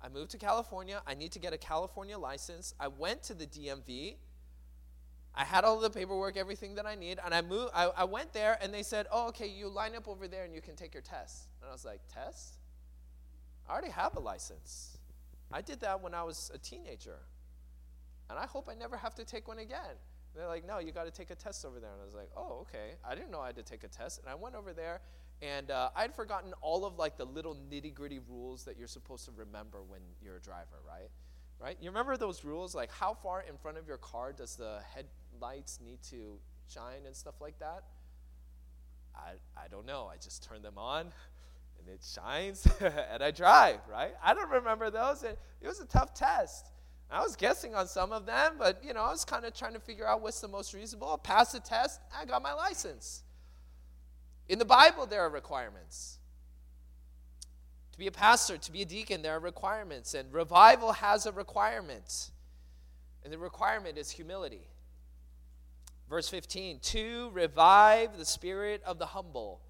I 0.00 0.08
moved 0.08 0.30
to 0.30 0.38
California. 0.38 1.02
I 1.04 1.14
need 1.14 1.32
to 1.32 1.40
get 1.40 1.52
a 1.52 1.58
California 1.58 2.16
license. 2.16 2.74
I 2.78 2.86
went 2.86 3.24
to 3.24 3.34
the 3.34 3.46
DMV. 3.46 4.14
I 5.36 5.44
had 5.44 5.64
all 5.64 5.78
the 5.78 5.90
paperwork, 5.90 6.36
everything 6.36 6.76
that 6.76 6.86
I 6.86 6.94
need, 6.94 7.18
and 7.22 7.34
I 7.34 7.42
moved. 7.42 7.70
I, 7.74 7.90
I 7.96 8.04
went 8.04 8.32
there, 8.32 8.56
and 8.62 8.72
they 8.72 8.82
said, 8.82 9.06
"Oh, 9.12 9.28
okay, 9.28 9.46
you 9.46 9.68
line 9.68 9.94
up 9.94 10.08
over 10.08 10.26
there, 10.26 10.44
and 10.44 10.54
you 10.54 10.62
can 10.62 10.76
take 10.76 10.94
your 10.94 11.02
test." 11.02 11.48
And 11.60 11.68
I 11.68 11.72
was 11.72 11.84
like, 11.84 12.00
"Test? 12.12 12.54
I 13.68 13.72
already 13.72 13.90
have 13.90 14.16
a 14.16 14.20
license. 14.20 14.96
I 15.52 15.60
did 15.60 15.80
that 15.80 16.00
when 16.02 16.14
I 16.14 16.22
was 16.22 16.50
a 16.54 16.58
teenager, 16.58 17.18
and 18.30 18.38
I 18.38 18.46
hope 18.46 18.68
I 18.70 18.74
never 18.74 18.96
have 18.96 19.14
to 19.16 19.24
take 19.24 19.46
one 19.46 19.58
again." 19.58 19.78
And 19.90 20.40
they're 20.40 20.48
like, 20.48 20.66
"No, 20.66 20.78
you 20.78 20.90
got 20.90 21.04
to 21.04 21.10
take 21.10 21.30
a 21.30 21.34
test 21.34 21.66
over 21.66 21.80
there." 21.80 21.90
And 21.90 22.00
I 22.00 22.04
was 22.04 22.14
like, 22.14 22.30
"Oh, 22.34 22.60
okay. 22.62 22.94
I 23.04 23.14
didn't 23.14 23.30
know 23.30 23.40
I 23.40 23.46
had 23.48 23.56
to 23.56 23.62
take 23.62 23.84
a 23.84 23.88
test." 23.88 24.20
And 24.20 24.28
I 24.30 24.34
went 24.34 24.54
over 24.54 24.72
there, 24.72 25.02
and 25.42 25.70
uh, 25.70 25.90
I'd 25.94 26.14
forgotten 26.14 26.54
all 26.62 26.86
of 26.86 26.98
like 26.98 27.18
the 27.18 27.26
little 27.26 27.54
nitty 27.70 27.92
gritty 27.92 28.20
rules 28.26 28.64
that 28.64 28.78
you're 28.78 28.88
supposed 28.88 29.26
to 29.26 29.32
remember 29.36 29.82
when 29.82 30.00
you're 30.22 30.36
a 30.36 30.40
driver, 30.40 30.80
right? 30.88 31.10
Right? 31.58 31.76
You 31.80 31.90
remember 31.90 32.16
those 32.16 32.44
rules, 32.44 32.74
like 32.74 32.90
how 32.90 33.14
far 33.14 33.44
in 33.48 33.56
front 33.58 33.78
of 33.78 33.86
your 33.86 33.96
car 33.98 34.32
does 34.32 34.56
the 34.56 34.80
headlights 35.36 35.78
need 35.84 36.02
to 36.10 36.38
shine 36.72 37.04
and 37.06 37.14
stuff 37.14 37.34
like 37.40 37.58
that? 37.58 37.84
I, 39.14 39.32
I 39.56 39.68
don't 39.70 39.86
know. 39.86 40.10
I 40.12 40.16
just 40.16 40.44
turn 40.44 40.62
them 40.62 40.78
on 40.78 41.00
and 41.78 41.88
it 41.88 42.00
shines 42.02 42.66
and 42.80 43.22
I 43.22 43.30
drive, 43.30 43.80
right? 43.90 44.12
I 44.22 44.34
don't 44.34 44.50
remember 44.50 44.90
those. 44.90 45.22
It, 45.22 45.38
it 45.60 45.66
was 45.66 45.80
a 45.80 45.86
tough 45.86 46.14
test. 46.14 46.70
I 47.10 47.22
was 47.22 47.36
guessing 47.36 47.74
on 47.74 47.86
some 47.86 48.12
of 48.12 48.26
them, 48.26 48.54
but 48.58 48.82
you 48.84 48.92
know, 48.92 49.02
I 49.02 49.10
was 49.10 49.24
kind 49.24 49.44
of 49.44 49.54
trying 49.54 49.74
to 49.74 49.80
figure 49.80 50.06
out 50.06 50.22
what's 50.22 50.40
the 50.40 50.48
most 50.48 50.74
reasonable. 50.74 51.08
I 51.08 51.16
passed 51.22 51.52
the 51.52 51.60
test, 51.60 52.00
I 52.16 52.24
got 52.24 52.42
my 52.42 52.52
license. 52.52 53.22
In 54.48 54.58
the 54.58 54.64
Bible, 54.64 55.06
there 55.06 55.20
are 55.20 55.30
requirements. 55.30 56.18
To 57.92 57.98
be 57.98 58.08
a 58.08 58.12
pastor, 58.12 58.58
to 58.58 58.72
be 58.72 58.82
a 58.82 58.84
deacon, 58.84 59.22
there 59.22 59.36
are 59.36 59.40
requirements, 59.40 60.14
and 60.14 60.32
revival 60.32 60.92
has 60.92 61.26
a 61.26 61.32
requirement. 61.32 62.30
And 63.22 63.32
the 63.32 63.38
requirement 63.38 63.98
is 63.98 64.10
humility. 64.10 64.68
Verse 66.08 66.28
15 66.28 66.78
to 66.80 67.30
revive 67.32 68.16
the 68.16 68.24
spirit 68.24 68.82
of 68.84 68.98
the 68.98 69.06
humble 69.06 69.60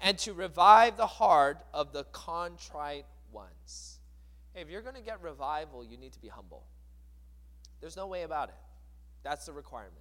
and 0.00 0.18
to 0.18 0.32
revive 0.32 0.96
the 0.96 1.06
heart 1.06 1.58
of 1.72 1.92
the 1.92 2.04
contrite 2.04 3.06
ones. 3.30 4.00
Hey, 4.52 4.62
if 4.62 4.68
you're 4.68 4.82
going 4.82 4.96
to 4.96 5.02
get 5.02 5.22
revival, 5.22 5.84
you 5.84 5.96
need 5.96 6.12
to 6.12 6.20
be 6.20 6.28
humble. 6.28 6.64
There's 7.80 7.96
no 7.96 8.06
way 8.06 8.22
about 8.22 8.48
it. 8.48 8.54
That's 9.22 9.46
the 9.46 9.52
requirement. 9.52 9.94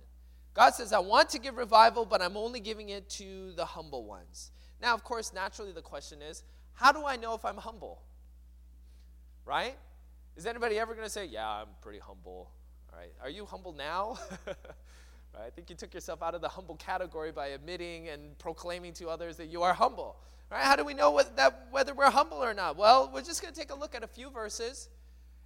God 0.53 0.71
says, 0.71 0.91
I 0.91 0.99
want 0.99 1.29
to 1.29 1.39
give 1.39 1.57
revival, 1.57 2.05
but 2.05 2.21
I'm 2.21 2.35
only 2.35 2.59
giving 2.59 2.89
it 2.89 3.09
to 3.11 3.51
the 3.53 3.63
humble 3.63 4.03
ones. 4.03 4.51
Now, 4.81 4.93
of 4.93 5.03
course, 5.03 5.33
naturally 5.33 5.71
the 5.71 5.81
question 5.81 6.21
is, 6.21 6.43
how 6.73 6.91
do 6.91 7.05
I 7.05 7.15
know 7.15 7.35
if 7.35 7.45
I'm 7.45 7.57
humble? 7.57 8.01
Right? 9.45 9.75
Is 10.35 10.45
anybody 10.45 10.79
ever 10.79 10.93
going 10.93 11.05
to 11.05 11.11
say, 11.11 11.25
Yeah, 11.25 11.47
I'm 11.47 11.67
pretty 11.81 11.99
humble? 11.99 12.51
All 12.91 12.99
right. 12.99 13.13
Are 13.21 13.29
you 13.29 13.45
humble 13.45 13.73
now? 13.73 14.17
right? 15.33 15.45
I 15.45 15.49
think 15.49 15.69
you 15.69 15.75
took 15.75 15.93
yourself 15.93 16.21
out 16.21 16.35
of 16.35 16.41
the 16.41 16.49
humble 16.49 16.75
category 16.75 17.31
by 17.31 17.47
admitting 17.47 18.09
and 18.09 18.37
proclaiming 18.37 18.93
to 18.93 19.09
others 19.09 19.37
that 19.37 19.47
you 19.47 19.63
are 19.63 19.73
humble. 19.73 20.17
Right? 20.49 20.63
How 20.63 20.75
do 20.75 20.83
we 20.83 20.93
know 20.93 21.11
what, 21.11 21.37
that, 21.37 21.67
whether 21.71 21.93
we're 21.93 22.09
humble 22.09 22.37
or 22.37 22.53
not? 22.53 22.77
Well, 22.77 23.09
we're 23.13 23.21
just 23.21 23.41
going 23.41 23.53
to 23.53 23.59
take 23.59 23.71
a 23.71 23.75
look 23.75 23.95
at 23.95 24.03
a 24.03 24.07
few 24.07 24.29
verses 24.29 24.89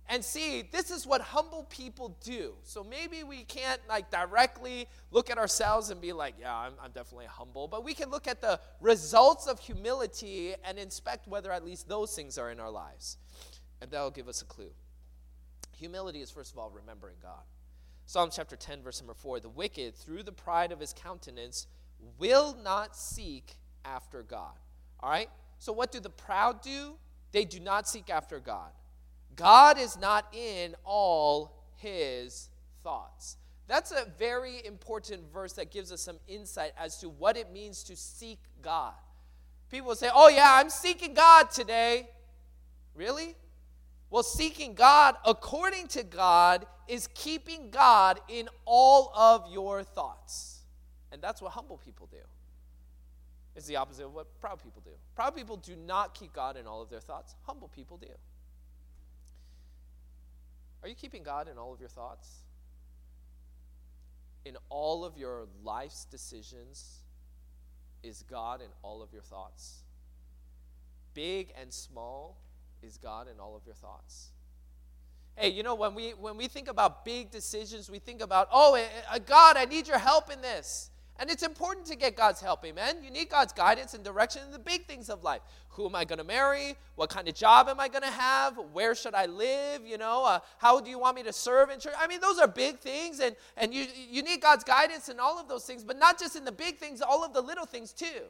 and 0.08 0.24
see 0.24 0.62
this 0.71 0.91
is 0.91 1.08
what 1.08 1.21
humble 1.21 1.63
people 1.63 2.17
do. 2.24 2.54
So 2.63 2.84
maybe 2.84 3.24
we 3.24 3.43
can't 3.43 3.82
like 3.89 4.12
directly 4.12 4.88
look 5.12 5.30
at 5.30 5.38
ourselves 5.38 5.89
and 5.89 6.00
be 6.00 6.13
like, 6.13 6.36
yeah, 6.39 6.56
I'm, 6.56 6.74
I'm, 6.82 6.91
definitely 6.91 7.26
humble, 7.26 7.67
but 7.67 7.84
we 7.84 7.93
can 7.93 8.10
look 8.10 8.28
at 8.28 8.41
the 8.41 8.60
results 8.82 9.48
of 9.48 9.60
humility 9.60 10.54
and 10.63 10.78
inspect 10.78 11.28
whether 11.28 11.52
at 11.52 11.65
least 11.65 11.88
those 11.88 12.15
things 12.15 12.38
are 12.38 12.52
in 12.52 12.60
our 12.60 12.69
lives. 12.69 13.17
And 13.82 13.89
that'll 13.89 14.12
give 14.12 14.28
us 14.28 14.41
a 14.41 14.45
clue. 14.45 14.71
Humility 15.78 16.21
is, 16.21 16.32
first 16.32 16.54
of 16.54 16.60
all, 16.60 16.69
remembering 16.69 17.17
God. 17.21 17.43
Psalm 18.06 18.30
chapter 18.32 18.56
10, 18.56 18.82
verse 18.84 19.02
number 19.02 19.13
4 19.13 19.39
The 19.39 19.50
wicked, 19.50 19.96
through 19.96 20.24
the 20.24 20.32
pride 20.32 20.72
of 20.72 20.80
his 20.80 20.94
countenance, 20.94 21.68
will 22.18 22.56
not 22.63 22.96
seek 22.96 23.56
after 23.84 24.24
God. 24.24 24.54
All 25.00 25.10
right? 25.10 25.30
So 25.60 25.74
what 25.74 25.91
do 25.91 26.00
the 26.00 26.10
proud 26.10 26.62
do? 26.62 26.96
They 27.32 27.46
do 27.46 27.60
not 27.60 27.88
seek 27.88 28.10
after 28.10 28.39
God. 28.39 28.72
God 29.36 29.78
is 29.78 29.98
not 29.98 30.34
in 30.34 30.76
all 30.86 31.63
his 31.78 32.50
thoughts. 32.84 33.38
That's 33.68 33.91
a 33.91 34.08
very 34.18 34.63
important 34.65 35.24
verse 35.34 35.54
that 35.54 35.72
gives 35.72 35.91
us 35.91 36.02
some 36.02 36.18
insight 36.28 36.72
as 36.78 36.98
to 37.00 37.10
what 37.10 37.36
it 37.36 37.52
means 37.52 37.84
to 37.86 37.96
seek 37.96 38.39
God. 38.62 38.94
People 39.72 39.96
say, 39.96 40.10
Oh, 40.13 40.30
yeah, 40.30 40.52
I'm 40.52 40.70
seeking 40.70 41.13
God 41.13 41.50
today. 41.50 42.10
Really? 42.94 43.36
Well, 44.10 44.24
seeking 44.24 44.76
God 44.76 45.15
according 45.26 45.88
to 45.89 46.03
God 46.03 46.66
is 46.88 47.07
keeping 47.13 47.69
God 47.69 48.19
in 48.27 48.47
all 48.65 49.11
of 49.15 49.51
your 49.51 49.83
thoughts. 49.83 50.59
And 51.11 51.21
that's 51.21 51.41
what 51.41 51.51
humble 51.51 51.77
people 51.77 52.07
do. 52.11 52.17
It's 53.55 53.67
the 53.67 53.77
opposite 53.77 54.05
of 54.05 54.13
what 54.13 54.39
proud 54.41 54.61
people 54.61 54.81
do. 54.83 54.91
Proud 55.15 55.36
people 55.36 55.57
do 55.57 55.75
not 55.75 56.13
keep 56.13 56.33
God 56.33 56.57
in 56.57 56.67
all 56.67 56.81
of 56.81 56.89
their 56.89 56.99
thoughts, 56.99 57.36
humble 57.43 57.69
people 57.69 57.97
do. 57.97 58.07
Are 60.83 60.89
you 60.89 60.95
keeping 60.95 61.23
God 61.23 61.47
in 61.47 61.57
all 61.57 61.73
of 61.73 61.79
your 61.79 61.89
thoughts? 61.89 62.29
In 64.43 64.57
all 64.69 65.03
of 65.03 65.17
your 65.17 65.47
life's 65.63 66.05
decisions, 66.05 66.99
is 68.03 68.23
God 68.29 68.61
in 68.61 68.67
all 68.83 69.01
of 69.01 69.11
your 69.11 69.23
thoughts? 69.23 69.83
Big 71.15 71.51
and 71.59 71.73
small, 71.73 72.38
is 72.83 72.97
God 72.97 73.27
in 73.33 73.39
all 73.39 73.55
of 73.55 73.65
your 73.65 73.73
thoughts? 73.73 74.27
Hey, 75.36 75.49
you 75.49 75.63
know, 75.63 75.75
when 75.75 75.93
we, 75.93 76.11
when 76.11 76.38
we 76.38 76.47
think 76.47 76.69
about 76.69 77.03
big 77.03 77.29
decisions, 77.29 77.89
we 77.89 77.99
think 77.99 78.21
about, 78.21 78.47
oh, 78.51 78.75
eh, 78.75 78.86
eh, 79.11 79.19
God, 79.25 79.57
I 79.57 79.65
need 79.65 79.86
your 79.88 79.97
help 79.97 80.31
in 80.31 80.41
this. 80.41 80.91
And 81.17 81.29
it's 81.29 81.43
important 81.43 81.86
to 81.88 81.95
get 81.95 82.15
God's 82.15 82.41
help, 82.41 82.65
amen? 82.65 82.97
You 83.03 83.09
need 83.09 83.29
God's 83.29 83.53
guidance 83.53 83.93
and 83.93 84.03
direction 84.03 84.41
in 84.45 84.51
the 84.51 84.59
big 84.59 84.86
things 84.86 85.09
of 85.09 85.23
life. 85.23 85.41
Who 85.69 85.86
am 85.86 85.95
I 85.95 86.03
going 86.05 86.19
to 86.19 86.25
marry? 86.25 86.75
What 86.95 87.09
kind 87.09 87.27
of 87.27 87.36
job 87.36 87.67
am 87.69 87.79
I 87.79 87.88
going 87.88 88.03
to 88.03 88.11
have? 88.11 88.57
Where 88.73 88.95
should 88.95 89.13
I 89.13 89.25
live? 89.25 89.86
You 89.86 89.97
know, 89.97 90.25
uh, 90.25 90.39
how 90.57 90.79
do 90.79 90.89
you 90.89 90.99
want 90.99 91.15
me 91.15 91.23
to 91.23 91.33
serve 91.33 91.69
in 91.69 91.79
church? 91.79 91.93
I 91.97 92.07
mean, 92.07 92.21
those 92.21 92.39
are 92.39 92.47
big 92.47 92.79
things, 92.79 93.19
and, 93.19 93.36
and 93.55 93.73
you, 93.73 93.88
you 94.09 94.23
need 94.23 94.41
God's 94.41 94.63
guidance 94.63 95.09
in 95.09 95.19
all 95.19 95.39
of 95.39 95.47
those 95.47 95.65
things, 95.65 95.83
but 95.83 95.97
not 95.97 96.19
just 96.19 96.36
in 96.36 96.45
the 96.45 96.51
big 96.51 96.77
things, 96.77 97.01
all 97.01 97.23
of 97.23 97.33
the 97.33 97.41
little 97.41 97.65
things 97.65 97.91
too. 97.93 98.23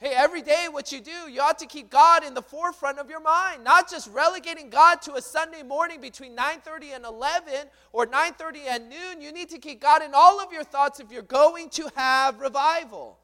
Hey, 0.00 0.12
every 0.14 0.42
day 0.42 0.68
what 0.70 0.92
you 0.92 1.00
do, 1.00 1.28
you 1.28 1.40
ought 1.40 1.58
to 1.58 1.66
keep 1.66 1.90
God 1.90 2.22
in 2.22 2.32
the 2.32 2.42
forefront 2.42 3.00
of 3.00 3.10
your 3.10 3.20
mind, 3.20 3.64
not 3.64 3.90
just 3.90 4.08
relegating 4.12 4.70
God 4.70 5.02
to 5.02 5.14
a 5.14 5.22
Sunday 5.22 5.64
morning 5.64 6.00
between 6.00 6.36
9:30 6.36 6.92
and 6.92 7.04
11 7.04 7.68
or 7.92 8.06
9:30 8.06 8.60
and 8.68 8.88
noon. 8.88 9.20
You 9.20 9.32
need 9.32 9.48
to 9.48 9.58
keep 9.58 9.80
God 9.80 10.02
in 10.02 10.14
all 10.14 10.40
of 10.40 10.52
your 10.52 10.62
thoughts 10.62 11.00
if 11.00 11.10
you're 11.10 11.22
going 11.22 11.68
to 11.70 11.90
have 11.96 12.38
revival. 12.38 13.18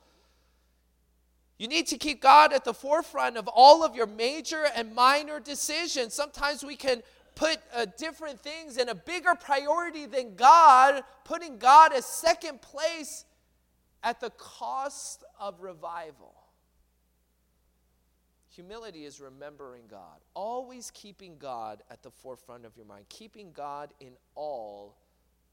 You 1.58 1.68
need 1.68 1.86
to 1.88 1.96
keep 1.96 2.20
God 2.20 2.52
at 2.52 2.64
the 2.64 2.74
forefront 2.74 3.36
of 3.36 3.46
all 3.46 3.84
of 3.84 3.94
your 3.94 4.06
major 4.08 4.66
and 4.74 4.96
minor 4.96 5.38
decisions. 5.38 6.12
Sometimes 6.12 6.64
we 6.64 6.74
can 6.74 7.04
put 7.36 7.60
uh, 7.72 7.86
different 7.96 8.40
things 8.40 8.78
in 8.78 8.88
a 8.88 8.96
bigger 8.96 9.36
priority 9.36 10.06
than 10.06 10.34
God, 10.34 11.04
putting 11.22 11.58
God 11.58 11.92
as 11.92 12.04
second 12.04 12.62
place 12.62 13.24
at 14.02 14.20
the 14.20 14.30
cost 14.30 15.22
of 15.38 15.60
revival. 15.60 16.43
Humility 18.54 19.04
is 19.04 19.20
remembering 19.20 19.82
God, 19.90 20.20
always 20.32 20.92
keeping 20.94 21.38
God 21.38 21.82
at 21.90 22.04
the 22.04 22.10
forefront 22.10 22.64
of 22.64 22.76
your 22.76 22.86
mind, 22.86 23.06
keeping 23.08 23.50
God 23.50 23.92
in 23.98 24.12
all 24.36 24.96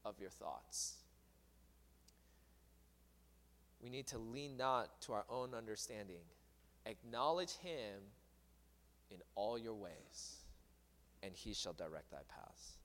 of 0.04 0.20
your 0.20 0.30
thoughts. 0.30 0.94
We 3.82 3.90
need 3.90 4.06
to 4.08 4.18
lean 4.18 4.56
not 4.56 5.00
to 5.02 5.14
our 5.14 5.24
own 5.28 5.52
understanding, 5.52 6.22
acknowledge 6.86 7.54
Him 7.54 8.02
in 9.10 9.18
all 9.34 9.58
your 9.58 9.74
ways, 9.74 10.36
and 11.24 11.34
He 11.34 11.54
shall 11.54 11.72
direct 11.72 12.12
thy 12.12 12.22
paths. 12.28 12.76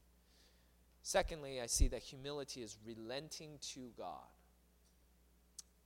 Secondly, 1.03 1.61
I 1.61 1.67
see 1.67 1.89
that 1.89 2.01
humility 2.01 2.63
is 2.63 2.75
relenting 2.83 3.59
to 3.73 3.91
God, 3.95 4.25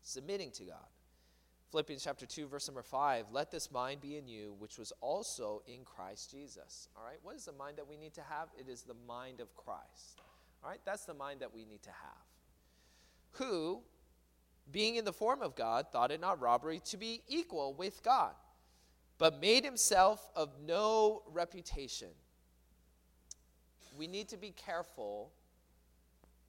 submitting 0.03 0.51
to 0.51 0.63
God. 0.63 0.87
Philippians 1.71 2.03
chapter 2.03 2.25
2, 2.25 2.47
verse 2.47 2.67
number 2.67 2.81
5 2.81 3.27
let 3.31 3.49
this 3.49 3.71
mind 3.71 4.01
be 4.01 4.17
in 4.17 4.27
you, 4.27 4.53
which 4.59 4.77
was 4.77 4.91
also 4.99 5.61
in 5.67 5.85
Christ 5.85 6.29
Jesus. 6.29 6.89
All 6.97 7.05
right, 7.05 7.17
what 7.23 7.35
is 7.35 7.45
the 7.45 7.53
mind 7.53 7.77
that 7.77 7.87
we 7.87 7.95
need 7.95 8.13
to 8.15 8.21
have? 8.21 8.49
It 8.59 8.69
is 8.69 8.81
the 8.81 8.95
mind 9.07 9.39
of 9.39 9.55
Christ. 9.55 10.19
All 10.61 10.69
right, 10.69 10.81
that's 10.83 11.05
the 11.05 11.13
mind 11.13 11.39
that 11.39 11.53
we 11.53 11.63
need 11.63 11.81
to 11.83 11.89
have. 11.89 12.25
Who, 13.31 13.79
being 14.69 14.97
in 14.97 15.05
the 15.05 15.13
form 15.13 15.41
of 15.41 15.55
God, 15.55 15.85
thought 15.93 16.11
it 16.11 16.19
not 16.19 16.41
robbery 16.41 16.81
to 16.85 16.97
be 16.97 17.21
equal 17.29 17.73
with 17.73 18.03
God, 18.03 18.33
but 19.17 19.39
made 19.39 19.63
himself 19.63 20.29
of 20.35 20.49
no 20.65 21.23
reputation. 21.31 22.09
We 23.97 24.07
need 24.07 24.27
to 24.29 24.37
be 24.37 24.51
careful 24.51 25.31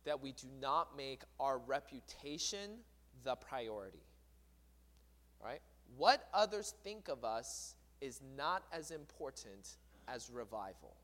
that 0.04 0.20
we 0.20 0.32
do 0.32 0.48
not 0.60 0.96
make 0.96 1.22
our 1.38 1.58
reputation 1.58 2.78
the 3.22 3.36
priority 3.36 4.02
right? 5.42 5.60
What 5.96 6.28
others 6.32 6.74
think 6.82 7.08
of 7.08 7.24
us 7.24 7.74
is 8.00 8.20
not 8.36 8.64
as 8.72 8.90
important 8.90 9.76
as 10.08 10.30
revival, 10.30 10.96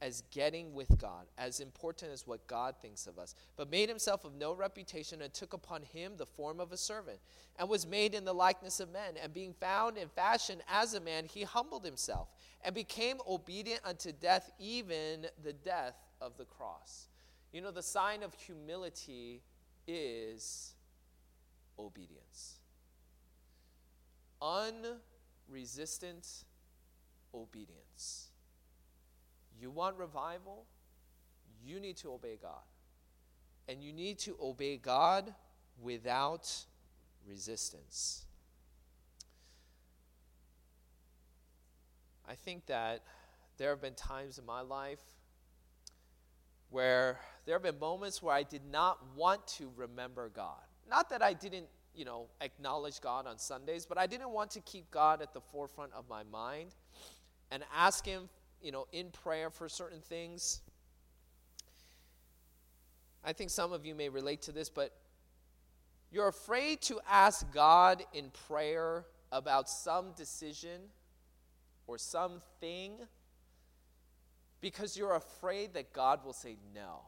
as 0.00 0.22
getting 0.30 0.74
with 0.74 0.98
God, 0.98 1.26
as 1.38 1.60
important 1.60 2.12
as 2.12 2.26
what 2.26 2.46
God 2.46 2.74
thinks 2.80 3.06
of 3.06 3.18
us, 3.18 3.34
but 3.56 3.70
made 3.70 3.88
himself 3.88 4.24
of 4.24 4.34
no 4.34 4.52
reputation 4.52 5.22
and 5.22 5.32
took 5.32 5.52
upon 5.52 5.82
him 5.82 6.12
the 6.16 6.26
form 6.26 6.60
of 6.60 6.72
a 6.72 6.76
servant, 6.76 7.18
and 7.58 7.68
was 7.68 7.86
made 7.86 8.14
in 8.14 8.24
the 8.24 8.32
likeness 8.32 8.80
of 8.80 8.92
men. 8.92 9.14
And 9.22 9.32
being 9.32 9.54
found 9.54 9.96
in 9.96 10.08
fashion 10.08 10.62
as 10.68 10.94
a 10.94 11.00
man, 11.00 11.26
he 11.26 11.44
humbled 11.44 11.84
himself 11.84 12.28
and 12.64 12.74
became 12.74 13.18
obedient 13.28 13.80
unto 13.84 14.12
death, 14.12 14.50
even 14.58 15.26
the 15.42 15.52
death 15.52 15.96
of 16.20 16.36
the 16.36 16.44
cross. 16.44 17.08
You 17.52 17.60
know, 17.60 17.70
the 17.70 17.82
sign 17.82 18.22
of 18.22 18.34
humility 18.34 19.42
is 19.86 20.74
obedience 21.78 22.55
unresistant 24.40 26.26
obedience. 27.34 28.30
You 29.60 29.70
want 29.70 29.96
revival? 29.96 30.66
You 31.64 31.80
need 31.80 31.96
to 31.98 32.12
obey 32.12 32.38
God. 32.40 32.62
And 33.68 33.82
you 33.82 33.92
need 33.92 34.18
to 34.20 34.36
obey 34.40 34.76
God 34.76 35.34
without 35.80 36.52
resistance. 37.26 38.24
I 42.28 42.34
think 42.34 42.66
that 42.66 43.02
there 43.56 43.70
have 43.70 43.80
been 43.80 43.94
times 43.94 44.38
in 44.38 44.44
my 44.44 44.60
life 44.60 45.00
where 46.70 47.20
there 47.44 47.54
have 47.54 47.62
been 47.62 47.78
moments 47.78 48.22
where 48.22 48.34
I 48.34 48.42
did 48.42 48.62
not 48.70 48.98
want 49.16 49.46
to 49.58 49.70
remember 49.76 50.28
God. 50.28 50.62
Not 50.88 51.10
that 51.10 51.22
I 51.22 51.32
didn't 51.32 51.66
you 51.96 52.04
know, 52.04 52.26
acknowledge 52.40 53.00
God 53.00 53.26
on 53.26 53.38
Sundays, 53.38 53.86
but 53.86 53.98
I 53.98 54.06
didn't 54.06 54.30
want 54.30 54.50
to 54.52 54.60
keep 54.60 54.90
God 54.90 55.22
at 55.22 55.32
the 55.32 55.40
forefront 55.40 55.92
of 55.94 56.08
my 56.08 56.22
mind 56.24 56.74
and 57.50 57.64
ask 57.74 58.04
Him, 58.04 58.28
you 58.60 58.70
know, 58.70 58.86
in 58.92 59.10
prayer 59.10 59.50
for 59.50 59.68
certain 59.68 60.00
things. 60.00 60.60
I 63.24 63.32
think 63.32 63.50
some 63.50 63.72
of 63.72 63.84
you 63.84 63.94
may 63.94 64.08
relate 64.08 64.42
to 64.42 64.52
this, 64.52 64.68
but 64.68 64.92
you're 66.12 66.28
afraid 66.28 66.82
to 66.82 67.00
ask 67.10 67.50
God 67.52 68.04
in 68.12 68.30
prayer 68.46 69.04
about 69.32 69.68
some 69.68 70.12
decision 70.16 70.80
or 71.86 71.98
something 71.98 72.92
because 74.60 74.96
you're 74.96 75.14
afraid 75.14 75.74
that 75.74 75.92
God 75.92 76.24
will 76.24 76.32
say 76.32 76.56
no. 76.74 77.00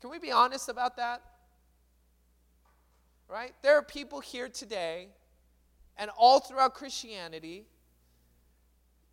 Can 0.00 0.10
we 0.10 0.18
be 0.18 0.30
honest 0.30 0.68
about 0.68 0.96
that? 0.96 1.22
Right? 3.28 3.52
There 3.62 3.76
are 3.76 3.82
people 3.82 4.20
here 4.20 4.48
today 4.48 5.08
and 5.96 6.10
all 6.16 6.40
throughout 6.40 6.74
Christianity 6.74 7.64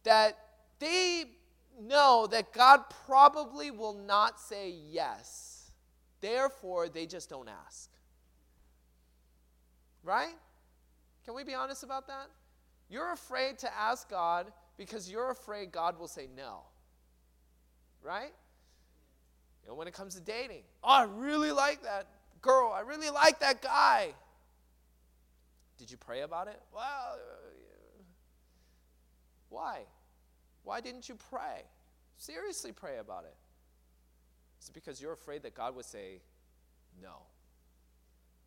that 0.04 0.38
they 0.80 1.26
know 1.80 2.28
that 2.32 2.54
God 2.54 2.84
probably 3.06 3.72
will 3.72 3.94
not 3.94 4.40
say 4.40 4.70
yes. 4.70 5.72
Therefore, 6.20 6.90
they 6.90 7.06
just 7.06 7.30
don't 7.30 7.50
ask. 7.50 7.90
Right? 10.04 10.36
Can 11.26 11.36
we 11.36 11.44
be 11.44 11.54
honest 11.54 11.84
about 11.84 12.08
that? 12.08 12.28
You're 12.90 13.12
afraid 13.14 13.60
to 13.60 13.74
ask 13.74 14.10
God 14.10 14.52
because 14.78 15.10
you're 15.10 15.32
afraid 15.32 15.72
God 15.72 16.00
will 16.00 16.08
say 16.08 16.28
no. 16.36 16.62
Right? 18.04 18.34
You 19.64 19.70
know, 19.70 19.76
when 19.76 19.88
it 19.88 19.94
comes 19.94 20.16
to 20.16 20.22
dating, 20.22 20.64
oh, 20.84 20.90
I 20.90 21.04
really 21.04 21.52
like 21.52 21.84
that 21.84 22.08
girl, 22.42 22.72
I 22.74 22.82
really 22.82 23.10
like 23.10 23.40
that 23.40 23.62
guy. 23.62 24.14
Did 25.78 25.90
you 25.90 25.98
pray 25.98 26.22
about 26.22 26.48
it? 26.48 26.60
Well, 26.74 26.84
uh, 26.84 28.04
why? 29.50 29.82
Why 30.64 30.80
didn't 30.80 31.10
you 31.10 31.16
pray? 31.30 31.64
Seriously, 32.18 32.72
pray 32.72 32.98
about 32.98 33.24
it. 33.24 33.36
Is 34.62 34.70
it 34.70 34.74
because 34.74 35.02
you're 35.02 35.14
afraid 35.14 35.44
that 35.44 35.56
God 35.56 35.76
would 35.76 35.86
say, 35.86 36.22
no? 37.02 37.24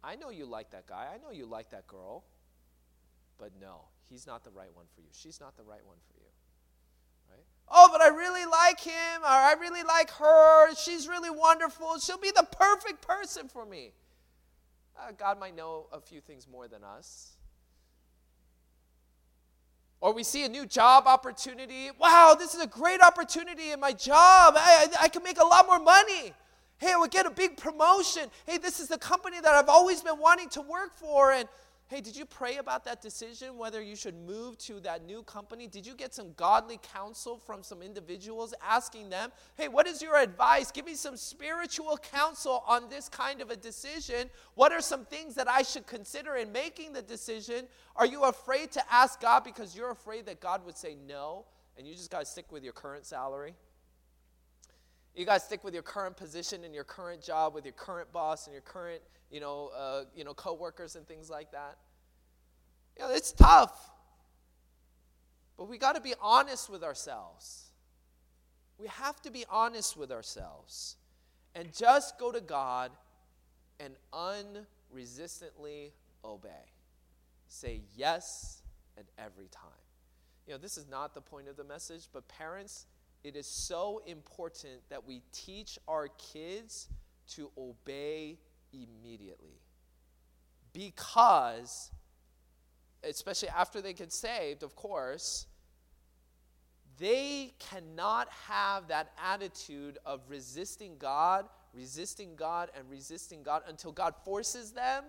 I 0.02 0.14
know 0.14 0.30
you 0.30 0.46
like 0.46 0.70
that 0.70 0.86
guy. 0.86 1.08
I 1.12 1.18
know 1.18 1.32
you 1.32 1.46
like 1.46 1.70
that 1.70 1.86
girl. 1.88 2.24
But 3.36 3.50
no, 3.60 3.86
he's 4.08 4.26
not 4.26 4.44
the 4.44 4.50
right 4.50 4.72
one 4.72 4.86
for 4.94 5.00
you. 5.00 5.08
She's 5.12 5.40
not 5.40 5.56
the 5.56 5.64
right 5.64 5.84
one 5.84 5.96
for 6.06 6.13
you. 6.13 6.13
Oh, 7.68 7.88
but 7.90 8.00
I 8.00 8.08
really 8.08 8.44
like 8.44 8.80
him, 8.80 9.22
or 9.22 9.26
I 9.26 9.54
really 9.58 9.82
like 9.82 10.10
her. 10.12 10.74
She's 10.74 11.08
really 11.08 11.30
wonderful. 11.30 11.98
She'll 11.98 12.18
be 12.18 12.30
the 12.30 12.46
perfect 12.52 13.06
person 13.06 13.48
for 13.48 13.64
me. 13.64 13.92
Uh, 14.96 15.12
God 15.18 15.40
might 15.40 15.56
know 15.56 15.86
a 15.92 16.00
few 16.00 16.20
things 16.20 16.46
more 16.46 16.68
than 16.68 16.84
us. 16.84 17.36
Or 20.00 20.12
we 20.12 20.22
see 20.22 20.44
a 20.44 20.48
new 20.48 20.66
job 20.66 21.04
opportunity. 21.06 21.90
Wow, 21.98 22.36
this 22.38 22.54
is 22.54 22.60
a 22.60 22.66
great 22.66 23.00
opportunity 23.00 23.72
in 23.72 23.80
my 23.80 23.92
job. 23.92 24.54
I, 24.56 24.88
I, 25.00 25.04
I 25.04 25.08
can 25.08 25.22
make 25.22 25.40
a 25.40 25.44
lot 25.44 25.66
more 25.66 25.80
money. 25.80 26.34
Hey, 26.76 26.92
I 26.92 26.96
would 26.96 27.10
get 27.10 27.24
a 27.24 27.30
big 27.30 27.56
promotion. 27.56 28.28
Hey, 28.46 28.58
this 28.58 28.80
is 28.80 28.88
the 28.88 28.98
company 28.98 29.40
that 29.40 29.54
I've 29.54 29.70
always 29.70 30.02
been 30.02 30.18
wanting 30.18 30.50
to 30.50 30.60
work 30.60 30.94
for. 30.96 31.32
And 31.32 31.48
Hey, 31.88 32.00
did 32.00 32.16
you 32.16 32.24
pray 32.24 32.56
about 32.56 32.84
that 32.86 33.02
decision, 33.02 33.58
whether 33.58 33.82
you 33.82 33.94
should 33.94 34.14
move 34.14 34.56
to 34.58 34.80
that 34.80 35.04
new 35.04 35.22
company? 35.22 35.66
Did 35.66 35.86
you 35.86 35.94
get 35.94 36.14
some 36.14 36.32
godly 36.36 36.80
counsel 36.94 37.38
from 37.38 37.62
some 37.62 37.82
individuals 37.82 38.54
asking 38.66 39.10
them, 39.10 39.30
hey, 39.56 39.68
what 39.68 39.86
is 39.86 40.00
your 40.00 40.16
advice? 40.16 40.70
Give 40.70 40.86
me 40.86 40.94
some 40.94 41.16
spiritual 41.16 41.98
counsel 41.98 42.64
on 42.66 42.88
this 42.88 43.08
kind 43.08 43.40
of 43.40 43.50
a 43.50 43.56
decision. 43.56 44.30
What 44.54 44.72
are 44.72 44.80
some 44.80 45.04
things 45.04 45.34
that 45.34 45.48
I 45.48 45.62
should 45.62 45.86
consider 45.86 46.36
in 46.36 46.50
making 46.52 46.94
the 46.94 47.02
decision? 47.02 47.66
Are 47.96 48.06
you 48.06 48.24
afraid 48.24 48.72
to 48.72 48.82
ask 48.92 49.20
God 49.20 49.44
because 49.44 49.76
you're 49.76 49.90
afraid 49.90 50.26
that 50.26 50.40
God 50.40 50.64
would 50.64 50.78
say 50.78 50.96
no? 51.06 51.44
and 51.76 51.86
you 51.86 51.94
just 51.94 52.10
got 52.10 52.20
to 52.20 52.26
stick 52.26 52.50
with 52.52 52.62
your 52.62 52.72
current 52.72 53.04
salary. 53.04 53.54
You 55.14 55.24
to 55.24 55.38
stick 55.38 55.62
with 55.62 55.74
your 55.74 55.82
current 55.82 56.16
position 56.16 56.64
and 56.64 56.74
your 56.74 56.84
current 56.84 57.22
job, 57.22 57.54
with 57.54 57.64
your 57.64 57.72
current 57.72 58.12
boss 58.12 58.46
and 58.46 58.52
your 58.52 58.62
current, 58.62 59.00
you 59.30 59.40
know, 59.40 59.70
uh, 59.76 60.04
you 60.14 60.24
know, 60.24 60.34
coworkers 60.34 60.96
and 60.96 61.06
things 61.06 61.30
like 61.30 61.52
that. 61.52 61.76
You 62.98 63.04
know, 63.04 63.14
it's 63.14 63.32
tough. 63.32 63.90
But 65.56 65.68
we 65.68 65.78
got 65.78 65.94
to 65.94 66.00
be 66.00 66.14
honest 66.20 66.68
with 66.68 66.82
ourselves. 66.82 67.70
We 68.78 68.88
have 68.88 69.20
to 69.22 69.30
be 69.30 69.44
honest 69.48 69.96
with 69.96 70.10
ourselves 70.10 70.96
and 71.54 71.72
just 71.72 72.18
go 72.18 72.32
to 72.32 72.40
God 72.40 72.90
and 73.78 73.94
unresistantly 74.12 75.92
obey. 76.24 76.72
Say 77.46 77.82
yes 77.94 78.62
at 78.98 79.04
every 79.16 79.46
time. 79.46 79.70
You 80.46 80.54
know, 80.54 80.58
this 80.58 80.76
is 80.76 80.88
not 80.88 81.14
the 81.14 81.20
point 81.20 81.48
of 81.48 81.56
the 81.56 81.64
message, 81.64 82.08
but 82.12 82.26
parents, 82.28 82.86
it 83.24 83.36
is 83.36 83.46
so 83.46 84.02
important 84.06 84.82
that 84.90 85.06
we 85.06 85.22
teach 85.32 85.78
our 85.88 86.08
kids 86.08 86.88
to 87.30 87.50
obey 87.56 88.38
immediately. 88.72 89.62
Because, 90.74 91.90
especially 93.02 93.48
after 93.48 93.80
they 93.80 93.94
get 93.94 94.12
saved, 94.12 94.62
of 94.62 94.76
course, 94.76 95.46
they 96.98 97.54
cannot 97.58 98.28
have 98.46 98.88
that 98.88 99.12
attitude 99.18 99.96
of 100.04 100.20
resisting 100.28 100.96
God, 100.98 101.46
resisting 101.72 102.36
God, 102.36 102.70
and 102.76 102.88
resisting 102.90 103.42
God 103.42 103.62
until 103.66 103.90
God 103.90 104.14
forces 104.22 104.72
them 104.72 105.04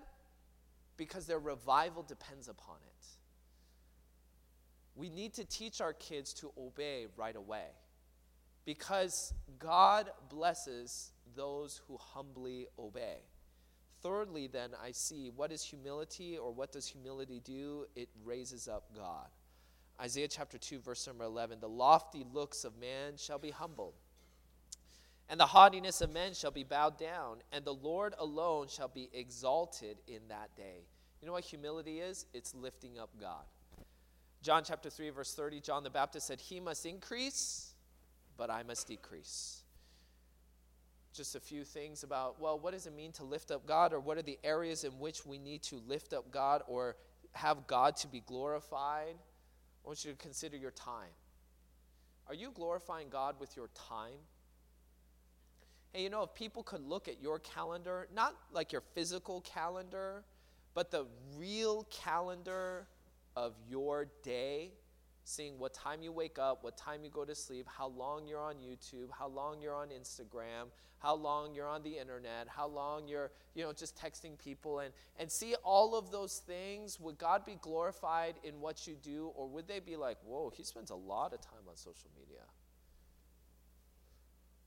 because 0.96 1.28
their 1.28 1.40
revival 1.40 2.02
depends 2.02 2.48
upon 2.48 2.78
it. 2.78 3.08
We 4.96 5.10
need 5.10 5.34
to 5.34 5.44
teach 5.44 5.82
our 5.82 5.92
kids 5.92 6.34
to 6.36 6.52
obey 6.58 7.08
right 7.18 7.36
away 7.36 7.66
because 8.66 9.34
God 9.60 10.10
blesses 10.30 11.12
those 11.36 11.82
who 11.88 11.98
humbly 11.98 12.68
obey. 12.78 13.20
Thirdly, 14.02 14.48
then, 14.48 14.72
I 14.82 14.92
see 14.92 15.32
what 15.36 15.52
is 15.52 15.64
humility 15.64 16.38
or 16.38 16.52
what 16.52 16.72
does 16.72 16.88
humility 16.88 17.42
do? 17.44 17.86
It 17.96 18.10
raises 18.24 18.68
up 18.68 18.84
God. 18.96 19.28
Isaiah 20.00 20.28
chapter 20.28 20.58
2, 20.58 20.80
verse 20.80 21.08
number 21.08 21.24
11 21.24 21.60
The 21.60 21.70
lofty 21.70 22.26
looks 22.34 22.66
of 22.66 22.78
man 22.78 23.14
shall 23.18 23.40
be 23.40 23.52
humbled, 23.52 23.94
and 25.30 25.40
the 25.40 25.46
haughtiness 25.46 26.02
of 26.02 26.12
men 26.12 26.34
shall 26.34 26.52
be 26.52 26.64
bowed 26.64 27.00
down, 27.00 27.38
and 27.52 27.64
the 27.66 27.74
Lord 27.74 28.14
alone 28.20 28.68
shall 28.68 28.90
be 28.90 29.10
exalted 29.14 29.98
in 30.08 30.20
that 30.30 30.56
day. 30.56 30.86
You 31.22 31.28
know 31.28 31.34
what 31.34 31.46
humility 31.46 32.00
is? 32.00 32.26
It's 32.34 32.54
lifting 32.54 33.00
up 33.00 33.10
God. 33.20 33.46
John 34.44 34.64
chapter 34.64 34.92
3, 34.92 35.10
verse 35.10 35.34
30, 35.34 35.62
John 35.62 35.84
the 35.84 35.90
Baptist 35.90 36.28
said, 36.28 36.40
He 36.40 36.60
must 36.60 36.86
increase, 36.86 37.65
but 38.38 38.50
I 38.50 38.64
must 38.64 38.88
decrease. 38.88 39.64
Just 41.14 41.36
a 41.36 41.40
few 41.40 41.64
things 41.64 42.04
about, 42.04 42.42
well, 42.42 42.60
what 42.60 42.74
does 42.74 42.88
it 42.88 42.96
mean 42.96 43.12
to 43.14 43.24
lift 43.24 43.52
up 43.52 43.66
God, 43.66 43.94
or 43.94 44.00
what 44.00 44.18
are 44.18 44.22
the 44.22 44.38
areas 44.44 44.84
in 44.84 44.92
which 45.00 45.26
we 45.26 45.38
need 45.38 45.64
to 45.64 45.82
lift 45.88 46.14
up 46.14 46.30
God 46.32 46.62
or 46.68 46.98
have 47.34 47.68
God 47.68 47.96
to 47.98 48.08
be 48.08 48.22
glorified? 48.26 49.16
I 49.84 49.88
want 49.88 50.04
you 50.04 50.12
to 50.12 50.18
consider 50.18 50.58
your 50.58 50.72
time. 50.72 51.14
Are 52.28 52.34
you 52.34 52.52
glorifying 52.52 53.10
God 53.10 53.36
with 53.40 53.56
your 53.56 53.70
time? 53.90 54.20
Hey, 55.94 56.04
you 56.04 56.10
know, 56.10 56.24
if 56.24 56.34
people 56.34 56.64
could 56.64 56.82
look 56.82 57.08
at 57.08 57.22
your 57.22 57.40
calendar, 57.40 58.08
not 58.14 58.36
like 58.52 58.72
your 58.74 58.82
physical 58.94 59.42
calendar, 59.42 60.24
but 60.74 60.92
the 60.92 61.06
real 61.38 61.86
calendar 61.90 62.88
of 63.38 63.54
your 63.70 64.08
day, 64.24 64.72
seeing 65.26 65.58
what 65.58 65.74
time 65.74 66.04
you 66.04 66.12
wake 66.12 66.38
up, 66.38 66.64
what 66.64 66.78
time 66.78 67.04
you 67.04 67.10
go 67.10 67.26
to 67.26 67.34
sleep, 67.34 67.66
how 67.68 67.88
long 67.88 68.28
you're 68.28 68.40
on 68.42 68.56
YouTube, 68.58 69.10
how 69.12 69.28
long 69.28 69.60
you're 69.60 69.76
on 69.76 69.90
Instagram, 69.90 70.68
how 71.00 71.16
long 71.16 71.56
you're 71.56 71.68
on 71.68 71.82
the 71.82 71.98
internet, 71.98 72.48
how 72.48 72.68
long 72.68 73.08
you're, 73.08 73.32
you 73.56 73.64
know, 73.64 73.74
just 73.74 73.98
texting 73.98 74.38
people 74.38 74.80
and, 74.80 74.94
and 75.20 75.32
see 75.32 75.56
all 75.64 75.96
of 75.96 76.12
those 76.12 76.38
things. 76.46 77.00
Would 77.00 77.18
God 77.18 77.44
be 77.44 77.58
glorified 77.60 78.36
in 78.44 78.62
what 78.62 78.86
you 78.86 78.96
do, 79.02 79.32
or 79.36 79.50
would 79.50 79.68
they 79.68 79.80
be 79.80 79.96
like, 79.96 80.18
whoa, 80.24 80.54
he 80.56 80.64
spends 80.64 80.92
a 80.92 80.96
lot 80.96 81.34
of 81.34 81.42
time 81.42 81.68
on 81.68 81.76
social 81.76 82.12
media? 82.16 82.44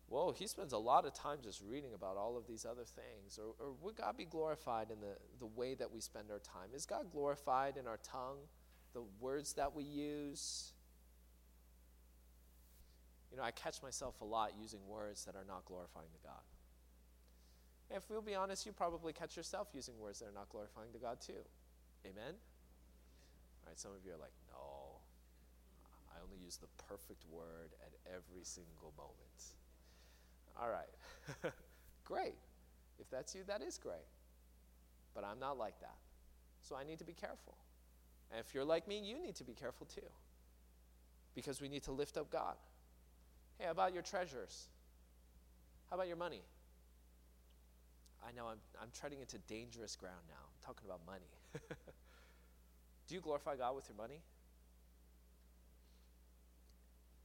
Whoa, 0.09 0.33
he 0.33 0.49
spends 0.49 0.73
a 0.73 0.79
lot 0.79 1.05
of 1.05 1.15
time 1.15 1.39
just 1.45 1.63
reading 1.65 1.93
about 1.95 2.17
all 2.17 2.37
of 2.37 2.49
these 2.49 2.65
other 2.65 2.85
things. 2.85 3.39
Or, 3.39 3.55
or 3.65 3.75
would 3.83 3.95
God 3.95 4.17
be 4.17 4.25
glorified 4.25 4.91
in 4.91 5.01
the, 5.01 5.17
the 5.39 5.47
way 5.47 5.75
that 5.75 5.93
we 5.93 6.01
spend 6.01 6.33
our 6.33 6.41
time? 6.41 6.71
Is 6.75 6.85
God 6.85 7.13
glorified 7.13 7.77
in 7.77 7.87
our 7.87 7.99
tongue? 7.99 8.39
The 8.99 9.05
words 9.21 9.53
that 9.55 9.75
we 9.75 9.85
use. 9.85 10.73
You 13.31 13.37
know, 13.37 13.45
I 13.45 13.53
catch 13.53 13.81
myself 13.83 14.21
a 14.21 14.25
lot 14.25 14.53
using 14.61 14.81
words 14.89 15.25
that 15.27 15.37
are 15.37 15.45
not 15.47 15.65
glorifying 15.67 16.09
to 16.13 16.27
God. 16.27 16.43
If 17.91 18.11
we'll 18.11 18.23
be 18.23 18.35
honest, 18.35 18.67
you 18.67 18.73
probably 18.73 19.13
catch 19.13 19.37
yourself 19.37 19.69
using 19.73 19.95
words 20.01 20.19
that 20.19 20.27
are 20.27 20.35
not 20.35 20.49
glorifying 20.49 20.93
to 20.93 20.99
God 20.99 21.21
too. 21.21 21.45
Amen? 22.05 22.35
All 22.35 23.69
right, 23.69 23.79
some 23.79 23.93
of 23.93 24.05
you 24.05 24.13
are 24.13 24.21
like, 24.21 24.35
no, 24.51 24.99
I 26.11 26.21
only 26.25 26.43
use 26.43 26.57
the 26.57 26.67
perfect 26.89 27.25
word 27.31 27.71
at 27.81 27.93
every 28.07 28.43
single 28.43 28.93
moment. 28.97 29.55
All 30.61 30.71
right, 30.71 31.53
great. 32.05 32.35
If 32.99 33.09
that's 33.11 33.35
you, 33.35 33.43
that 33.47 33.63
is 33.63 33.79
great. 33.79 34.09
But 35.15 35.25
I'm 35.25 35.39
not 35.39 35.57
like 35.57 35.79
that. 35.81 35.97
So 36.63 36.75
I 36.75 36.83
need 36.83 36.99
to 36.99 37.05
be 37.05 37.15
careful. 37.15 37.55
And 38.31 38.41
if 38.41 38.55
you're 38.55 38.65
like 38.65 38.87
me, 38.87 38.99
you 38.99 39.21
need 39.21 39.37
to 39.37 39.45
be 39.45 39.55
careful 39.55 39.87
too. 39.87 40.09
Because 41.35 41.61
we 41.61 41.69
need 41.69 41.83
to 41.85 41.93
lift 41.93 42.17
up 42.17 42.31
God. 42.31 42.57
Hey, 43.59 43.65
how 43.65 43.73
about 43.73 43.95
your 43.95 44.03
treasures? 44.03 44.69
How 45.91 45.97
about 45.97 46.09
your 46.09 46.17
money? 46.17 46.43
I 48.27 48.33
know 48.33 48.47
I'm, 48.47 48.59
I'm 48.81 48.89
treading 48.99 49.21
into 49.21 49.39
dangerous 49.39 49.97
ground 49.97 50.21
now. 50.29 50.35
I'm 50.35 50.67
talking 50.67 50.87
about 50.87 51.01
money. 51.07 51.31
Do 53.09 53.15
you 53.15 53.21
glorify 53.21 53.57
God 53.57 53.75
with 53.75 53.89
your 53.89 53.97
money? 53.97 54.21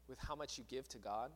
With 0.07 0.19
how 0.19 0.35
much 0.35 0.57
you 0.57 0.63
give 0.69 0.87
to 0.89 0.97
God? 0.97 1.31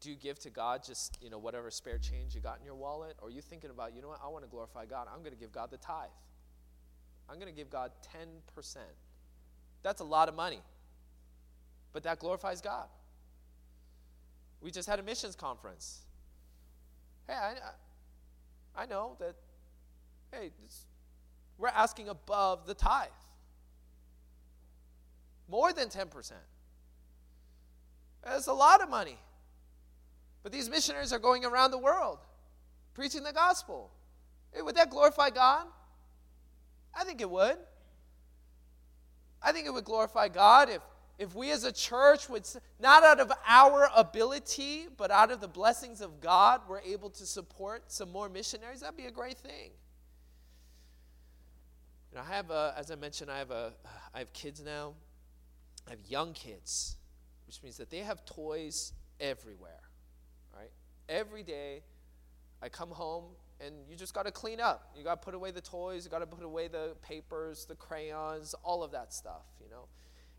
Do 0.00 0.10
you 0.10 0.16
give 0.16 0.38
to 0.40 0.50
God 0.50 0.84
just, 0.84 1.18
you 1.22 1.30
know, 1.30 1.38
whatever 1.38 1.70
spare 1.70 1.98
change 1.98 2.34
you 2.34 2.40
got 2.40 2.58
in 2.58 2.64
your 2.64 2.74
wallet? 2.74 3.16
Or 3.20 3.28
are 3.28 3.30
you 3.30 3.40
thinking 3.40 3.70
about, 3.70 3.94
you 3.94 4.02
know 4.02 4.08
what, 4.08 4.20
I 4.22 4.28
want 4.28 4.44
to 4.44 4.50
glorify 4.50 4.86
God. 4.86 5.08
I'm 5.12 5.20
going 5.20 5.32
to 5.32 5.38
give 5.38 5.52
God 5.52 5.70
the 5.70 5.78
tithe. 5.78 6.08
I'm 7.28 7.36
going 7.36 7.52
to 7.52 7.56
give 7.56 7.70
God 7.70 7.92
10%. 8.56 8.76
That's 9.82 10.00
a 10.00 10.04
lot 10.04 10.28
of 10.28 10.34
money, 10.34 10.60
but 11.92 12.02
that 12.02 12.18
glorifies 12.18 12.60
God. 12.60 12.86
We 14.60 14.70
just 14.70 14.88
had 14.88 14.98
a 14.98 15.02
missions 15.02 15.36
conference. 15.36 16.00
Hey, 17.26 17.34
I, 17.34 17.54
I 18.82 18.86
know 18.86 19.16
that, 19.20 19.34
hey, 20.32 20.50
we're 21.58 21.68
asking 21.68 22.08
above 22.08 22.66
the 22.66 22.74
tithe, 22.74 23.08
more 25.48 25.72
than 25.72 25.88
10%. 25.88 26.32
That's 28.24 28.46
a 28.46 28.52
lot 28.52 28.82
of 28.82 28.90
money. 28.90 29.18
But 30.42 30.52
these 30.52 30.68
missionaries 30.68 31.12
are 31.12 31.18
going 31.18 31.44
around 31.44 31.70
the 31.70 31.78
world 31.78 32.18
preaching 32.94 33.22
the 33.22 33.32
gospel. 33.32 33.90
Hey, 34.52 34.60
would 34.60 34.74
that 34.76 34.90
glorify 34.90 35.30
God? 35.30 35.66
I 36.98 37.04
think 37.04 37.20
it 37.20 37.30
would. 37.30 37.56
I 39.40 39.52
think 39.52 39.66
it 39.66 39.70
would 39.70 39.84
glorify 39.84 40.26
God 40.28 40.68
if, 40.68 40.82
if 41.16 41.34
we 41.34 41.52
as 41.52 41.62
a 41.62 41.70
church 41.70 42.28
would, 42.28 42.44
not 42.80 43.04
out 43.04 43.20
of 43.20 43.30
our 43.46 43.88
ability, 43.96 44.88
but 44.96 45.12
out 45.12 45.30
of 45.30 45.40
the 45.40 45.46
blessings 45.46 46.00
of 46.00 46.20
God, 46.20 46.62
were 46.68 46.82
able 46.84 47.10
to 47.10 47.24
support 47.24 47.84
some 47.92 48.10
more 48.10 48.28
missionaries. 48.28 48.80
That'd 48.80 48.96
be 48.96 49.06
a 49.06 49.12
great 49.12 49.38
thing. 49.38 49.70
You 52.10 52.18
know, 52.18 52.24
I 52.28 52.34
have, 52.34 52.50
a, 52.50 52.74
as 52.76 52.90
I 52.90 52.96
mentioned, 52.96 53.30
I 53.30 53.38
have, 53.38 53.52
a, 53.52 53.72
I 54.12 54.18
have 54.18 54.32
kids 54.32 54.60
now. 54.64 54.94
I 55.86 55.90
have 55.90 56.00
young 56.08 56.32
kids, 56.32 56.96
which 57.46 57.62
means 57.62 57.76
that 57.76 57.90
they 57.90 57.98
have 57.98 58.24
toys 58.24 58.92
everywhere, 59.20 59.82
right? 60.52 60.70
Every 61.08 61.44
day, 61.44 61.82
I 62.60 62.68
come 62.68 62.90
home 62.90 63.24
and 63.60 63.74
you 63.88 63.96
just 63.96 64.14
got 64.14 64.26
to 64.26 64.32
clean 64.32 64.60
up. 64.60 64.90
You 64.96 65.04
got 65.04 65.20
to 65.20 65.24
put 65.24 65.34
away 65.34 65.50
the 65.50 65.60
toys, 65.60 66.04
you 66.04 66.10
got 66.10 66.20
to 66.20 66.26
put 66.26 66.44
away 66.44 66.68
the 66.68 66.94
papers, 67.02 67.64
the 67.64 67.74
crayons, 67.74 68.54
all 68.62 68.82
of 68.82 68.92
that 68.92 69.12
stuff, 69.12 69.44
you 69.62 69.70
know. 69.70 69.86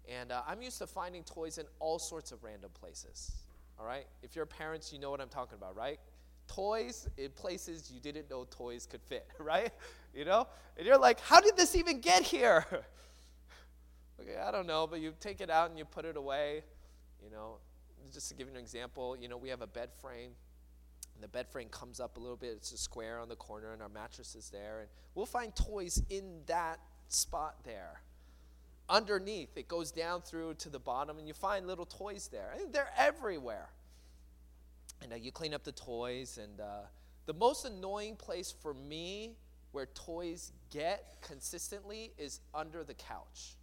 And 0.07 0.31
uh, 0.31 0.41
I'm 0.47 0.61
used 0.61 0.77
to 0.79 0.87
finding 0.87 1.23
toys 1.23 1.57
in 1.57 1.65
all 1.79 1.99
sorts 1.99 2.31
of 2.31 2.43
random 2.43 2.71
places. 2.79 3.31
All 3.79 3.85
right? 3.85 4.05
If 4.23 4.35
you're 4.35 4.45
parents, 4.45 4.91
you 4.91 4.99
know 4.99 5.11
what 5.11 5.21
I'm 5.21 5.29
talking 5.29 5.57
about, 5.57 5.75
right? 5.75 5.99
Toys 6.47 7.07
in 7.17 7.29
places 7.31 7.91
you 7.93 7.99
didn't 7.99 8.29
know 8.29 8.47
toys 8.49 8.87
could 8.89 9.01
fit, 9.03 9.27
right? 9.39 9.71
You 10.13 10.25
know? 10.25 10.47
And 10.77 10.85
you're 10.85 10.97
like, 10.97 11.19
how 11.19 11.41
did 11.41 11.57
this 11.57 11.75
even 11.75 11.99
get 11.99 12.23
here? 12.23 12.65
okay, 14.21 14.37
I 14.37 14.51
don't 14.51 14.67
know, 14.67 14.87
but 14.87 14.99
you 14.99 15.13
take 15.19 15.41
it 15.41 15.49
out 15.49 15.69
and 15.69 15.77
you 15.77 15.85
put 15.85 16.05
it 16.05 16.17
away, 16.17 16.63
you 17.23 17.29
know. 17.29 17.57
Just 18.11 18.29
to 18.29 18.33
give 18.33 18.47
you 18.47 18.53
an 18.53 18.59
example, 18.59 19.15
you 19.15 19.27
know, 19.27 19.37
we 19.37 19.49
have 19.49 19.61
a 19.61 19.67
bed 19.67 19.89
frame 20.01 20.31
and 21.19 21.23
the 21.25 21.27
bed 21.27 21.49
frame 21.49 21.67
comes 21.67 21.99
up 21.99 22.15
a 22.15 22.19
little 22.21 22.37
bit. 22.37 22.51
It's 22.51 22.71
a 22.71 22.77
square 22.77 23.19
on 23.19 23.27
the 23.27 23.35
corner, 23.35 23.73
and 23.73 23.81
our 23.81 23.89
mattress 23.89 24.35
is 24.35 24.49
there. 24.51 24.79
And 24.79 24.89
we'll 25.15 25.25
find 25.25 25.53
toys 25.53 26.01
in 26.09 26.43
that 26.45 26.79
spot 27.09 27.55
there. 27.65 27.99
underneath, 28.87 29.57
it 29.57 29.67
goes 29.67 29.91
down 29.91 30.21
through 30.21 30.53
to 30.53 30.69
the 30.69 30.79
bottom, 30.79 31.19
and 31.19 31.27
you 31.27 31.33
find 31.33 31.67
little 31.67 31.85
toys 31.85 32.29
there. 32.31 32.55
And 32.57 32.71
they're 32.71 32.89
everywhere. 32.97 33.67
And 35.03 35.11
uh, 35.11 35.17
you 35.17 35.33
clean 35.33 35.53
up 35.53 35.65
the 35.65 35.73
toys. 35.73 36.39
And 36.41 36.61
uh, 36.61 36.83
the 37.25 37.33
most 37.33 37.65
annoying 37.65 38.15
place 38.15 38.55
for 38.61 38.73
me 38.73 39.35
where 39.73 39.87
toys 39.87 40.53
get 40.71 41.17
consistently 41.21 42.13
is 42.17 42.39
under 42.55 42.85
the 42.85 42.93
couch. 42.93 43.57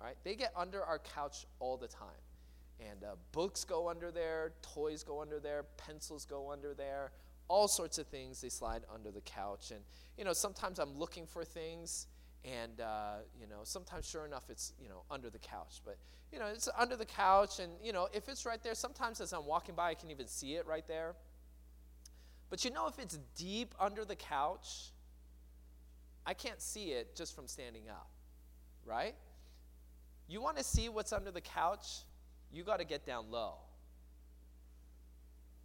Right? 0.00 0.14
They 0.22 0.36
get 0.36 0.52
under 0.56 0.84
our 0.84 1.00
couch 1.00 1.44
all 1.58 1.76
the 1.76 1.88
time. 1.88 2.22
And 2.80 3.02
uh, 3.02 3.16
books 3.32 3.64
go 3.64 3.88
under 3.88 4.10
there, 4.10 4.52
toys 4.62 5.02
go 5.02 5.20
under 5.20 5.40
there, 5.40 5.64
pencils 5.76 6.24
go 6.24 6.52
under 6.52 6.74
there, 6.74 7.10
all 7.48 7.66
sorts 7.66 7.98
of 7.98 8.06
things 8.06 8.40
they 8.40 8.48
slide 8.48 8.82
under 8.94 9.10
the 9.10 9.20
couch. 9.22 9.72
And, 9.72 9.80
you 10.16 10.24
know, 10.24 10.32
sometimes 10.32 10.78
I'm 10.78 10.96
looking 10.96 11.26
for 11.26 11.44
things, 11.44 12.06
and, 12.44 12.80
uh, 12.80 13.16
you 13.40 13.48
know, 13.48 13.60
sometimes 13.64 14.08
sure 14.08 14.26
enough 14.26 14.44
it's, 14.48 14.74
you 14.80 14.88
know, 14.88 15.02
under 15.10 15.28
the 15.28 15.38
couch. 15.38 15.80
But, 15.84 15.96
you 16.32 16.38
know, 16.38 16.46
it's 16.46 16.68
under 16.78 16.94
the 16.94 17.04
couch, 17.04 17.58
and, 17.58 17.72
you 17.82 17.92
know, 17.92 18.08
if 18.12 18.28
it's 18.28 18.46
right 18.46 18.62
there, 18.62 18.74
sometimes 18.74 19.20
as 19.20 19.32
I'm 19.32 19.46
walking 19.46 19.74
by, 19.74 19.90
I 19.90 19.94
can 19.94 20.10
even 20.10 20.28
see 20.28 20.54
it 20.54 20.66
right 20.66 20.86
there. 20.86 21.16
But, 22.50 22.64
you 22.64 22.70
know, 22.70 22.86
if 22.86 22.98
it's 22.98 23.18
deep 23.34 23.74
under 23.80 24.04
the 24.04 24.16
couch, 24.16 24.92
I 26.24 26.34
can't 26.34 26.60
see 26.60 26.92
it 26.92 27.16
just 27.16 27.34
from 27.34 27.48
standing 27.48 27.88
up, 27.88 28.08
right? 28.84 29.14
You 30.28 30.42
want 30.42 30.58
to 30.58 30.64
see 30.64 30.88
what's 30.90 31.12
under 31.12 31.30
the 31.30 31.40
couch? 31.40 32.04
You 32.52 32.64
got 32.64 32.78
to 32.78 32.84
get 32.84 33.04
down 33.04 33.30
low. 33.30 33.54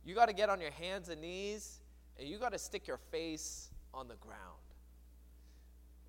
You 0.06 0.16
got 0.16 0.28
to 0.28 0.34
get 0.34 0.50
on 0.50 0.60
your 0.60 0.72
hands 0.72 1.10
and 1.10 1.22
knees 1.22 1.80
and 2.20 2.28
you 2.28 2.38
got 2.38 2.52
to 2.52 2.60
stick 2.60 2.88
your 2.88 3.00
face 3.12 3.70
on 3.94 4.08
the 4.08 4.16
ground. 4.16 4.40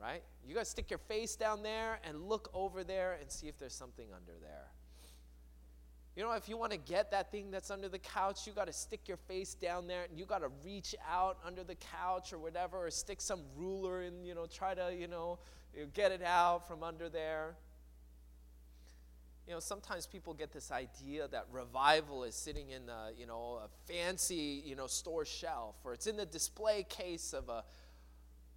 Right? 0.01 0.22
You 0.47 0.55
got 0.55 0.64
to 0.64 0.70
stick 0.70 0.91
your 0.91 0.99
face 0.99 1.37
down 1.37 1.62
there 1.62 2.01
and 2.05 2.29
look 2.29 2.51
over 2.53 2.85
there 2.85 3.16
and 3.20 3.31
see 3.31 3.47
if 3.47 3.59
there's 3.59 3.75
something 3.75 4.07
under 4.14 4.33
there. 4.41 4.66
You 6.16 6.22
know, 6.22 6.33
if 6.33 6.49
you 6.49 6.57
want 6.57 6.70
to 6.70 6.79
get 6.79 7.11
that 7.11 7.33
thing 7.33 7.51
that's 7.51 7.70
under 7.70 7.89
the 7.89 7.99
couch, 7.99 8.47
you 8.47 8.53
got 8.53 8.66
to 8.68 8.72
stick 8.72 9.09
your 9.09 9.16
face 9.16 9.55
down 9.55 9.89
there 9.89 10.05
and 10.05 10.16
you 10.16 10.27
got 10.27 10.43
to 10.43 10.51
reach 10.64 10.95
out 11.11 11.39
under 11.45 11.64
the 11.64 11.75
couch 11.75 12.33
or 12.33 12.39
whatever, 12.39 12.87
or 12.87 12.91
stick 12.91 13.20
some 13.20 13.41
ruler 13.57 14.03
and, 14.03 14.25
you 14.25 14.35
know, 14.35 14.47
try 14.47 14.75
to, 14.75 14.95
you 14.97 15.09
know, 15.09 15.39
get 15.93 16.12
it 16.12 16.22
out 16.22 16.68
from 16.68 16.85
under 16.85 17.09
there. 17.09 17.57
You 19.47 19.53
know, 19.53 19.61
sometimes 19.61 20.07
people 20.07 20.32
get 20.32 20.53
this 20.53 20.70
idea 20.70 21.28
that 21.28 21.47
revival 21.53 22.24
is 22.24 22.34
sitting 22.34 22.70
in 22.70 22.88
a, 22.88 23.11
you 23.18 23.26
know, 23.26 23.61
a 23.62 23.92
fancy, 23.92 24.62
you 24.64 24.74
know, 24.74 24.86
store 24.86 25.26
shelf, 25.26 25.76
or 25.84 25.92
it's 25.92 26.07
in 26.07 26.16
the 26.16 26.24
display 26.24 26.86
case 26.88 27.34
of 27.34 27.51
a, 27.51 27.62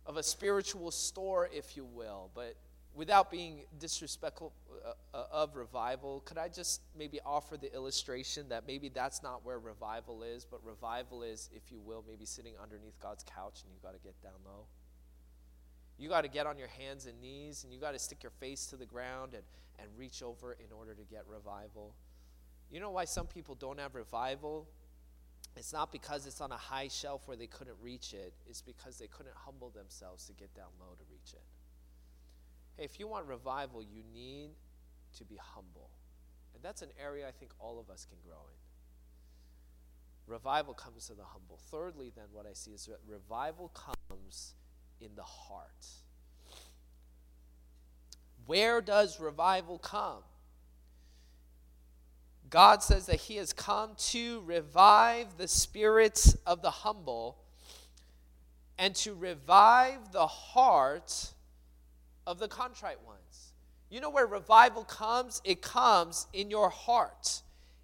of 0.05 0.15
a 0.15 0.23
spiritual 0.23 0.91
store, 0.91 1.49
if 1.53 1.75
you 1.75 1.83
will. 1.83 2.31
But 2.33 2.55
without 2.95 3.29
being 3.29 3.61
disrespectful 3.79 4.53
uh, 4.85 5.17
uh, 5.17 5.25
of 5.31 5.55
revival, 5.55 6.21
could 6.21 6.37
I 6.37 6.47
just 6.47 6.81
maybe 6.97 7.19
offer 7.25 7.57
the 7.57 7.73
illustration 7.73 8.47
that 8.49 8.65
maybe 8.65 8.87
that's 8.87 9.21
not 9.21 9.45
where 9.45 9.59
revival 9.59 10.23
is, 10.23 10.45
but 10.45 10.65
revival 10.65 11.21
is, 11.21 11.49
if 11.53 11.69
you 11.71 11.79
will, 11.79 12.03
maybe 12.07 12.25
sitting 12.25 12.53
underneath 12.61 12.97
God's 13.01 13.23
couch 13.23 13.61
and 13.63 13.71
you've 13.73 13.83
got 13.83 13.93
to 13.93 13.99
get 13.99 14.19
down 14.23 14.33
low? 14.45 14.65
You 15.97 16.09
got 16.09 16.21
to 16.21 16.27
get 16.27 16.45
on 16.45 16.57
your 16.57 16.67
hands 16.67 17.05
and 17.05 17.19
knees 17.19 17.63
and 17.63 17.73
you 17.73 17.79
got 17.79 17.93
to 17.93 17.99
stick 17.99 18.21
your 18.21 18.31
face 18.31 18.67
to 18.67 18.75
the 18.75 18.85
ground 18.85 19.33
and, 19.33 19.43
and 19.79 19.87
reach 19.97 20.21
over 20.21 20.53
in 20.53 20.71
order 20.71 20.93
to 20.93 21.03
get 21.03 21.23
revival. 21.27 21.95
You 22.69 22.79
know 22.79 22.91
why 22.91 23.05
some 23.05 23.27
people 23.27 23.55
don't 23.55 23.79
have 23.79 23.95
revival? 23.95 24.67
It's 25.55 25.73
not 25.73 25.91
because 25.91 26.27
it's 26.27 26.39
on 26.39 26.51
a 26.51 26.57
high 26.57 26.87
shelf 26.87 27.27
where 27.27 27.37
they 27.37 27.47
couldn't 27.47 27.77
reach 27.81 28.13
it, 28.13 28.33
it's 28.45 28.61
because 28.61 28.99
they 28.99 29.07
couldn't 29.07 29.35
humble 29.35 29.71
themselves 29.71 30.25
to 30.27 30.33
get 30.33 30.53
down 30.53 30.67
low 30.79 30.93
to 30.95 31.03
reach 31.09 31.33
it. 31.33 31.41
Hey, 32.77 32.83
if 32.83 32.99
you 32.99 33.07
want 33.07 33.25
revival, 33.25 33.81
you 33.81 34.03
need 34.13 34.51
to 35.17 35.25
be 35.25 35.37
humble. 35.41 35.89
And 36.53 36.63
that's 36.63 36.83
an 36.83 36.89
area 37.01 37.27
I 37.27 37.31
think 37.31 37.51
all 37.59 37.79
of 37.79 37.89
us 37.89 38.05
can 38.05 38.17
grow 38.23 38.37
in. 38.37 40.31
Revival 40.31 40.73
comes 40.73 41.07
to 41.07 41.13
the 41.13 41.23
humble. 41.23 41.57
Thirdly, 41.71 42.11
then, 42.15 42.25
what 42.31 42.45
I 42.45 42.53
see 42.53 42.71
is 42.71 42.85
that 42.85 42.99
revival 43.07 43.69
comes 43.69 44.53
in 45.01 45.09
the 45.15 45.23
heart. 45.23 45.85
Where 48.45 48.81
does 48.81 49.19
revival 49.19 49.77
come? 49.77 50.23
God 52.49 52.81
says 52.81 53.05
that 53.07 53.17
He 53.17 53.35
has 53.35 53.51
come 53.51 53.91
to 54.09 54.41
revive 54.45 55.37
the 55.37 55.47
spirits 55.47 56.37
of 56.45 56.61
the 56.61 56.71
humble 56.71 57.37
and 58.77 58.95
to 58.95 59.13
revive 59.13 60.11
the 60.11 60.27
heart 60.27 61.33
of 62.25 62.39
the 62.39 62.47
contrite 62.47 63.03
ones. 63.05 63.51
You 63.89 64.01
know 64.01 64.09
where 64.09 64.27
revival 64.27 64.83
comes? 64.83 65.41
It 65.43 65.61
comes 65.61 66.27
in 66.33 66.49
your 66.49 66.69
heart. 66.69 67.41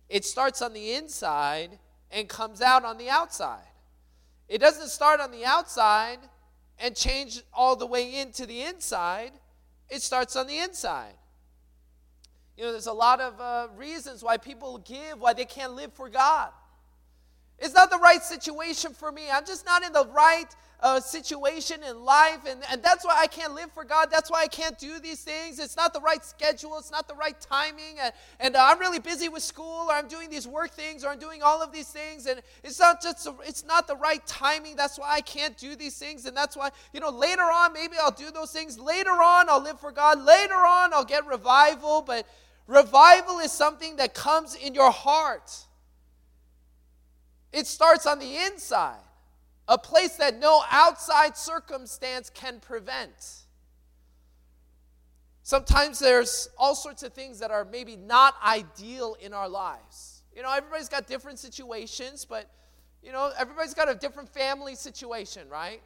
It 0.10 0.26
starts 0.26 0.62
on 0.62 0.74
the 0.74 0.94
inside 0.94 1.80
and 2.12 2.30
comes 2.30 2.62
out 2.62 2.86
on 2.86 2.98
the 2.98 3.10
outside. 3.10 3.68
It 4.48 4.60
doesn't 4.60 4.90
start 4.90 5.20
on 5.20 5.32
the 5.32 5.46
outside 5.46 6.20
and 6.80 6.96
change 6.96 7.42
all 7.54 7.76
the 7.76 7.86
way 7.86 8.16
into 8.20 8.46
the 8.46 8.64
inside, 8.64 9.32
it 9.90 10.02
starts 10.02 10.36
on 10.36 10.48
the 10.48 10.58
inside. 10.58 11.14
You 12.58 12.66
know, 12.66 12.72
there's 12.72 12.88
a 12.88 12.94
lot 12.94 13.20
of 13.20 13.40
uh, 13.40 13.68
reasons 13.76 14.24
why 14.24 14.38
people 14.38 14.78
give, 14.80 15.20
why 15.20 15.34
they 15.34 15.46
can't 15.46 15.74
live 15.74 15.94
for 15.94 16.10
God. 16.10 16.50
It's 17.60 17.74
not 17.74 17.90
the 17.90 17.98
right 17.98 18.22
situation 18.22 18.94
for 18.94 19.12
me. 19.12 19.24
I'm 19.32 19.46
just 19.46 19.66
not 19.66 19.84
in 19.84 19.94
the 19.94 20.08
right 20.08 20.48
uh, 20.84 21.00
situation 21.00 21.82
in 21.82 22.04
life, 22.04 22.40
and, 22.46 22.62
and 22.70 22.84
that's 22.84 23.06
why 23.06 23.18
I 23.18 23.26
can't 23.26 23.56
live 23.56 23.72
for 23.72 23.86
God. 23.86 24.10
That's 24.12 24.30
why 24.30 24.42
I 24.42 24.48
can't 24.48 24.78
do 24.78 25.00
these 25.00 25.24
things. 25.24 25.58
It's 25.58 25.78
not 25.78 25.94
the 25.94 26.02
right 26.02 26.24
schedule, 26.26 26.78
it's 26.78 26.92
not 26.92 27.08
the 27.08 27.16
right 27.16 27.40
timing, 27.40 28.00
and, 28.02 28.14
and 28.42 28.56
uh, 28.58 28.60
I'm 28.62 28.80
really 28.80 29.00
busy 29.00 29.30
with 29.30 29.44
school, 29.44 29.88
or 29.90 29.94
I'm 29.94 30.10
doing 30.10 30.30
these 30.30 30.46
work 30.46 30.72
things, 30.72 31.06
or 31.06 31.08
I'm 31.08 31.20
doing 31.20 31.42
all 31.42 31.64
of 31.64 31.72
these 31.72 31.88
things, 31.88 32.26
and 32.26 32.42
it's 32.66 32.82
not 32.82 33.02
just 33.02 33.26
it's 33.46 33.64
not 33.64 33.88
the 33.88 33.96
right 33.96 34.26
timing. 34.28 34.76
That's 34.76 35.00
why 35.00 35.10
I 35.10 35.22
can't 35.22 35.58
do 35.58 35.78
these 35.78 35.98
things, 35.98 36.26
and 36.26 36.36
that's 36.36 36.58
why 36.58 36.70
you 36.94 37.00
know 37.00 37.10
later 37.10 37.44
on 37.44 37.72
maybe 37.72 37.96
I'll 38.02 38.12
do 38.12 38.30
those 38.30 38.52
things. 38.52 38.78
Later 38.78 39.12
on 39.12 39.50
I'll 39.50 39.64
live 39.64 39.80
for 39.80 39.94
God. 39.94 40.22
Later 40.22 40.54
on 40.54 40.94
I'll 40.94 41.06
get 41.06 41.26
revival, 41.26 42.02
but 42.02 42.28
revival 42.68 43.40
is 43.40 43.54
something 43.54 43.96
that 43.96 44.14
comes 44.14 44.54
in 44.54 44.76
your 44.76 44.92
heart. 44.92 45.50
It 47.54 47.68
starts 47.68 48.06
on 48.06 48.20
the 48.20 48.36
inside, 48.36 49.00
a 49.68 49.78
place 49.78 50.18
that 50.18 50.40
no 50.40 50.62
outside 50.70 51.38
circumstance 51.38 52.30
can 52.30 52.60
prevent. 52.60 53.44
Sometimes 55.44 56.00
there's 56.00 56.50
all 56.58 56.76
sorts 56.76 57.04
of 57.04 57.14
things 57.14 57.40
that 57.40 57.52
are 57.52 57.66
maybe 57.66 57.96
not 57.98 58.36
ideal 58.44 59.18
in 59.22 59.34
our 59.34 59.50
lives. 59.50 60.24
You 60.36 60.42
know, 60.42 60.52
everybody's 60.52 60.90
got 60.90 61.06
different 61.06 61.38
situations, 61.38 62.26
but, 62.26 62.50
you 63.04 63.12
know, 63.12 63.32
everybody's 63.38 63.74
got 63.74 63.90
a 63.90 63.96
different 63.96 64.30
family 64.30 64.76
situation, 64.76 65.48
right? 65.50 65.82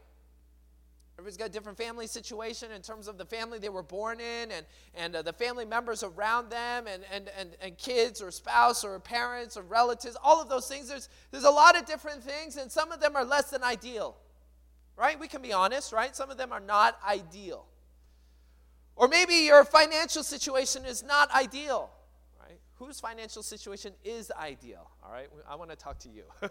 Everybody's 1.17 1.37
got 1.37 1.47
a 1.47 1.51
different 1.51 1.79
family 1.79 2.05
situation 2.05 2.71
in 2.71 2.83
terms 2.83 3.07
of 3.07 3.17
the 3.17 3.25
family 3.25 3.57
they 3.57 3.69
were 3.69 3.81
born 3.81 4.19
in 4.19 4.51
and, 4.51 4.65
and 4.93 5.15
uh, 5.15 5.23
the 5.23 5.33
family 5.33 5.65
members 5.65 6.03
around 6.03 6.51
them 6.51 6.85
and, 6.85 7.03
and, 7.11 7.31
and, 7.39 7.49
and 7.59 7.75
kids 7.75 8.21
or 8.21 8.29
spouse 8.29 8.83
or 8.83 8.99
parents 8.99 9.57
or 9.57 9.63
relatives, 9.63 10.15
all 10.23 10.39
of 10.39 10.47
those 10.47 10.67
things. 10.67 10.87
There's, 10.89 11.09
there's 11.31 11.43
a 11.43 11.49
lot 11.49 11.75
of 11.75 11.87
different 11.87 12.23
things, 12.23 12.55
and 12.57 12.71
some 12.71 12.91
of 12.91 12.99
them 12.99 13.15
are 13.15 13.25
less 13.25 13.49
than 13.49 13.63
ideal, 13.63 14.15
right? 14.95 15.19
We 15.19 15.27
can 15.27 15.41
be 15.41 15.51
honest, 15.51 15.91
right? 15.91 16.15
Some 16.15 16.29
of 16.29 16.37
them 16.37 16.53
are 16.53 16.59
not 16.59 16.99
ideal. 17.07 17.65
Or 18.95 19.07
maybe 19.07 19.33
your 19.33 19.65
financial 19.65 20.21
situation 20.21 20.85
is 20.85 21.01
not 21.01 21.31
ideal, 21.31 21.89
right? 22.39 22.59
Whose 22.75 22.99
financial 22.99 23.41
situation 23.41 23.93
is 24.03 24.31
ideal, 24.39 24.91
all 25.03 25.11
right? 25.11 25.29
I 25.49 25.55
want 25.55 25.71
to 25.71 25.75
talk 25.75 25.97
to 25.99 26.09
you. 26.09 26.25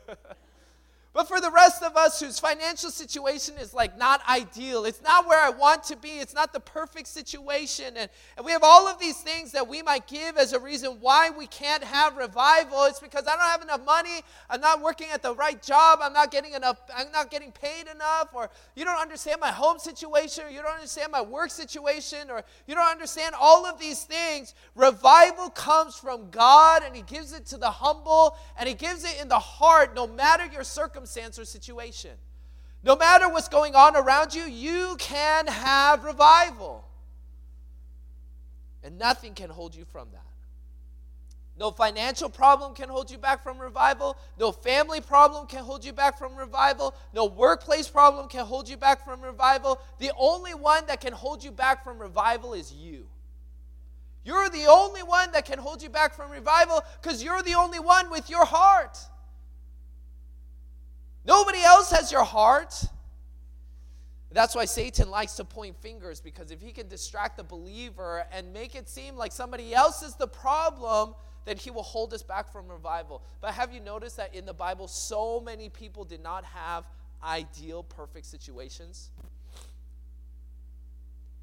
But 1.16 1.28
for 1.28 1.40
the 1.40 1.50
rest 1.50 1.82
of 1.82 1.96
us 1.96 2.20
whose 2.20 2.38
financial 2.38 2.90
situation 2.90 3.54
is 3.58 3.72
like 3.72 3.96
not 3.96 4.20
ideal, 4.28 4.84
it's 4.84 5.00
not 5.00 5.26
where 5.26 5.42
I 5.42 5.48
want 5.48 5.82
to 5.84 5.96
be, 5.96 6.18
it's 6.18 6.34
not 6.34 6.52
the 6.52 6.60
perfect 6.60 7.08
situation, 7.08 7.96
and, 7.96 8.10
and 8.36 8.44
we 8.44 8.52
have 8.52 8.62
all 8.62 8.86
of 8.86 8.98
these 8.98 9.16
things 9.22 9.50
that 9.52 9.66
we 9.66 9.80
might 9.80 10.06
give 10.06 10.36
as 10.36 10.52
a 10.52 10.60
reason 10.60 10.98
why 11.00 11.30
we 11.30 11.46
can't 11.46 11.82
have 11.82 12.18
revival. 12.18 12.84
It's 12.84 13.00
because 13.00 13.26
I 13.26 13.30
don't 13.30 13.46
have 13.46 13.62
enough 13.62 13.82
money, 13.86 14.20
I'm 14.50 14.60
not 14.60 14.82
working 14.82 15.06
at 15.10 15.22
the 15.22 15.34
right 15.34 15.62
job, 15.62 16.00
I'm 16.02 16.12
not 16.12 16.30
getting 16.30 16.52
enough, 16.52 16.78
I'm 16.94 17.10
not 17.12 17.30
getting 17.30 17.50
paid 17.50 17.86
enough, 17.90 18.34
or 18.34 18.50
you 18.74 18.84
don't 18.84 19.00
understand 19.00 19.40
my 19.40 19.52
home 19.52 19.78
situation, 19.78 20.44
or 20.44 20.50
you 20.50 20.60
don't 20.60 20.74
understand 20.74 21.12
my 21.12 21.22
work 21.22 21.50
situation, 21.50 22.30
or 22.30 22.42
you 22.66 22.74
don't 22.74 22.90
understand 22.90 23.34
all 23.40 23.64
of 23.64 23.80
these 23.80 24.04
things. 24.04 24.54
Revival 24.74 25.48
comes 25.48 25.96
from 25.96 26.28
God, 26.28 26.82
and 26.84 26.94
He 26.94 27.00
gives 27.00 27.32
it 27.32 27.46
to 27.46 27.56
the 27.56 27.70
humble, 27.70 28.36
and 28.58 28.68
He 28.68 28.74
gives 28.74 29.02
it 29.02 29.18
in 29.18 29.28
the 29.28 29.38
heart, 29.38 29.94
no 29.94 30.06
matter 30.06 30.44
your 30.52 30.62
circumstances 30.62 31.05
circumstance 31.07 31.38
or 31.38 31.44
situation. 31.44 32.12
No 32.82 32.96
matter 32.96 33.28
what's 33.28 33.48
going 33.48 33.74
on 33.74 33.96
around 33.96 34.34
you, 34.34 34.42
you 34.42 34.96
can 34.98 35.46
have 35.46 36.04
revival. 36.04 36.84
And 38.82 38.98
nothing 38.98 39.34
can 39.34 39.50
hold 39.50 39.74
you 39.74 39.84
from 39.84 40.09
that. 40.12 40.22
No 41.59 41.70
financial 41.70 42.28
problem 42.28 42.74
can 42.74 42.90
hold 42.90 43.11
you 43.11 43.16
back 43.16 43.42
from 43.42 43.59
revival. 43.59 44.16
No 44.38 44.52
family 44.52 45.00
problem 45.00 45.46
can 45.46 45.64
hold 45.64 45.84
you 45.84 45.92
back 45.92 46.18
from 46.18 46.36
revival. 46.36 46.94
No 47.14 47.24
workplace 47.24 47.88
problem 47.88 48.28
can 48.28 48.44
hold 48.44 48.68
you 48.68 48.76
back 48.76 49.04
from 49.04 49.22
revival. 49.22 49.80
The 49.98 50.12
only 50.18 50.52
one 50.54 50.84
that 50.86 51.00
can 51.00 51.14
hold 51.14 51.42
you 51.42 51.50
back 51.50 51.82
from 51.82 51.98
revival 51.98 52.52
is 52.52 52.72
you. 52.72 53.07
You're 54.22 54.50
the 54.50 54.66
only 54.66 55.02
one 55.02 55.32
that 55.32 55.46
can 55.46 55.59
hold 55.59 55.82
you 55.82 55.88
back 55.88 56.14
from 56.14 56.30
revival 56.30 56.82
because 57.00 57.22
you're 57.22 57.42
the 57.42 57.54
only 57.54 57.80
one 57.80 58.11
with 58.11 58.28
your 58.28 58.44
heart. 58.44 58.98
Nobody 61.27 61.61
else 61.61 61.91
has 61.91 62.12
your 62.12 62.24
heart. 62.24 62.85
That's 64.31 64.55
why 64.55 64.66
Satan 64.66 65.11
likes 65.11 65.35
to 65.35 65.45
point 65.45 65.77
fingers 65.81 66.20
because 66.20 66.51
if 66.51 66.61
he 66.61 66.70
can 66.70 66.89
distract 66.89 67.37
the 67.37 67.43
believer 67.45 68.24
and 68.31 68.53
make 68.53 68.74
it 68.74 68.89
seem 68.89 69.16
like 69.16 69.33
somebody 69.33 69.74
else 69.74 70.03
is 70.03 70.14
the 70.14 70.29
problem, 70.29 71.14
then 71.45 71.57
he 71.57 71.70
will 71.70 71.83
hold 71.83 72.12
us 72.12 72.22
back 72.22 72.53
from 72.53 72.68
revival. 72.68 73.22
But 73.41 73.55
have 73.55 73.72
you 73.72 73.81
noticed 73.81 74.18
that 74.18 74.35
in 74.35 74.45
the 74.45 74.53
Bible, 74.53 74.89
so 74.89 75.41
many 75.41 75.68
people 75.68 76.05
did 76.05 76.22
not 76.22 76.45
have 76.45 76.85
ideal, 77.24 77.83
perfect 77.83 78.27
situations? 78.27 79.11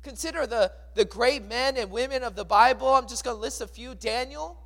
Consider 0.03 0.45
the, 0.45 0.71
the 0.95 1.05
great 1.05 1.43
men 1.45 1.77
and 1.77 1.89
women 1.89 2.23
of 2.23 2.35
the 2.35 2.45
Bible. 2.45 2.89
I'm 2.89 3.07
just 3.07 3.23
going 3.23 3.37
to 3.37 3.41
list 3.41 3.61
a 3.61 3.67
few. 3.67 3.95
Daniel, 3.95 4.57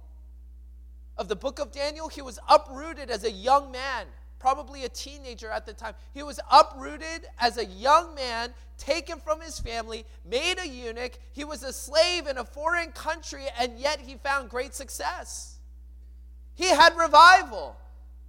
of 1.18 1.28
the 1.28 1.36
book 1.36 1.60
of 1.60 1.72
Daniel, 1.72 2.08
he 2.08 2.22
was 2.22 2.40
uprooted 2.50 3.10
as 3.10 3.24
a 3.24 3.32
young 3.32 3.72
man 3.72 4.08
probably 4.40 4.86
a 4.86 4.90
teenager 4.90 5.50
at 5.50 5.66
the 5.66 5.74
time. 5.74 5.94
He 6.14 6.24
was 6.24 6.40
uprooted 6.52 7.26
as 7.40 7.58
a 7.58 7.66
young 7.66 8.16
man, 8.16 8.52
taken 8.78 9.20
from 9.20 9.42
his 9.42 9.60
family, 9.60 10.06
made 10.30 10.60
a 10.60 10.68
eunuch. 10.68 11.14
He 11.34 11.44
was 11.44 11.64
a 11.64 11.74
slave 11.74 12.28
in 12.28 12.38
a 12.38 12.44
foreign 12.44 12.92
country, 12.92 13.46
and 13.60 13.80
yet 13.80 14.00
he 14.00 14.16
found 14.16 14.50
great 14.50 14.74
success. 14.74 15.58
He 16.56 16.70
had 16.70 16.96
revival. 16.98 17.76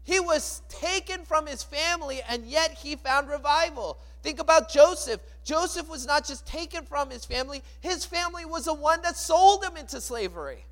He 0.05 0.21
was 0.21 0.63
taken 0.69 1.25
from 1.25 1.47
his 1.47 1.63
family, 1.63 2.21
and 2.29 2.47
yet 2.47 2.73
he 2.73 2.97
found 2.97 3.29
revival. 3.29 3.99
Think 4.23 4.41
about 4.41 4.71
Joseph. 4.71 5.21
Joseph 5.45 5.89
was 5.89 6.07
not 6.07 6.27
just 6.27 6.47
taken 6.47 6.85
from 6.85 7.11
his 7.11 7.25
family, 7.25 7.63
his 7.81 8.05
family 8.05 8.45
was 8.45 8.67
the 8.67 8.75
one 8.75 9.03
that 9.03 9.17
sold 9.17 9.65
him 9.65 9.77
into 9.77 10.01
slavery. 10.01 10.65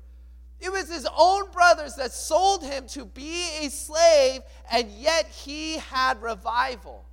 It 0.59 0.71
was 0.71 0.89
his 0.89 1.07
own 1.15 1.51
brothers 1.51 1.95
that 1.95 2.11
sold 2.11 2.63
him 2.63 2.87
to 2.87 3.05
be 3.05 3.45
a 3.61 3.69
slave, 3.69 4.41
and 4.71 4.89
yet 4.89 5.27
he 5.27 5.77
had 5.77 6.21
revival. 6.21 7.05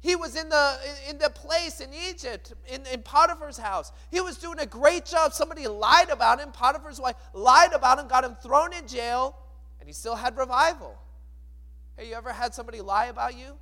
He 0.00 0.14
was 0.14 0.36
in 0.36 0.48
the, 0.48 0.78
in 1.08 1.18
the 1.18 1.30
place 1.30 1.80
in 1.80 1.90
Egypt, 1.92 2.52
in, 2.68 2.84
in 2.86 3.02
Potiphar's 3.02 3.58
house. 3.58 3.92
He 4.10 4.20
was 4.20 4.36
doing 4.36 4.58
a 4.60 4.66
great 4.66 5.04
job. 5.04 5.32
Somebody 5.32 5.66
lied 5.66 6.10
about 6.10 6.40
him. 6.40 6.52
Potiphar's 6.52 7.00
wife 7.00 7.16
lied 7.32 7.72
about 7.72 7.98
him, 7.98 8.06
got 8.06 8.24
him 8.24 8.36
thrown 8.42 8.72
in 8.72 8.86
jail, 8.86 9.36
and 9.80 9.88
he 9.88 9.92
still 9.92 10.16
had 10.16 10.36
revival. 10.36 10.96
Hey, 11.96 12.08
you 12.08 12.14
ever 12.14 12.32
had 12.32 12.54
somebody 12.54 12.80
lie 12.80 13.06
about 13.06 13.36
you? 13.36 13.56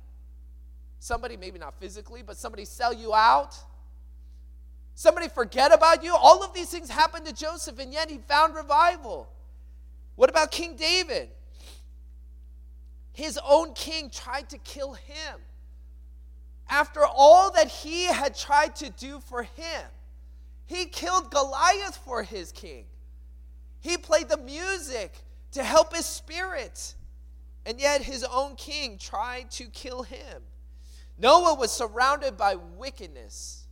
Somebody, 0.99 1.37
maybe 1.37 1.59
not 1.59 1.79
physically, 1.79 2.21
but 2.21 2.37
somebody 2.37 2.65
sell 2.65 2.93
you 2.93 3.13
out? 3.13 3.55
Somebody 4.95 5.27
forget 5.27 5.73
about 5.73 6.03
you? 6.03 6.15
All 6.15 6.41
of 6.41 6.53
these 6.53 6.69
things 6.69 6.89
happened 6.89 7.25
to 7.25 7.33
Joseph, 7.33 7.77
and 7.79 7.93
yet 7.93 8.09
he 8.09 8.17
found 8.17 8.55
revival. 8.55 9.29
What 10.15 10.29
about 10.29 10.51
King 10.51 10.77
David? 10.77 11.29
His 13.11 13.37
own 13.45 13.73
king 13.73 14.09
tried 14.09 14.49
to 14.49 14.57
kill 14.57 14.93
him. 14.93 15.41
After 16.69 17.05
all 17.05 17.51
that 17.51 17.67
he 17.67 18.05
had 18.05 18.35
tried 18.35 18.75
to 18.77 18.89
do 18.89 19.19
for 19.19 19.43
him, 19.43 19.83
he 20.65 20.85
killed 20.85 21.29
Goliath 21.29 21.97
for 21.97 22.23
his 22.23 22.51
king. 22.51 22.85
He 23.81 23.97
played 23.97 24.29
the 24.29 24.37
music 24.37 25.13
to 25.51 25.63
help 25.63 25.93
his 25.93 26.05
spirit, 26.05 26.95
and 27.65 27.79
yet 27.79 28.01
his 28.01 28.23
own 28.23 28.55
king 28.55 28.97
tried 28.97 29.51
to 29.51 29.65
kill 29.65 30.03
him. 30.03 30.41
Noah 31.19 31.53
was 31.53 31.71
surrounded 31.71 32.37
by 32.37 32.55
wickedness. 32.55 33.64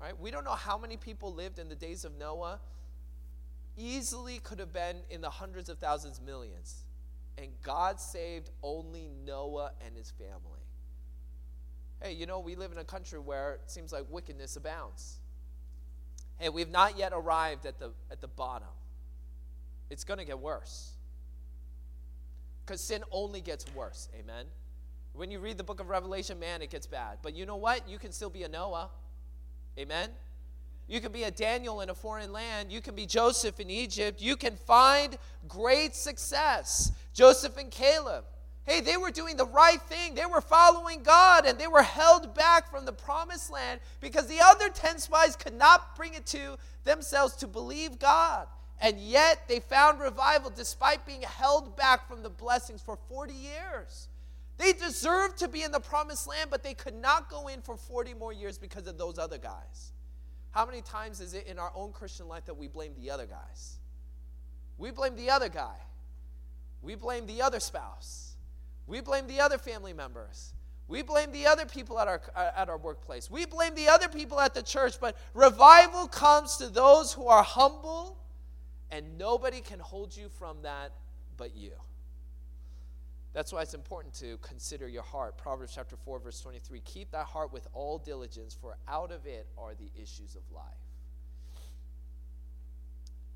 Right? 0.00 0.18
We 0.18 0.30
don't 0.30 0.44
know 0.44 0.52
how 0.52 0.78
many 0.78 0.96
people 0.96 1.34
lived 1.34 1.58
in 1.58 1.68
the 1.68 1.74
days 1.74 2.04
of 2.04 2.16
Noah. 2.18 2.60
Easily 3.76 4.38
could 4.38 4.58
have 4.58 4.72
been 4.72 4.96
in 5.10 5.20
the 5.20 5.30
hundreds 5.30 5.68
of 5.68 5.78
thousands, 5.78 6.20
millions. 6.24 6.84
And 7.36 7.48
God 7.62 8.00
saved 8.00 8.50
only 8.62 9.08
Noah 9.26 9.72
and 9.84 9.96
his 9.96 10.10
family. 10.10 10.62
Hey, 12.00 12.12
you 12.12 12.26
know, 12.26 12.38
we 12.38 12.54
live 12.54 12.70
in 12.70 12.78
a 12.78 12.84
country 12.84 13.18
where 13.18 13.54
it 13.54 13.70
seems 13.70 13.92
like 13.92 14.04
wickedness 14.08 14.56
abounds. 14.56 15.18
Hey, 16.38 16.48
we've 16.48 16.70
not 16.70 16.96
yet 16.96 17.12
arrived 17.12 17.66
at 17.66 17.80
the, 17.80 17.90
at 18.10 18.20
the 18.20 18.28
bottom. 18.28 18.68
It's 19.90 20.04
going 20.04 20.18
to 20.18 20.24
get 20.24 20.38
worse. 20.38 20.92
Because 22.64 22.80
sin 22.80 23.02
only 23.10 23.40
gets 23.40 23.64
worse. 23.74 24.08
Amen? 24.18 24.46
When 25.14 25.30
you 25.32 25.40
read 25.40 25.58
the 25.58 25.64
book 25.64 25.80
of 25.80 25.88
Revelation, 25.88 26.38
man, 26.38 26.62
it 26.62 26.70
gets 26.70 26.86
bad. 26.86 27.18
But 27.22 27.34
you 27.34 27.46
know 27.46 27.56
what? 27.56 27.88
You 27.88 27.98
can 27.98 28.12
still 28.12 28.30
be 28.30 28.44
a 28.44 28.48
Noah. 28.48 28.90
Amen? 29.78 30.10
You 30.88 31.00
can 31.00 31.12
be 31.12 31.24
a 31.24 31.30
Daniel 31.30 31.82
in 31.82 31.90
a 31.90 31.94
foreign 31.94 32.32
land. 32.32 32.72
You 32.72 32.80
can 32.80 32.94
be 32.94 33.06
Joseph 33.06 33.60
in 33.60 33.70
Egypt. 33.70 34.20
You 34.20 34.36
can 34.36 34.56
find 34.56 35.16
great 35.46 35.94
success. 35.94 36.92
Joseph 37.12 37.56
and 37.58 37.70
Caleb. 37.70 38.24
Hey, 38.64 38.80
they 38.80 38.96
were 38.96 39.10
doing 39.10 39.36
the 39.36 39.46
right 39.46 39.80
thing. 39.82 40.14
They 40.14 40.26
were 40.26 40.40
following 40.40 41.02
God 41.02 41.46
and 41.46 41.58
they 41.58 41.68
were 41.68 41.82
held 41.82 42.34
back 42.34 42.70
from 42.70 42.84
the 42.86 42.92
promised 42.92 43.50
land 43.50 43.80
because 44.00 44.26
the 44.26 44.40
other 44.42 44.68
10 44.68 44.98
spies 44.98 45.36
could 45.36 45.54
not 45.54 45.94
bring 45.94 46.14
it 46.14 46.26
to 46.26 46.56
themselves 46.84 47.36
to 47.36 47.46
believe 47.46 47.98
God. 47.98 48.46
And 48.80 48.98
yet 48.98 49.46
they 49.48 49.60
found 49.60 50.00
revival 50.00 50.50
despite 50.50 51.06
being 51.06 51.22
held 51.22 51.76
back 51.76 52.08
from 52.08 52.22
the 52.22 52.30
blessings 52.30 52.82
for 52.82 52.98
40 53.08 53.32
years. 53.32 54.08
They 54.58 54.72
deserved 54.72 55.38
to 55.38 55.48
be 55.48 55.62
in 55.62 55.70
the 55.70 55.80
promised 55.80 56.26
land, 56.26 56.50
but 56.50 56.62
they 56.62 56.74
could 56.74 56.94
not 56.94 57.30
go 57.30 57.46
in 57.46 57.62
for 57.62 57.76
40 57.76 58.14
more 58.14 58.32
years 58.32 58.58
because 58.58 58.86
of 58.88 58.98
those 58.98 59.16
other 59.18 59.38
guys. 59.38 59.92
How 60.50 60.66
many 60.66 60.82
times 60.82 61.20
is 61.20 61.34
it 61.34 61.46
in 61.46 61.58
our 61.58 61.70
own 61.74 61.92
Christian 61.92 62.26
life 62.26 62.44
that 62.46 62.56
we 62.56 62.66
blame 62.66 62.92
the 62.98 63.10
other 63.10 63.26
guys? 63.26 63.78
We 64.76 64.90
blame 64.90 65.14
the 65.14 65.30
other 65.30 65.48
guy. 65.48 65.76
We 66.82 66.96
blame 66.96 67.26
the 67.26 67.42
other 67.42 67.60
spouse. 67.60 68.36
We 68.86 69.00
blame 69.00 69.28
the 69.28 69.40
other 69.40 69.58
family 69.58 69.92
members. 69.92 70.52
We 70.88 71.02
blame 71.02 71.30
the 71.32 71.46
other 71.46 71.66
people 71.66 71.98
at 72.00 72.08
our, 72.08 72.20
at 72.34 72.68
our 72.68 72.78
workplace. 72.78 73.30
We 73.30 73.44
blame 73.44 73.74
the 73.74 73.88
other 73.88 74.08
people 74.08 74.40
at 74.40 74.54
the 74.54 74.62
church. 74.62 74.98
But 75.00 75.16
revival 75.34 76.08
comes 76.08 76.56
to 76.56 76.68
those 76.68 77.12
who 77.12 77.26
are 77.26 77.42
humble, 77.42 78.18
and 78.90 79.18
nobody 79.18 79.60
can 79.60 79.78
hold 79.78 80.16
you 80.16 80.30
from 80.30 80.62
that 80.62 80.92
but 81.36 81.54
you. 81.54 81.72
That's 83.34 83.52
why 83.52 83.62
it's 83.62 83.74
important 83.74 84.14
to 84.14 84.38
consider 84.38 84.88
your 84.88 85.02
heart. 85.02 85.36
Proverbs 85.36 85.72
chapter 85.74 85.96
4 85.96 86.18
verse 86.18 86.40
23, 86.40 86.80
keep 86.80 87.10
thy 87.10 87.22
heart 87.22 87.52
with 87.52 87.66
all 87.72 87.98
diligence 87.98 88.56
for 88.58 88.76
out 88.88 89.12
of 89.12 89.26
it 89.26 89.46
are 89.56 89.74
the 89.74 89.90
issues 90.00 90.34
of 90.34 90.42
life. 90.54 90.64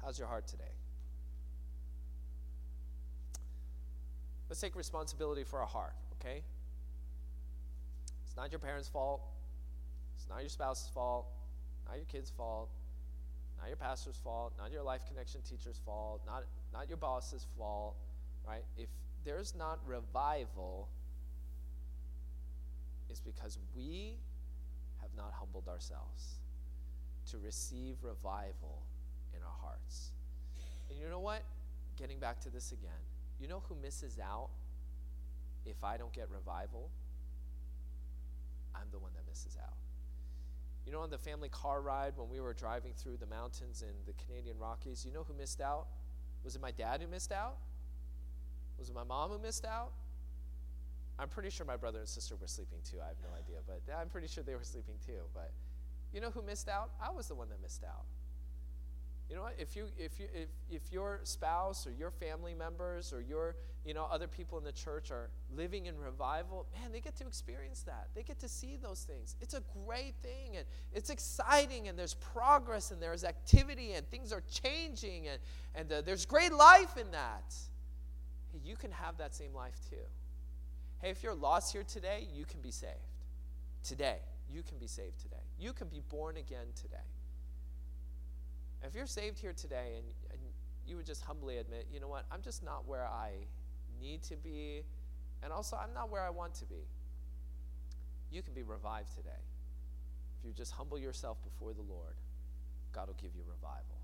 How's 0.03 0.19
your 0.19 0.29
heart 0.29 0.47
today? 0.49 0.65
Let's 4.49 4.61
take 4.61 4.77
responsibility 4.77 5.45
for 5.45 5.61
our 5.61 5.67
heart, 5.67 5.95
okay? 6.21 6.43
It's 8.27 8.37
not 8.37 8.51
your 8.51 8.59
parents' 8.59 8.89
fault. 8.89 9.23
It's 10.17 10.29
not 10.29 10.41
your 10.41 10.49
spouse's 10.49 10.89
fault. 10.89 11.27
Not 11.87 11.97
your 11.97 12.07
kid's 12.07 12.31
fault. 12.31 12.69
Not 13.59 13.69
your 13.69 13.77
pastor's 13.77 14.17
fault. 14.17 14.53
Not 14.59 14.73
your 14.73 14.83
life 14.83 15.03
connection 15.07 15.41
teacher's 15.43 15.81
fault. 15.85 16.23
Not, 16.27 16.45
not 16.73 16.89
your 16.89 16.97
boss's 16.97 17.47
fault, 17.57 17.95
right? 18.47 18.65
If 18.77 18.89
there's 19.25 19.55
not 19.55 19.79
revival 19.87 20.89
is 23.11 23.21
because 23.21 23.59
we 23.77 24.17
have 25.01 25.11
not 25.17 25.33
humbled 25.35 25.69
ourselves 25.69 26.39
to 27.31 27.39
receive 27.39 27.97
revival 28.03 28.83
in 29.35 29.43
our 29.43 29.57
hearts. 29.61 30.11
And 30.91 30.99
you 30.99 31.09
know 31.09 31.21
what? 31.21 31.43
Getting 31.97 32.19
back 32.19 32.41
to 32.41 32.51
this 32.51 32.73
again, 32.73 32.91
you 33.39 33.49
know 33.49 33.63
who 33.69 33.77
misses 33.83 34.19
out 34.19 34.49
if 35.67 35.85
I 35.85 35.97
don't 35.97 36.13
get 36.13 36.29
revival? 36.31 36.91
I'm 38.75 38.89
the 38.91 38.99
one 38.99 39.13
that 39.15 39.29
misses 39.29 39.57
out. 39.63 39.75
You 40.87 40.93
know, 40.93 41.01
on 41.01 41.11
the 41.11 41.19
family 41.19 41.49
car 41.49 41.81
ride 41.81 42.15
when 42.17 42.29
we 42.29 42.41
were 42.41 42.55
driving 42.55 42.93
through 42.97 43.19
the 43.19 43.27
mountains 43.27 43.83
in 43.83 43.95
the 44.07 44.13
Canadian 44.25 44.59
Rockies, 44.59 45.05
you 45.07 45.13
know 45.13 45.23
who 45.23 45.35
missed 45.35 45.61
out? 45.61 45.87
Was 46.45 46.57
it 46.57 46.61
my 46.61 46.73
dad 46.73 47.01
who 47.03 47.09
missed 47.09 47.31
out? 47.31 47.59
Was 48.83 48.89
it 48.89 48.97
my 48.97 49.05
mom 49.05 49.31
who 49.31 49.39
missed 49.39 49.65
out? 49.65 49.93
I'm 51.17 51.29
pretty 51.29 51.51
sure 51.51 51.65
my 51.65 51.77
brother 51.77 52.01
and 52.01 52.09
sister 52.09 52.35
were 52.35 52.49
sleeping 52.49 52.79
too. 52.83 52.97
I 53.01 53.07
have 53.07 53.17
no 53.23 53.29
idea, 53.33 53.59
but 53.65 53.81
I'm 53.97 54.09
pretty 54.09 54.27
sure 54.27 54.43
they 54.43 54.57
were 54.57 54.65
sleeping 54.65 54.97
too. 55.07 55.21
But 55.33 55.53
you 56.13 56.21
know 56.21 56.31
who 56.31 56.43
missed 56.43 56.69
out? 56.69 56.91
I 57.01 57.13
was 57.13 57.29
the 57.29 57.37
one 57.37 57.49
that 57.51 57.63
missed 57.63 57.85
out. 57.85 58.07
You 59.31 59.37
know 59.37 59.43
what? 59.43 59.55
If 59.57 59.77
you 59.77 59.87
if 59.97 60.19
you 60.19 60.27
if, 60.35 60.49
if 60.69 60.93
your 60.93 61.21
spouse 61.23 61.87
or 61.87 61.93
your 61.93 62.11
family 62.11 62.55
members 62.55 63.13
or 63.13 63.21
your 63.21 63.55
you 63.85 63.95
know 63.95 64.09
other 64.11 64.27
people 64.27 64.59
in 64.59 64.65
the 64.65 64.73
church 64.73 65.13
are 65.13 65.31
living 65.57 65.87
in 65.87 65.97
revival, 65.97 66.67
man, 66.75 66.91
they 66.91 66.99
get 66.99 67.15
to 67.19 67.27
experience 67.29 67.83
that. 67.83 68.09
They 68.17 68.25
get 68.25 68.41
to 68.41 68.49
see 68.49 68.77
those 68.83 69.05
things. 69.05 69.37
It's 69.41 69.55
a 69.55 69.63
great 69.87 70.15
thing 70.25 70.57
and 70.57 70.67
it's 70.93 71.09
exciting 71.09 71.87
and 71.87 71.97
there's 71.97 72.15
progress 72.15 72.91
and 72.91 73.01
there's 73.01 73.23
activity 73.23 73.93
and 73.93 74.05
things 74.11 74.33
are 74.33 74.43
changing 74.51 75.29
and 75.29 75.39
and 75.77 75.93
uh, 75.93 76.01
there's 76.01 76.27
great 76.27 76.53
life 76.53 76.97
in 76.97 77.13
that 77.13 77.55
you 78.65 78.77
can 78.77 78.91
have 78.93 79.19
that 79.19 79.35
same 79.35 79.55
life 79.55 79.75
too. 79.89 79.97
Hey, 81.01 81.11
if 81.11 81.23
you're 81.23 81.35
lost 81.35 81.73
here 81.73 81.83
today, 81.83 82.27
you 82.33 82.45
can 82.45 82.61
be 82.61 82.71
saved. 82.71 82.93
Today, 83.83 84.19
you 84.53 84.63
can 84.63 84.79
be 84.79 84.87
saved 84.87 85.19
today. 85.21 85.43
You 85.59 85.73
can 85.73 85.89
be 85.89 86.01
born 86.09 86.37
again 86.37 86.67
today. 86.75 86.97
If 88.85 88.95
you're 88.95 89.07
saved 89.07 89.39
here 89.39 89.53
today 89.53 89.95
and, 89.97 90.07
and 90.31 90.41
you 90.87 90.97
would 90.97 91.07
just 91.07 91.23
humbly 91.23 91.59
admit, 91.59 91.87
you 91.93 92.01
know 92.01 92.09
what, 92.09 92.25
I'm 92.31 92.43
just 92.43 92.65
not 92.65 92.87
where 92.87 93.07
I 93.07 93.31
need 94.01 94.23
to 94.25 94.37
be, 94.37 94.83
and 95.43 95.53
also 95.53 95.77
I'm 95.77 95.95
not 95.95 96.11
where 96.11 96.23
I 96.23 96.31
want 96.31 96.55
to 96.55 96.65
be, 96.65 96.87
you 98.31 98.43
can 98.43 98.55
be 98.55 98.63
revived 98.63 99.15
today. 99.17 99.31
If 100.39 100.47
you 100.47 100.53
just 100.53 100.73
humble 100.73 100.99
yourself 100.99 101.39
before 101.45 101.73
the 101.73 101.83
Lord, 101.83 102.15
God 102.93 103.07
will 103.07 103.17
give 103.21 103.31
you 103.37 103.43
revival. 103.49 104.02